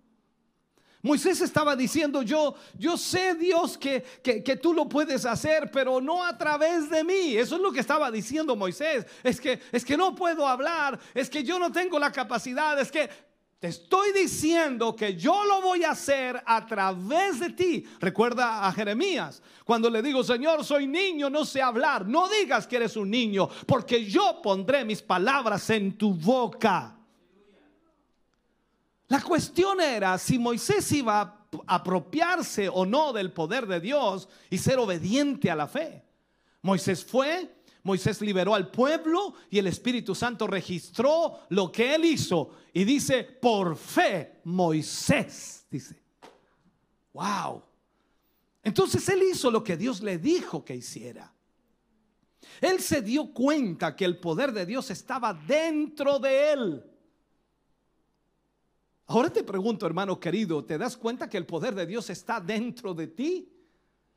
Moisés 1.05 1.41
estaba 1.41 1.75
diciendo, 1.75 2.23
yo, 2.23 2.55
yo 2.79 2.97
sé 2.97 3.35
Dios 3.35 3.77
que, 3.77 4.05
que, 4.23 4.57
tú 4.57 4.73
lo 4.73 4.89
puedes 4.89 5.27
hacer, 5.27 5.69
pero 5.73 6.01
no 6.01 6.25
a 6.25 6.39
través 6.39 6.89
de 6.89 7.03
mí. 7.03 7.37
Eso 7.37 7.57
es 7.57 7.61
lo 7.61 7.73
que 7.73 7.81
estaba 7.81 8.09
diciendo 8.09 8.55
Moisés. 8.55 9.05
Es 9.25 9.41
que, 9.41 9.59
es 9.73 9.85
que 9.85 9.97
no 9.97 10.15
puedo 10.15 10.47
hablar, 10.47 11.01
es 11.13 11.29
que 11.29 11.43
yo 11.43 11.59
no 11.59 11.73
tengo 11.73 11.99
la 11.99 12.13
capacidad, 12.13 12.79
es 12.79 12.93
que 12.93 13.11
te 13.63 13.69
estoy 13.69 14.13
diciendo 14.13 14.97
que 14.97 15.15
yo 15.15 15.45
lo 15.45 15.63
voy 15.63 15.85
a 15.85 15.93
hacer 15.93 16.43
a 16.45 16.67
través 16.67 17.39
de 17.39 17.51
ti. 17.51 17.87
Recuerda 18.01 18.67
a 18.67 18.73
Jeremías, 18.73 19.41
cuando 19.65 19.89
le 19.89 20.03
digo, 20.03 20.25
Señor, 20.25 20.65
soy 20.65 20.89
niño, 20.89 21.31
no 21.31 21.45
sé 21.45 21.63
hablar. 21.63 22.05
No 22.05 22.29
digas 22.29 22.67
que 22.67 22.75
eres 22.75 22.97
un 22.97 23.09
niño, 23.09 23.49
porque 23.65 24.05
yo 24.05 24.43
pondré 24.43 24.85
mis 24.85 25.01
palabras 25.01 25.71
en 25.71 25.97
tu 25.97 26.13
boca. 26.13 26.99
La 29.07 29.23
cuestión 29.23 29.81
era 29.81 30.19
si 30.19 30.41
Moisés 30.41 30.91
iba 30.91 31.21
a 31.21 31.47
apropiarse 31.69 32.69
o 32.69 32.85
no 32.85 33.13
del 33.13 33.31
poder 33.31 33.69
de 33.69 33.79
Dios 33.79 34.29
y 34.51 34.59
ser 34.59 34.81
obediente 34.81 35.53
a 35.53 35.55
la 35.55 35.69
fe. 35.69 36.03
Moisés 36.63 37.05
fue, 37.05 37.49
Moisés 37.85 38.21
liberó 38.21 38.55
al 38.55 38.71
pueblo 38.71 39.35
y 39.51 39.59
el 39.59 39.67
Espíritu 39.67 40.15
Santo 40.15 40.47
registró 40.47 41.41
lo 41.49 41.73
que 41.73 41.95
él 41.95 42.05
hizo 42.05 42.51
y 42.73 42.85
dice, 42.85 43.25
por 43.25 43.77
fe, 43.77 44.41
Moisés, 44.45 45.67
dice, 45.71 46.01
wow. 47.13 47.63
Entonces 48.63 49.09
él 49.09 49.23
hizo 49.25 49.51
lo 49.51 49.65
que 49.65 49.77
Dios 49.77 50.01
le 50.01 50.19
dijo 50.19 50.65
que 50.65 50.77
hiciera. 50.77 51.33
Él 52.61 52.81
se 52.81 53.03
dio 53.03 53.33
cuenta 53.33 53.97
que 53.97 54.05
el 54.05 54.19
poder 54.19 54.53
de 54.53 54.65
Dios 54.65 54.91
estaba 54.91 55.35
dentro 55.35 56.21
de 56.21 56.53
él. 56.53 56.85
Ahora 59.07 59.31
te 59.31 59.43
pregunto, 59.43 59.85
hermano 59.85 60.21
querido, 60.21 60.65
¿te 60.65 60.79
das 60.79 60.97
cuenta 60.97 61.29
que 61.29 61.37
el 61.37 61.47
poder 61.47 61.75
de 61.75 61.87
Dios 61.87 62.09
está 62.11 62.41
dentro 62.41 62.95
de 62.95 63.09
ti? 63.09 63.53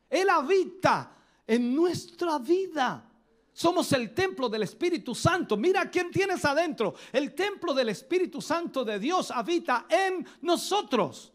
Él 0.09 0.29
habita 0.29 1.17
en 1.47 1.75
nuestra 1.75 2.37
vida. 2.37 3.11
Somos 3.55 3.93
el 3.93 4.13
templo 4.13 4.49
del 4.49 4.63
Espíritu 4.63 5.15
Santo. 5.15 5.55
Mira 5.55 5.89
quién 5.89 6.11
tienes 6.11 6.43
adentro. 6.43 6.93
El 7.13 7.33
templo 7.33 7.73
del 7.73 7.87
Espíritu 7.87 8.41
Santo 8.41 8.83
de 8.83 8.99
Dios 8.99 9.31
habita 9.31 9.85
en 9.89 10.27
nosotros. 10.41 11.31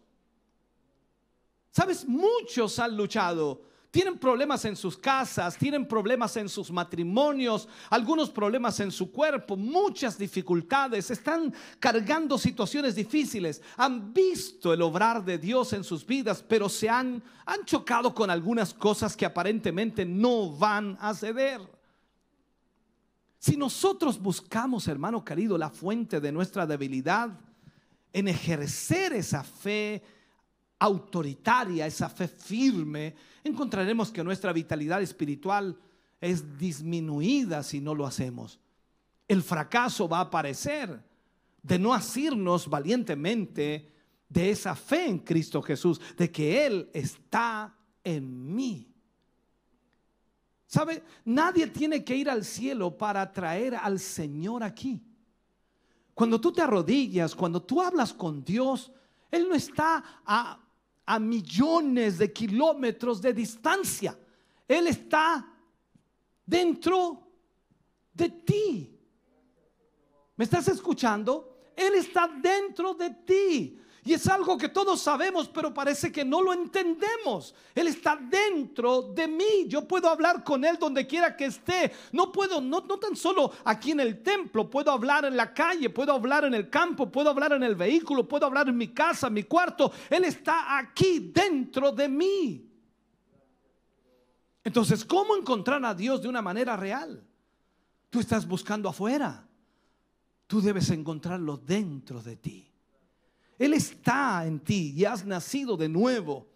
Sabes, 1.70 2.06
muchos 2.06 2.78
han 2.78 2.94
luchado 2.94 3.62
tienen 3.90 4.18
problemas 4.18 4.64
en 4.66 4.76
sus 4.76 4.96
casas, 4.96 5.56
tienen 5.56 5.84
problemas 5.84 6.36
en 6.36 6.48
sus 6.48 6.70
matrimonios, 6.70 7.66
algunos 7.88 8.30
problemas 8.30 8.78
en 8.78 8.92
su 8.92 9.10
cuerpo, 9.10 9.56
muchas 9.56 10.16
dificultades, 10.16 11.10
están 11.10 11.52
cargando 11.80 12.38
situaciones 12.38 12.94
difíciles, 12.94 13.60
han 13.76 14.12
visto 14.12 14.72
el 14.72 14.82
obrar 14.82 15.24
de 15.24 15.38
Dios 15.38 15.72
en 15.72 15.82
sus 15.82 16.06
vidas, 16.06 16.44
pero 16.46 16.68
se 16.68 16.88
han, 16.88 17.20
han 17.44 17.64
chocado 17.64 18.14
con 18.14 18.30
algunas 18.30 18.72
cosas 18.72 19.16
que 19.16 19.26
aparentemente 19.26 20.04
no 20.04 20.50
van 20.52 20.96
a 21.00 21.12
ceder. 21.12 21.79
Si 23.41 23.57
nosotros 23.57 24.20
buscamos, 24.20 24.86
hermano 24.86 25.24
querido, 25.24 25.57
la 25.57 25.70
fuente 25.70 26.20
de 26.20 26.30
nuestra 26.30 26.66
debilidad 26.66 27.30
en 28.12 28.28
ejercer 28.28 29.14
esa 29.14 29.43
fe, 29.43 30.03
autoritaria, 30.78 31.86
esa 31.86 32.11
fe 32.11 32.28
firme, 32.28 33.14
encontraremos 33.43 34.11
que 34.11 34.22
nuestra 34.22 34.53
vitalidad 34.53 35.01
espiritual 35.01 35.74
es 36.20 36.59
disminuida 36.59 37.62
si 37.62 37.80
no 37.80 37.95
lo 37.95 38.07
hacemos. 38.07 38.61
El 39.26 39.43
fracaso 39.43 40.07
va 40.07 40.18
a 40.18 40.22
aparecer 40.22 41.03
de 41.62 41.78
no 41.78 41.95
asirnos 41.95 42.68
valientemente 42.68 43.91
de 44.28 44.51
esa 44.51 44.76
fe 44.76 45.07
en 45.07 45.18
Cristo 45.18 45.62
Jesús, 45.62 45.99
de 46.18 46.30
que 46.30 46.66
Él 46.66 46.91
está 46.93 47.74
en 48.05 48.55
mí. 48.55 48.89
¿Sabe? 50.70 51.02
Nadie 51.26 51.66
tiene 51.66 52.02
que 52.02 52.14
ir 52.14 52.30
al 52.30 52.44
cielo 52.44 52.96
para 52.96 53.30
traer 53.30 53.74
al 53.74 53.98
Señor 53.98 54.62
aquí. 54.62 55.02
Cuando 56.14 56.40
tú 56.40 56.52
te 56.52 56.62
arrodillas, 56.62 57.34
cuando 57.34 57.60
tú 57.60 57.82
hablas 57.82 58.14
con 58.14 58.44
Dios, 58.44 58.90
Él 59.30 59.48
no 59.48 59.54
está 59.54 60.02
a 60.24 60.60
a 61.10 61.18
millones 61.18 62.18
de 62.18 62.32
kilómetros 62.32 63.20
de 63.20 63.32
distancia. 63.32 64.16
Él 64.68 64.86
está 64.86 65.44
dentro 66.46 67.26
de 68.12 68.28
ti. 68.28 68.96
¿Me 70.36 70.44
estás 70.44 70.68
escuchando? 70.68 71.72
Él 71.74 71.94
está 71.96 72.28
dentro 72.28 72.94
de 72.94 73.10
ti. 73.10 73.80
Y 74.11 74.14
es 74.14 74.26
algo 74.26 74.58
que 74.58 74.68
todos 74.68 75.00
sabemos, 75.00 75.46
pero 75.46 75.72
parece 75.72 76.11
que 76.11 76.24
no 76.24 76.42
lo 76.42 76.52
entendemos. 76.52 77.54
Él 77.72 77.86
está 77.86 78.16
dentro 78.16 79.02
de 79.02 79.28
mí. 79.28 79.68
Yo 79.68 79.86
puedo 79.86 80.08
hablar 80.08 80.42
con 80.42 80.64
Él 80.64 80.78
donde 80.80 81.06
quiera 81.06 81.36
que 81.36 81.44
esté. 81.44 81.92
No 82.11 82.32
puedo, 82.32 82.61
no, 82.61 82.80
no 82.80 82.98
tan 82.98 83.14
solo 83.14 83.52
aquí 83.64 83.92
en 83.92 84.00
el 84.00 84.20
templo, 84.20 84.68
puedo 84.68 84.90
hablar 84.90 85.26
en 85.26 85.36
la 85.36 85.54
calle, 85.54 85.90
puedo 85.90 86.12
hablar 86.12 86.44
en 86.44 86.54
el 86.54 86.68
campo, 86.68 87.08
puedo 87.08 87.30
hablar 87.30 87.52
en 87.52 87.62
el 87.62 87.76
vehículo, 87.76 88.26
puedo 88.26 88.46
hablar 88.46 88.68
en 88.68 88.76
mi 88.76 88.88
casa, 88.88 89.28
en 89.28 89.34
mi 89.34 89.44
cuarto. 89.44 89.92
Él 90.11 90.24
está 90.24 90.76
aquí 90.76 91.30
dentro 91.32 91.92
de 91.92 92.08
mí. 92.08 92.68
Entonces, 94.64 95.04
¿cómo 95.04 95.36
encontrar 95.36 95.84
a 95.84 95.94
Dios 95.94 96.20
de 96.20 96.26
una 96.26 96.42
manera 96.42 96.76
real? 96.76 97.24
Tú 98.11 98.18
estás 98.18 98.44
buscando 98.44 98.88
afuera. 98.88 99.46
Tú 100.48 100.61
debes 100.61 100.90
encontrarlo 100.90 101.56
dentro 101.56 102.20
de 102.20 102.34
ti. 102.34 102.69
Él 103.61 103.74
está 103.74 104.46
en 104.46 104.58
ti 104.58 104.94
y 104.96 105.04
has 105.04 105.26
nacido 105.26 105.76
de 105.76 105.86
nuevo. 105.86 106.48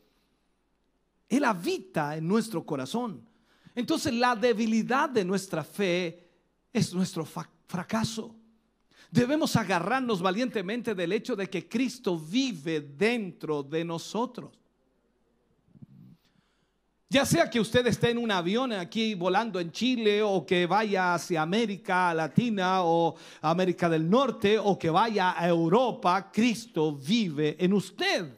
Él 1.28 1.44
habita 1.44 2.16
en 2.16 2.26
nuestro 2.26 2.64
corazón. 2.64 3.28
Entonces 3.74 4.14
la 4.14 4.34
debilidad 4.34 5.10
de 5.10 5.22
nuestra 5.22 5.62
fe 5.62 6.26
es 6.72 6.94
nuestro 6.94 7.26
fracaso. 7.26 8.34
Debemos 9.10 9.54
agarrarnos 9.54 10.22
valientemente 10.22 10.94
del 10.94 11.12
hecho 11.12 11.36
de 11.36 11.50
que 11.50 11.68
Cristo 11.68 12.18
vive 12.18 12.80
dentro 12.80 13.62
de 13.62 13.84
nosotros. 13.84 14.58
Ya 17.14 17.24
sea 17.24 17.48
que 17.48 17.60
usted 17.60 17.86
esté 17.86 18.10
en 18.10 18.18
un 18.18 18.32
avión 18.32 18.72
aquí 18.72 19.14
volando 19.14 19.60
en 19.60 19.70
Chile 19.70 20.20
o 20.20 20.44
que 20.44 20.66
vaya 20.66 21.14
hacia 21.14 21.42
América 21.42 22.12
Latina 22.12 22.82
o 22.82 23.14
América 23.40 23.88
del 23.88 24.10
Norte 24.10 24.58
o 24.58 24.76
que 24.76 24.90
vaya 24.90 25.40
a 25.40 25.46
Europa, 25.46 26.32
Cristo 26.32 26.92
vive 26.96 27.54
en 27.60 27.72
usted. 27.72 28.36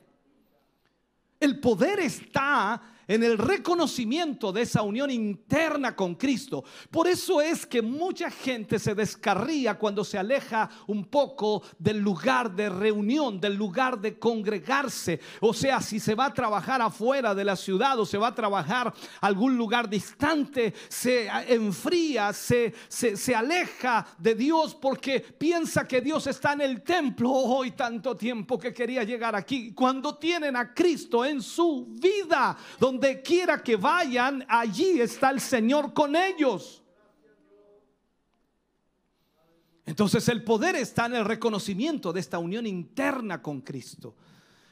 El 1.41 1.59
poder 1.59 2.01
está 2.01 2.96
en 3.09 3.23
el 3.23 3.39
reconocimiento 3.39 4.53
de 4.53 4.63
esa 4.63 4.83
unión 4.83 5.11
interna 5.11 5.95
con 5.95 6.15
Cristo. 6.15 6.65
Por 6.91 7.07
eso 7.07 7.41
es 7.41 7.67
que 7.67 7.83
mucha 7.83 8.31
gente 8.31 8.79
se 8.79 8.95
descarría 8.95 9.79
cuando 9.79 10.05
se 10.05 10.19
aleja 10.19 10.69
un 10.87 11.05
poco 11.05 11.63
del 11.79 11.99
lugar 11.99 12.55
de 12.55 12.69
reunión, 12.69 13.41
del 13.41 13.55
lugar 13.55 14.01
de 14.01 14.19
congregarse. 14.19 15.21
O 15.41 15.55
sea, 15.55 15.81
si 15.81 16.01
se 16.01 16.15
va 16.15 16.27
a 16.27 16.35
trabajar 16.35 16.83
afuera 16.83 17.35
de 17.35 17.45
la 17.45 17.57
ciudad 17.57 17.99
o 17.99 18.07
se 18.07 18.19
va 18.19 18.29
a 18.29 18.35
trabajar 18.35 18.93
algún 19.21 19.57
lugar 19.57 19.89
distante, 19.89 20.75
se 20.89 21.29
enfría, 21.49 22.33
se, 22.33 22.75
se, 22.89 23.35
aleja 23.35 24.07
de 24.19 24.35
Dios 24.35 24.75
porque 24.75 25.21
piensa 25.21 25.87
que 25.87 26.01
Dios 26.01 26.27
está 26.27 26.53
en 26.53 26.63
el 26.63 26.83
templo. 26.83 27.31
Hoy 27.31 27.73
tanto 27.73 28.17
tiempo 28.17 28.59
que 28.59 28.73
quería 28.73 29.05
llegar 29.05 29.37
aquí. 29.37 29.73
Cuando 29.73 30.17
tienen 30.17 30.57
a 30.57 30.73
Cristo 30.73 31.25
en 31.25 31.43
su 31.43 31.87
vida, 31.89 32.57
donde 32.79 32.96
donde 32.97 33.21
quiera 33.21 33.63
que 33.63 33.77
vayan, 33.77 34.45
allí 34.49 35.01
está 35.01 35.31
el 35.31 35.41
Señor 35.41 35.93
con 35.93 36.17
ellos. 36.17 36.83
Entonces 39.85 40.27
el 40.29 40.43
poder 40.43 40.77
está 40.77 41.07
en 41.07 41.17
el 41.17 41.25
reconocimiento 41.25 42.13
de 42.13 42.21
esta 42.21 42.39
unión 42.39 42.67
interna 42.67 43.43
con 43.43 43.61
Cristo. 43.61 44.17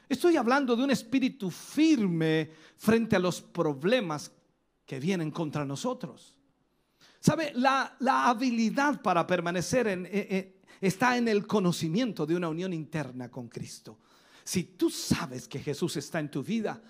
Estoy 0.09 0.37
hablando 0.37 0.75
de 0.75 0.83
un 0.83 0.91
espíritu 0.91 1.51
firme 1.51 2.51
frente 2.77 3.15
a 3.15 3.19
los 3.19 3.41
problemas 3.41 4.31
que 4.85 4.99
vienen 4.99 5.31
contra 5.31 5.63
nosotros. 5.63 6.35
¿Sabe? 7.19 7.53
La, 7.55 7.95
habilidad 8.01 9.01
para 9.01 9.25
permanecer 9.25 9.87
en, 9.87 10.05
eh, 10.07 10.27
eh, 10.29 10.61
está 10.81 11.15
en 11.17 11.27
el 11.27 11.47
conocimiento 11.47 12.25
de 12.25 12.35
una 12.35 12.49
unión 12.49 12.73
interna 12.73 13.29
con 13.29 13.47
Cristo. 13.47 13.99
Si 14.43 14.63
tú 14.63 14.89
sabes 14.89 15.47
que 15.47 15.59
Jesús 15.59 15.95
está 15.97 16.19
en 16.19 16.29
tu 16.29 16.43
vida, 16.43 16.81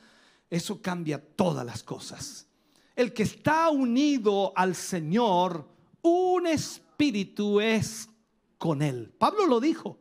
eso 0.50 0.82
cambia 0.82 1.20
todas 1.20 1.66
las 1.66 1.84
cosas. 1.84 2.48
El 2.96 3.14
que 3.14 3.24
está 3.24 3.70
unido 3.70 4.54
al 4.56 4.76
Señor, 4.76 5.68
un 6.02 6.48
espíritu 6.48 7.60
es 7.60 8.10
con 8.58 8.82
él. 8.82 9.14
Pablo 9.18 9.46
lo 9.46 9.60
dijo. 9.60 10.00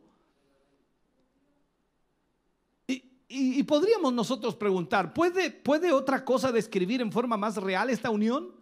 y, 3.27 3.63
podríamos 3.63 4.13
nosotros 4.13 4.55
preguntar, 4.55 5.13
¿puede, 5.13 5.51
¿puede 5.51 5.91
otra 5.91 6.23
cosa 6.23 6.53
describir 6.53 7.01
en 7.01 7.11
forma 7.11 7.35
más 7.35 7.57
real 7.57 7.89
esta 7.89 8.09
unión? 8.09 8.55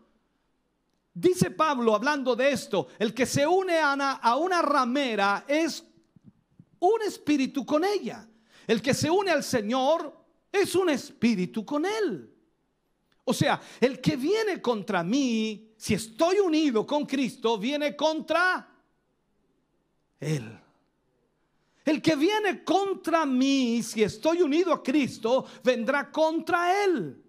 Dice 1.13 1.51
Pablo 1.51 1.93
hablando 1.93 2.35
de 2.35 2.51
esto, 2.51 2.87
el 2.97 3.13
que 3.13 3.27
se 3.27 3.45
une 3.45 3.77
a 3.79 4.35
una 4.35 4.61
ramera 4.63 5.45
es 5.47 5.85
un 6.79 7.01
espíritu 7.03 7.65
con 7.65 7.85
ella. 7.85 8.27
El 8.65 8.81
que 8.81 8.93
se 8.93 9.09
une 9.11 9.31
al 9.31 9.43
Señor 9.43 10.22
es 10.53 10.75
un 10.75 10.89
espíritu 10.91 11.65
con 11.65 11.85
Él. 11.85 12.29
O 13.25 13.33
sea, 13.33 13.59
el 13.81 13.99
que 13.99 14.15
viene 14.15 14.61
contra 14.61 15.03
mí, 15.03 15.73
si 15.75 15.95
estoy 15.95 16.39
unido 16.39 16.85
con 16.85 17.05
Cristo, 17.05 17.57
viene 17.57 17.95
contra 17.95 18.69
Él. 20.19 20.59
El 21.83 22.01
que 22.01 22.15
viene 22.15 22.63
contra 22.63 23.25
mí, 23.25 23.81
si 23.81 24.03
estoy 24.03 24.41
unido 24.41 24.71
a 24.71 24.83
Cristo, 24.83 25.45
vendrá 25.63 26.11
contra 26.11 26.83
Él. 26.85 27.22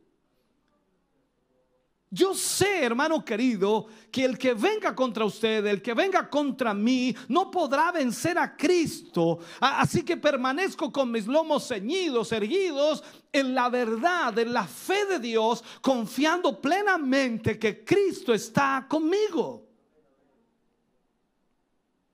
Yo 2.14 2.32
sé, 2.32 2.84
hermano 2.84 3.24
querido, 3.24 3.86
que 4.12 4.24
el 4.24 4.38
que 4.38 4.54
venga 4.54 4.94
contra 4.94 5.24
usted, 5.24 5.66
el 5.66 5.82
que 5.82 5.94
venga 5.94 6.30
contra 6.30 6.72
mí, 6.72 7.12
no 7.26 7.50
podrá 7.50 7.90
vencer 7.90 8.38
a 8.38 8.56
Cristo. 8.56 9.40
Así 9.58 10.04
que 10.04 10.16
permanezco 10.16 10.92
con 10.92 11.10
mis 11.10 11.26
lomos 11.26 11.66
ceñidos, 11.66 12.30
erguidos 12.30 13.02
en 13.32 13.52
la 13.52 13.68
verdad, 13.68 14.38
en 14.38 14.52
la 14.52 14.64
fe 14.64 15.06
de 15.06 15.18
Dios, 15.18 15.64
confiando 15.80 16.60
plenamente 16.60 17.58
que 17.58 17.84
Cristo 17.84 18.32
está 18.32 18.86
conmigo. 18.88 19.66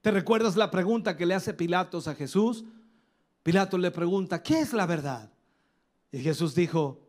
¿Te 0.01 0.11
recuerdas 0.11 0.57
la 0.57 0.71
pregunta 0.71 1.15
que 1.15 1.27
le 1.27 1.35
hace 1.35 1.53
Pilatos 1.53 2.09
a 2.09 2.15
Jesús? 2.15 2.65
Pilatos 3.43 3.79
le 3.79 3.91
pregunta, 3.91 4.43
¿qué 4.43 4.61
es 4.61 4.73
la 4.73 4.87
verdad? 4.87 5.31
Y 6.11 6.21
Jesús 6.21 6.55
dijo, 6.55 7.07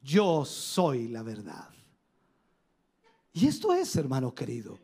yo 0.00 0.46
soy 0.46 1.08
la 1.08 1.22
verdad. 1.22 1.68
Y 3.32 3.46
esto 3.46 3.72
es, 3.72 3.94
hermano 3.96 4.34
querido. 4.34 4.78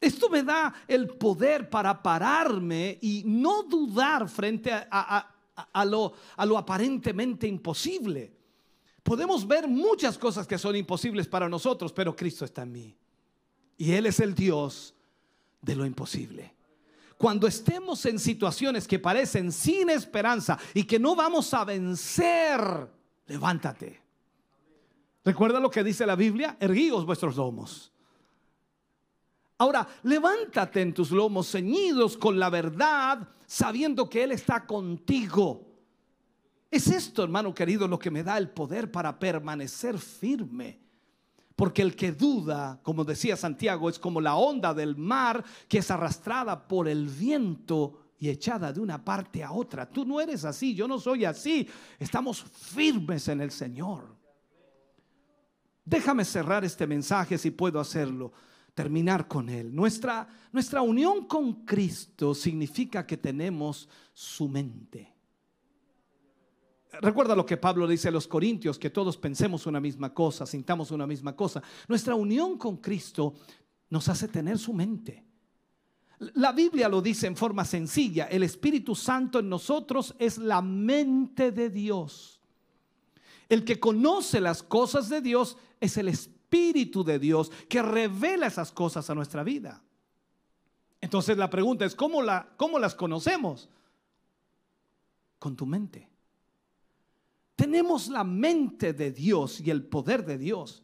Esto 0.00 0.30
me 0.30 0.42
da 0.42 0.74
el 0.88 1.08
poder 1.08 1.68
para 1.68 2.02
pararme 2.02 2.98
y 3.02 3.22
no 3.26 3.62
dudar 3.64 4.28
frente 4.28 4.72
a, 4.72 5.84
lo, 5.84 6.14
a 6.36 6.46
lo 6.46 6.56
aparentemente 6.56 7.46
imposible. 7.46 8.32
Podemos 9.02 9.46
ver 9.46 9.68
muchas 9.68 10.16
cosas 10.16 10.46
que 10.46 10.56
son 10.56 10.74
imposibles 10.76 11.28
para 11.28 11.48
nosotros, 11.48 11.92
pero 11.92 12.16
Cristo 12.16 12.44
está 12.46 12.62
en 12.62 12.72
mí. 12.72 12.96
Y 13.76 13.92
Él 13.92 14.06
es 14.06 14.20
el 14.20 14.34
Dios 14.34 14.94
de 15.60 15.76
lo 15.76 15.84
imposible. 15.84 16.54
Cuando 17.18 17.46
estemos 17.46 18.06
en 18.06 18.18
situaciones 18.18 18.88
que 18.88 18.98
parecen 18.98 19.52
sin 19.52 19.90
esperanza 19.90 20.58
y 20.72 20.84
que 20.84 20.98
no 20.98 21.14
vamos 21.14 21.52
a 21.52 21.66
vencer, 21.66 22.88
levántate. 23.26 24.00
Recuerda 25.24 25.60
lo 25.60 25.70
que 25.70 25.84
dice 25.84 26.06
la 26.06 26.16
Biblia, 26.16 26.56
erguíos 26.60 27.04
vuestros 27.04 27.36
lomos. 27.36 27.92
Ahora, 29.58 29.86
levántate 30.04 30.80
en 30.80 30.94
tus 30.94 31.10
lomos 31.10 31.50
ceñidos 31.50 32.16
con 32.16 32.38
la 32.38 32.48
verdad, 32.48 33.28
sabiendo 33.46 34.08
que 34.08 34.22
Él 34.22 34.32
está 34.32 34.64
contigo. 34.64 35.66
Es 36.70 36.86
esto, 36.86 37.22
hermano 37.22 37.52
querido, 37.52 37.86
lo 37.86 37.98
que 37.98 38.10
me 38.10 38.22
da 38.22 38.38
el 38.38 38.48
poder 38.48 38.90
para 38.90 39.18
permanecer 39.18 39.98
firme. 39.98 40.80
Porque 41.56 41.82
el 41.82 41.94
que 41.94 42.12
duda, 42.12 42.80
como 42.82 43.04
decía 43.04 43.36
Santiago, 43.36 43.90
es 43.90 43.98
como 43.98 44.22
la 44.22 44.36
onda 44.36 44.72
del 44.72 44.96
mar 44.96 45.44
que 45.68 45.78
es 45.78 45.90
arrastrada 45.90 46.66
por 46.66 46.88
el 46.88 47.06
viento 47.06 48.14
y 48.18 48.30
echada 48.30 48.72
de 48.72 48.80
una 48.80 49.04
parte 49.04 49.44
a 49.44 49.52
otra. 49.52 49.84
Tú 49.84 50.06
no 50.06 50.22
eres 50.22 50.46
así, 50.46 50.74
yo 50.74 50.88
no 50.88 50.98
soy 50.98 51.26
así. 51.26 51.68
Estamos 51.98 52.42
firmes 52.42 53.28
en 53.28 53.42
el 53.42 53.50
Señor. 53.50 54.19
Déjame 55.90 56.24
cerrar 56.24 56.64
este 56.64 56.86
mensaje 56.86 57.36
si 57.36 57.50
puedo 57.50 57.80
hacerlo, 57.80 58.32
terminar 58.74 59.26
con 59.26 59.48
él. 59.48 59.74
Nuestra, 59.74 60.28
nuestra 60.52 60.82
unión 60.82 61.26
con 61.26 61.64
Cristo 61.64 62.32
significa 62.32 63.04
que 63.04 63.16
tenemos 63.16 63.88
su 64.14 64.48
mente. 64.48 65.12
Recuerda 67.00 67.34
lo 67.34 67.44
que 67.44 67.56
Pablo 67.56 67.88
dice 67.88 68.06
a 68.06 68.12
los 68.12 68.28
Corintios, 68.28 68.78
que 68.78 68.90
todos 68.90 69.16
pensemos 69.16 69.66
una 69.66 69.80
misma 69.80 70.14
cosa, 70.14 70.46
sintamos 70.46 70.92
una 70.92 71.08
misma 71.08 71.34
cosa. 71.34 71.60
Nuestra 71.88 72.14
unión 72.14 72.56
con 72.56 72.76
Cristo 72.76 73.34
nos 73.88 74.08
hace 74.08 74.28
tener 74.28 74.60
su 74.60 74.72
mente. 74.72 75.24
La 76.34 76.52
Biblia 76.52 76.88
lo 76.88 77.02
dice 77.02 77.26
en 77.26 77.36
forma 77.36 77.64
sencilla, 77.64 78.26
el 78.26 78.44
Espíritu 78.44 78.94
Santo 78.94 79.40
en 79.40 79.48
nosotros 79.48 80.14
es 80.20 80.38
la 80.38 80.62
mente 80.62 81.50
de 81.50 81.68
Dios. 81.68 82.39
El 83.50 83.64
que 83.64 83.80
conoce 83.80 84.40
las 84.40 84.62
cosas 84.62 85.08
de 85.08 85.20
Dios 85.20 85.58
es 85.80 85.96
el 85.98 86.08
Espíritu 86.08 87.02
de 87.02 87.18
Dios 87.18 87.50
que 87.68 87.82
revela 87.82 88.46
esas 88.46 88.70
cosas 88.70 89.10
a 89.10 89.14
nuestra 89.14 89.42
vida. 89.42 89.82
Entonces 91.00 91.36
la 91.36 91.50
pregunta 91.50 91.84
es, 91.84 91.96
¿cómo, 91.96 92.22
la, 92.22 92.48
cómo 92.56 92.78
las 92.78 92.94
conocemos? 92.94 93.68
Con 95.40 95.56
tu 95.56 95.66
mente. 95.66 96.08
Tenemos 97.56 98.08
la 98.08 98.22
mente 98.22 98.92
de 98.92 99.10
Dios 99.10 99.60
y 99.60 99.70
el 99.70 99.82
poder 99.82 100.24
de 100.24 100.38
Dios. 100.38 100.82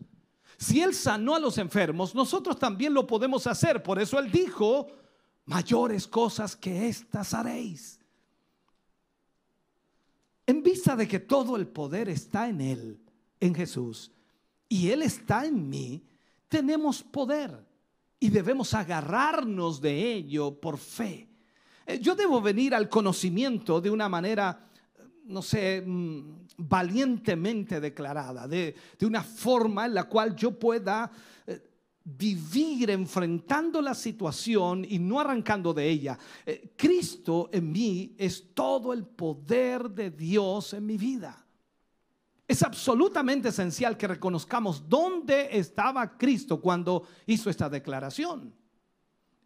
Si 0.58 0.82
Él 0.82 0.92
sanó 0.92 1.36
a 1.36 1.38
los 1.38 1.58
enfermos, 1.58 2.16
nosotros 2.16 2.58
también 2.58 2.92
lo 2.92 3.06
podemos 3.06 3.46
hacer. 3.46 3.80
Por 3.80 4.00
eso 4.00 4.18
Él 4.18 4.32
dijo, 4.32 4.88
mayores 5.44 6.08
cosas 6.08 6.56
que 6.56 6.88
estas 6.88 7.32
haréis. 7.32 8.00
En 10.46 10.62
vista 10.62 10.94
de 10.94 11.08
que 11.08 11.20
todo 11.20 11.56
el 11.56 11.66
poder 11.66 12.08
está 12.08 12.48
en 12.48 12.60
Él, 12.60 13.00
en 13.40 13.54
Jesús, 13.54 14.12
y 14.68 14.90
Él 14.90 15.02
está 15.02 15.44
en 15.44 15.68
mí, 15.68 16.04
tenemos 16.48 17.02
poder 17.02 17.64
y 18.20 18.30
debemos 18.30 18.72
agarrarnos 18.74 19.80
de 19.80 20.12
ello 20.12 20.58
por 20.60 20.78
fe. 20.78 21.28
Eh, 21.86 21.98
yo 22.00 22.14
debo 22.14 22.40
venir 22.40 22.74
al 22.74 22.88
conocimiento 22.88 23.80
de 23.80 23.90
una 23.90 24.08
manera, 24.08 24.68
no 25.24 25.42
sé, 25.42 25.82
mm, 25.84 26.46
valientemente 26.58 27.80
declarada, 27.80 28.46
de, 28.48 28.74
de 28.98 29.06
una 29.06 29.22
forma 29.22 29.86
en 29.86 29.94
la 29.94 30.04
cual 30.04 30.34
yo 30.34 30.58
pueda 30.58 31.10
vivir 32.06 32.88
enfrentando 32.90 33.82
la 33.82 33.92
situación 33.92 34.86
y 34.88 34.98
no 35.00 35.18
arrancando 35.18 35.74
de 35.74 35.88
ella. 35.88 36.16
Eh, 36.44 36.72
Cristo 36.76 37.50
en 37.52 37.72
mí 37.72 38.14
es 38.16 38.54
todo 38.54 38.92
el 38.92 39.04
poder 39.04 39.90
de 39.90 40.12
Dios 40.12 40.72
en 40.72 40.86
mi 40.86 40.96
vida. 40.96 41.44
Es 42.46 42.62
absolutamente 42.62 43.48
esencial 43.48 43.96
que 43.96 44.06
reconozcamos 44.06 44.88
dónde 44.88 45.48
estaba 45.50 46.16
Cristo 46.16 46.60
cuando 46.60 47.08
hizo 47.26 47.50
esta 47.50 47.68
declaración. 47.68 48.54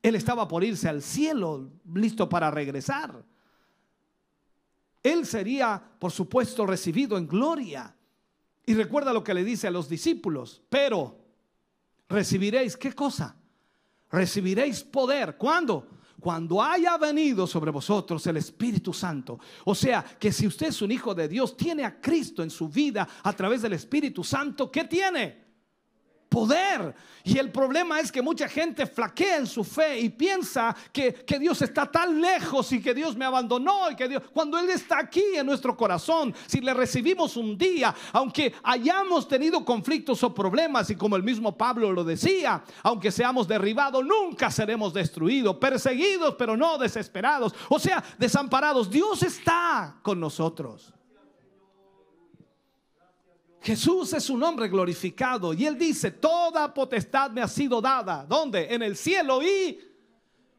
Él 0.03 0.15
estaba 0.15 0.47
por 0.47 0.63
irse 0.63 0.87
al 0.87 1.01
cielo, 1.01 1.71
listo 1.95 2.29
para 2.29 2.51
regresar. 2.51 3.25
Él 5.03 5.25
sería, 5.25 5.83
por 5.99 6.13
supuesto, 6.13 6.67
recibido 6.67 7.17
en 7.17 7.27
gloria. 7.27 7.97
Y 8.67 8.75
recuerda 8.75 9.15
lo 9.15 9.25
que 9.25 9.33
le 9.33 9.45
dice 9.45 9.67
a 9.67 9.71
los 9.71 9.89
discípulos, 9.89 10.63
pero 10.69 11.20
recibiréis, 12.11 12.77
¿qué 12.77 12.93
cosa? 12.93 13.35
Recibiréis 14.11 14.83
poder. 14.83 15.37
¿Cuándo? 15.39 15.89
Cuando 16.21 16.63
haya 16.63 16.99
venido 16.99 17.47
sobre 17.47 17.71
vosotros 17.71 18.27
el 18.27 18.37
Espíritu 18.37 18.93
Santo. 18.93 19.39
O 19.65 19.75
sea, 19.75 20.05
que 20.05 20.31
si 20.31 20.47
usted 20.47 20.69
es 20.69 20.83
un 20.83 20.93
hijo 20.93 21.15
de 21.15 21.29
Dios, 21.29 21.57
tiene 21.57 21.85
a 21.85 21.99
Cristo 21.99 22.43
en 22.43 22.51
su 22.51 22.69
vida 22.69 23.09
a 23.23 23.33
través 23.33 23.63
del 23.63 23.73
Espíritu 23.73 24.23
Santo, 24.23 24.71
¿qué 24.71 24.85
tiene? 24.85 25.50
Poder. 26.31 26.95
Y 27.25 27.37
el 27.37 27.51
problema 27.51 28.01
es 28.01 28.11
que 28.11 28.23
mucha 28.23 28.49
gente 28.49 28.87
flaquea 28.87 29.39
en 29.39 29.47
su 29.47 29.63
fe 29.63 30.01
y 30.01 30.09
piensa 30.09 30.75
que, 30.91 31.13
que, 31.13 31.39
Dios 31.39 31.61
está 31.61 31.91
tan 31.91 32.21
lejos 32.21 32.73
y 32.73 32.81
que 32.81 32.95
Dios 32.95 33.17
me 33.17 33.27
abandonó 33.27 33.91
y 33.91 33.97
que 33.97 34.09
Dios, 34.09 34.23
cuando 34.33 34.57
Él 34.57 34.71
está 34.71 35.01
aquí 35.01 35.23
en 35.35 35.45
nuestro 35.45 35.77
corazón, 35.77 36.35
si 36.47 36.61
le 36.61 36.73
recibimos 36.73 37.37
un 37.37 37.59
día, 37.59 37.95
aunque 38.13 38.55
hayamos 38.63 39.29
tenido 39.29 39.63
conflictos 39.65 40.23
o 40.23 40.33
problemas 40.33 40.89
y 40.89 40.97
como 40.97 41.17
el 41.17 41.23
mismo 41.23 41.59
Pablo 41.59 41.93
lo 41.93 42.05
decía, 42.05 42.63
aunque 42.85 43.11
seamos 43.11 43.49
derribados, 43.49 44.05
nunca 44.05 44.51
seremos 44.51 44.95
destruidos, 44.95 45.57
perseguidos, 45.57 46.37
pero 46.39 46.57
no 46.57 46.79
desesperados, 46.79 47.55
o 47.69 47.79
sea, 47.79 48.03
desamparados. 48.19 48.89
Dios 48.89 49.23
está 49.25 49.97
con 50.03 50.21
nosotros. 50.21 50.95
Jesús 53.63 54.13
es 54.15 54.31
un 54.31 54.43
hombre 54.43 54.69
glorificado 54.69 55.53
y 55.53 55.67
él 55.67 55.77
dice, 55.77 56.13
toda 56.13 56.73
potestad 56.73 57.31
me 57.31 57.43
ha 57.43 57.49
sido 57.49 57.81
dada. 57.81 58.25
¿Dónde? 58.27 58.73
En 58.73 58.83
el 58.83 58.97
cielo 58.97 59.43
y 59.43 59.79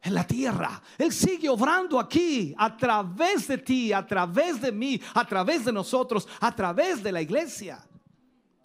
en 0.02 0.14
la 0.14 0.24
tierra. 0.24 0.80
Él 0.98 1.12
sigue 1.12 1.48
obrando 1.48 1.98
aquí 1.98 2.54
a 2.56 2.76
través 2.76 3.48
de 3.48 3.58
ti, 3.58 3.92
a 3.92 4.06
través 4.06 4.60
de 4.60 4.70
mí, 4.70 5.00
a 5.14 5.26
través 5.26 5.64
de 5.64 5.72
nosotros, 5.72 6.28
a 6.40 6.54
través 6.54 7.02
de 7.02 7.10
la 7.10 7.20
iglesia. 7.20 7.84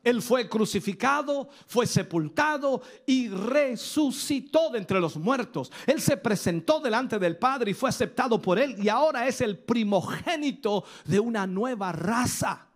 Él 0.03 0.21
fue 0.21 0.47
crucificado, 0.47 1.49
fue 1.65 1.85
sepultado 1.85 2.81
y 3.05 3.27
resucitó 3.27 4.69
de 4.69 4.77
entre 4.77 5.01
los 5.01 5.17
muertos. 5.17 5.71
Él 5.85 5.99
se 5.99 6.15
presentó 6.15 6.79
delante 6.79 7.19
del 7.19 7.37
Padre 7.37 7.71
y 7.71 7.73
fue 7.73 7.89
aceptado 7.89 8.41
por 8.41 8.57
Él 8.57 8.75
y 8.81 8.87
ahora 8.87 9.27
es 9.27 9.41
el 9.41 9.57
primogénito 9.57 10.85
de 11.05 11.19
una 11.19 11.45
nueva 11.45 11.91
raza. 11.91 12.66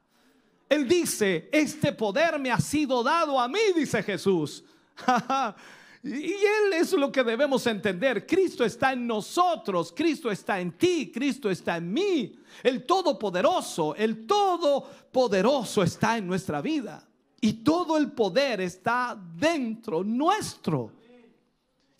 Él 0.71 0.87
dice, 0.87 1.49
este 1.51 1.91
poder 1.91 2.39
me 2.39 2.49
ha 2.49 2.57
sido 2.57 3.03
dado 3.03 3.37
a 3.37 3.49
mí, 3.49 3.59
dice 3.75 4.01
Jesús. 4.01 4.63
Y 6.03 6.33
Él 6.33 6.73
es 6.73 6.93
lo 6.93 7.11
que 7.11 7.23
debemos 7.23 7.67
entender. 7.67 8.25
Cristo 8.25 8.65
está 8.65 8.93
en 8.93 9.05
nosotros, 9.05 9.93
Cristo 9.95 10.31
está 10.31 10.59
en 10.59 10.71
ti, 10.71 11.11
Cristo 11.13 11.47
está 11.47 11.77
en 11.77 11.93
mí. 11.93 12.39
El 12.63 12.87
Todopoderoso, 12.87 13.93
el 13.93 14.25
Todopoderoso 14.25 15.83
está 15.83 16.17
en 16.17 16.25
nuestra 16.25 16.59
vida. 16.59 17.07
Y 17.39 17.53
todo 17.53 17.97
el 17.97 18.13
poder 18.13 18.61
está 18.61 19.15
dentro 19.35 20.03
nuestro. 20.03 20.93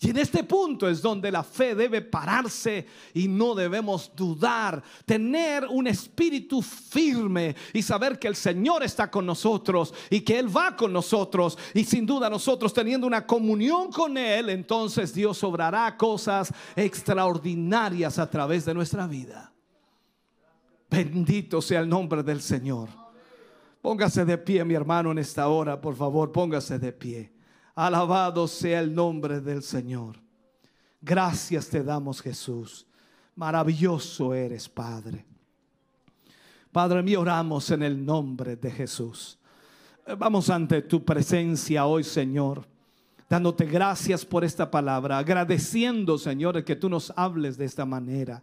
Y 0.02 0.10
en 0.10 0.16
este 0.16 0.42
punto 0.42 0.88
es 0.88 1.00
donde 1.00 1.30
la 1.30 1.44
fe 1.44 1.76
debe 1.76 2.02
pararse 2.02 2.84
y 3.14 3.28
no 3.28 3.54
debemos 3.54 4.10
dudar, 4.16 4.82
tener 5.06 5.64
un 5.70 5.86
espíritu 5.86 6.60
firme 6.60 7.54
y 7.72 7.82
saber 7.82 8.18
que 8.18 8.26
el 8.26 8.34
Señor 8.34 8.82
está 8.82 9.08
con 9.08 9.24
nosotros 9.24 9.94
y 10.10 10.22
que 10.22 10.40
Él 10.40 10.54
va 10.54 10.74
con 10.74 10.92
nosotros. 10.92 11.56
Y 11.72 11.84
sin 11.84 12.04
duda 12.04 12.28
nosotros 12.28 12.74
teniendo 12.74 13.06
una 13.06 13.24
comunión 13.24 13.92
con 13.92 14.18
Él, 14.18 14.50
entonces 14.50 15.14
Dios 15.14 15.44
obrará 15.44 15.96
cosas 15.96 16.52
extraordinarias 16.74 18.18
a 18.18 18.28
través 18.28 18.64
de 18.64 18.74
nuestra 18.74 19.06
vida. 19.06 19.52
Bendito 20.90 21.62
sea 21.62 21.78
el 21.78 21.88
nombre 21.88 22.24
del 22.24 22.42
Señor. 22.42 22.88
Póngase 23.80 24.24
de 24.24 24.36
pie, 24.36 24.64
mi 24.64 24.74
hermano, 24.74 25.12
en 25.12 25.18
esta 25.18 25.46
hora, 25.46 25.80
por 25.80 25.94
favor, 25.94 26.32
póngase 26.32 26.80
de 26.80 26.92
pie. 26.92 27.41
Alabado 27.74 28.46
sea 28.46 28.80
el 28.80 28.94
nombre 28.94 29.40
del 29.40 29.62
Señor. 29.62 30.16
Gracias 31.00 31.68
te 31.68 31.82
damos, 31.82 32.20
Jesús. 32.20 32.86
Maravilloso 33.34 34.34
eres, 34.34 34.68
Padre. 34.68 35.24
Padre 36.70 37.02
mío, 37.02 37.20
oramos 37.20 37.70
en 37.70 37.82
el 37.82 38.04
nombre 38.04 38.56
de 38.56 38.70
Jesús. 38.70 39.38
Vamos 40.18 40.50
ante 40.50 40.82
tu 40.82 41.04
presencia 41.04 41.86
hoy, 41.86 42.02
Señor, 42.02 42.66
dándote 43.28 43.66
gracias 43.66 44.24
por 44.24 44.44
esta 44.44 44.70
palabra, 44.70 45.18
agradeciendo, 45.18 46.18
Señor, 46.18 46.64
que 46.64 46.74
tú 46.74 46.88
nos 46.88 47.12
hables 47.14 47.56
de 47.56 47.66
esta 47.66 47.84
manera. 47.84 48.42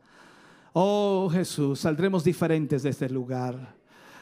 Oh 0.74 1.30
Jesús, 1.32 1.80
saldremos 1.80 2.24
diferentes 2.24 2.84
de 2.84 2.90
este 2.92 3.10
lugar. 3.10 3.76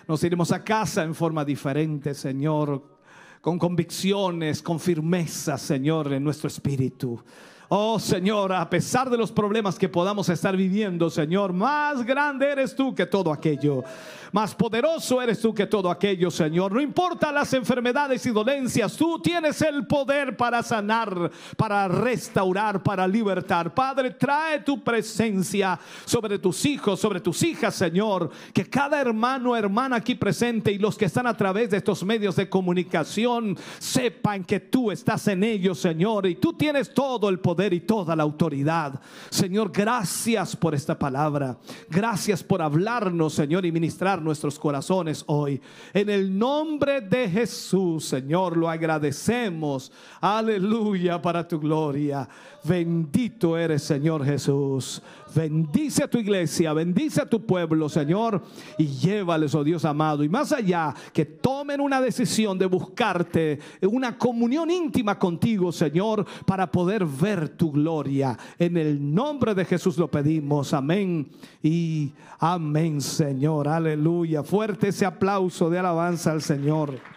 Nos 0.07 0.23
iremos 0.23 0.51
a 0.51 0.63
casa 0.63 1.03
en 1.03 1.13
forma 1.13 1.45
diferente, 1.45 2.13
Señor, 2.13 2.96
con 3.41 3.57
convicciones, 3.59 4.61
con 4.61 4.79
firmeza, 4.79 5.57
Señor, 5.57 6.13
en 6.13 6.23
nuestro 6.23 6.47
espíritu. 6.47 7.21
Oh 7.69 7.99
Señor, 7.99 8.53
a 8.53 8.69
pesar 8.69 9.09
de 9.09 9.17
los 9.17 9.29
problemas 9.29 9.77
que 9.77 9.89
podamos 9.89 10.29
estar 10.29 10.55
viviendo, 10.55 11.09
Señor, 11.09 11.51
más 11.51 12.05
grande 12.05 12.49
eres 12.49 12.73
tú 12.73 12.95
que 12.95 13.05
todo 13.05 13.33
aquello. 13.33 13.83
Más 14.31 14.55
poderoso 14.55 15.21
eres 15.21 15.41
tú 15.41 15.53
que 15.53 15.67
todo 15.67 15.89
aquello, 15.89 16.31
Señor. 16.31 16.71
No 16.71 16.79
importa 16.79 17.31
las 17.31 17.53
enfermedades 17.53 18.25
y 18.25 18.29
dolencias, 18.29 18.95
tú 18.95 19.19
tienes 19.19 19.61
el 19.61 19.85
poder 19.85 20.37
para 20.37 20.63
sanar, 20.63 21.29
para 21.57 21.87
restaurar, 21.89 22.81
para 22.83 23.07
libertar. 23.07 23.73
Padre, 23.73 24.11
trae 24.11 24.59
tu 24.59 24.81
presencia 24.81 25.77
sobre 26.05 26.39
tus 26.39 26.65
hijos, 26.65 26.99
sobre 26.99 27.19
tus 27.19 27.41
hijas, 27.43 27.75
Señor. 27.75 28.29
Que 28.53 28.69
cada 28.69 29.01
hermano, 29.01 29.55
hermana 29.57 29.97
aquí 29.97 30.15
presente 30.15 30.71
y 30.71 30.77
los 30.77 30.97
que 30.97 31.05
están 31.05 31.27
a 31.27 31.35
través 31.35 31.69
de 31.69 31.77
estos 31.77 32.03
medios 32.03 32.35
de 32.37 32.49
comunicación 32.49 33.57
sepan 33.79 34.43
que 34.45 34.59
tú 34.61 34.91
estás 34.91 35.27
en 35.27 35.43
ellos, 35.43 35.79
Señor, 35.79 36.27
y 36.27 36.35
tú 36.35 36.53
tienes 36.53 36.93
todo 36.93 37.27
el 37.27 37.39
y 37.73 37.81
toda 37.81 38.15
la 38.15 38.23
autoridad. 38.23 38.99
Señor, 39.29 39.71
gracias 39.71 40.55
por 40.55 40.75
esta 40.75 40.97
palabra. 40.97 41.57
Gracias 41.89 42.43
por 42.43 42.61
hablarnos, 42.61 43.33
Señor, 43.33 43.65
y 43.65 43.71
ministrar 43.71 44.21
nuestros 44.21 44.59
corazones 44.59 45.23
hoy. 45.27 45.59
En 45.93 46.09
el 46.09 46.37
nombre 46.37 47.01
de 47.01 47.29
Jesús, 47.29 48.05
Señor, 48.05 48.55
lo 48.55 48.69
agradecemos. 48.69 49.91
Aleluya 50.21 51.21
para 51.21 51.47
tu 51.47 51.59
gloria. 51.59 52.27
Bendito 52.63 53.57
eres, 53.57 53.83
Señor 53.83 54.23
Jesús. 54.23 55.01
Bendice 55.35 56.03
a 56.03 56.07
tu 56.07 56.17
iglesia, 56.17 56.73
bendice 56.73 57.21
a 57.21 57.25
tu 57.25 57.45
pueblo, 57.45 57.89
Señor, 57.89 58.41
y 58.77 58.87
llévales, 58.87 59.53
oh 59.55 59.63
Dios 59.63 59.85
amado. 59.85 60.23
Y 60.23 60.29
más 60.29 60.51
allá, 60.51 60.93
que 61.13 61.25
tomen 61.25 61.81
una 61.81 62.01
decisión 62.01 62.57
de 62.57 62.65
buscarte, 62.65 63.59
una 63.81 64.17
comunión 64.17 64.71
íntima 64.71 65.19
contigo, 65.19 65.71
Señor, 65.71 66.25
para 66.45 66.71
poder 66.71 67.05
ver 67.05 67.49
tu 67.49 67.71
gloria. 67.71 68.37
En 68.57 68.77
el 68.77 69.13
nombre 69.13 69.53
de 69.53 69.65
Jesús 69.65 69.97
lo 69.97 70.09
pedimos. 70.09 70.73
Amén 70.73 71.27
y 71.61 72.11
amén, 72.39 73.01
Señor. 73.01 73.67
Aleluya. 73.67 74.43
Fuerte 74.43 74.89
ese 74.89 75.05
aplauso 75.05 75.69
de 75.69 75.79
alabanza 75.79 76.31
al 76.31 76.41
Señor. 76.41 77.16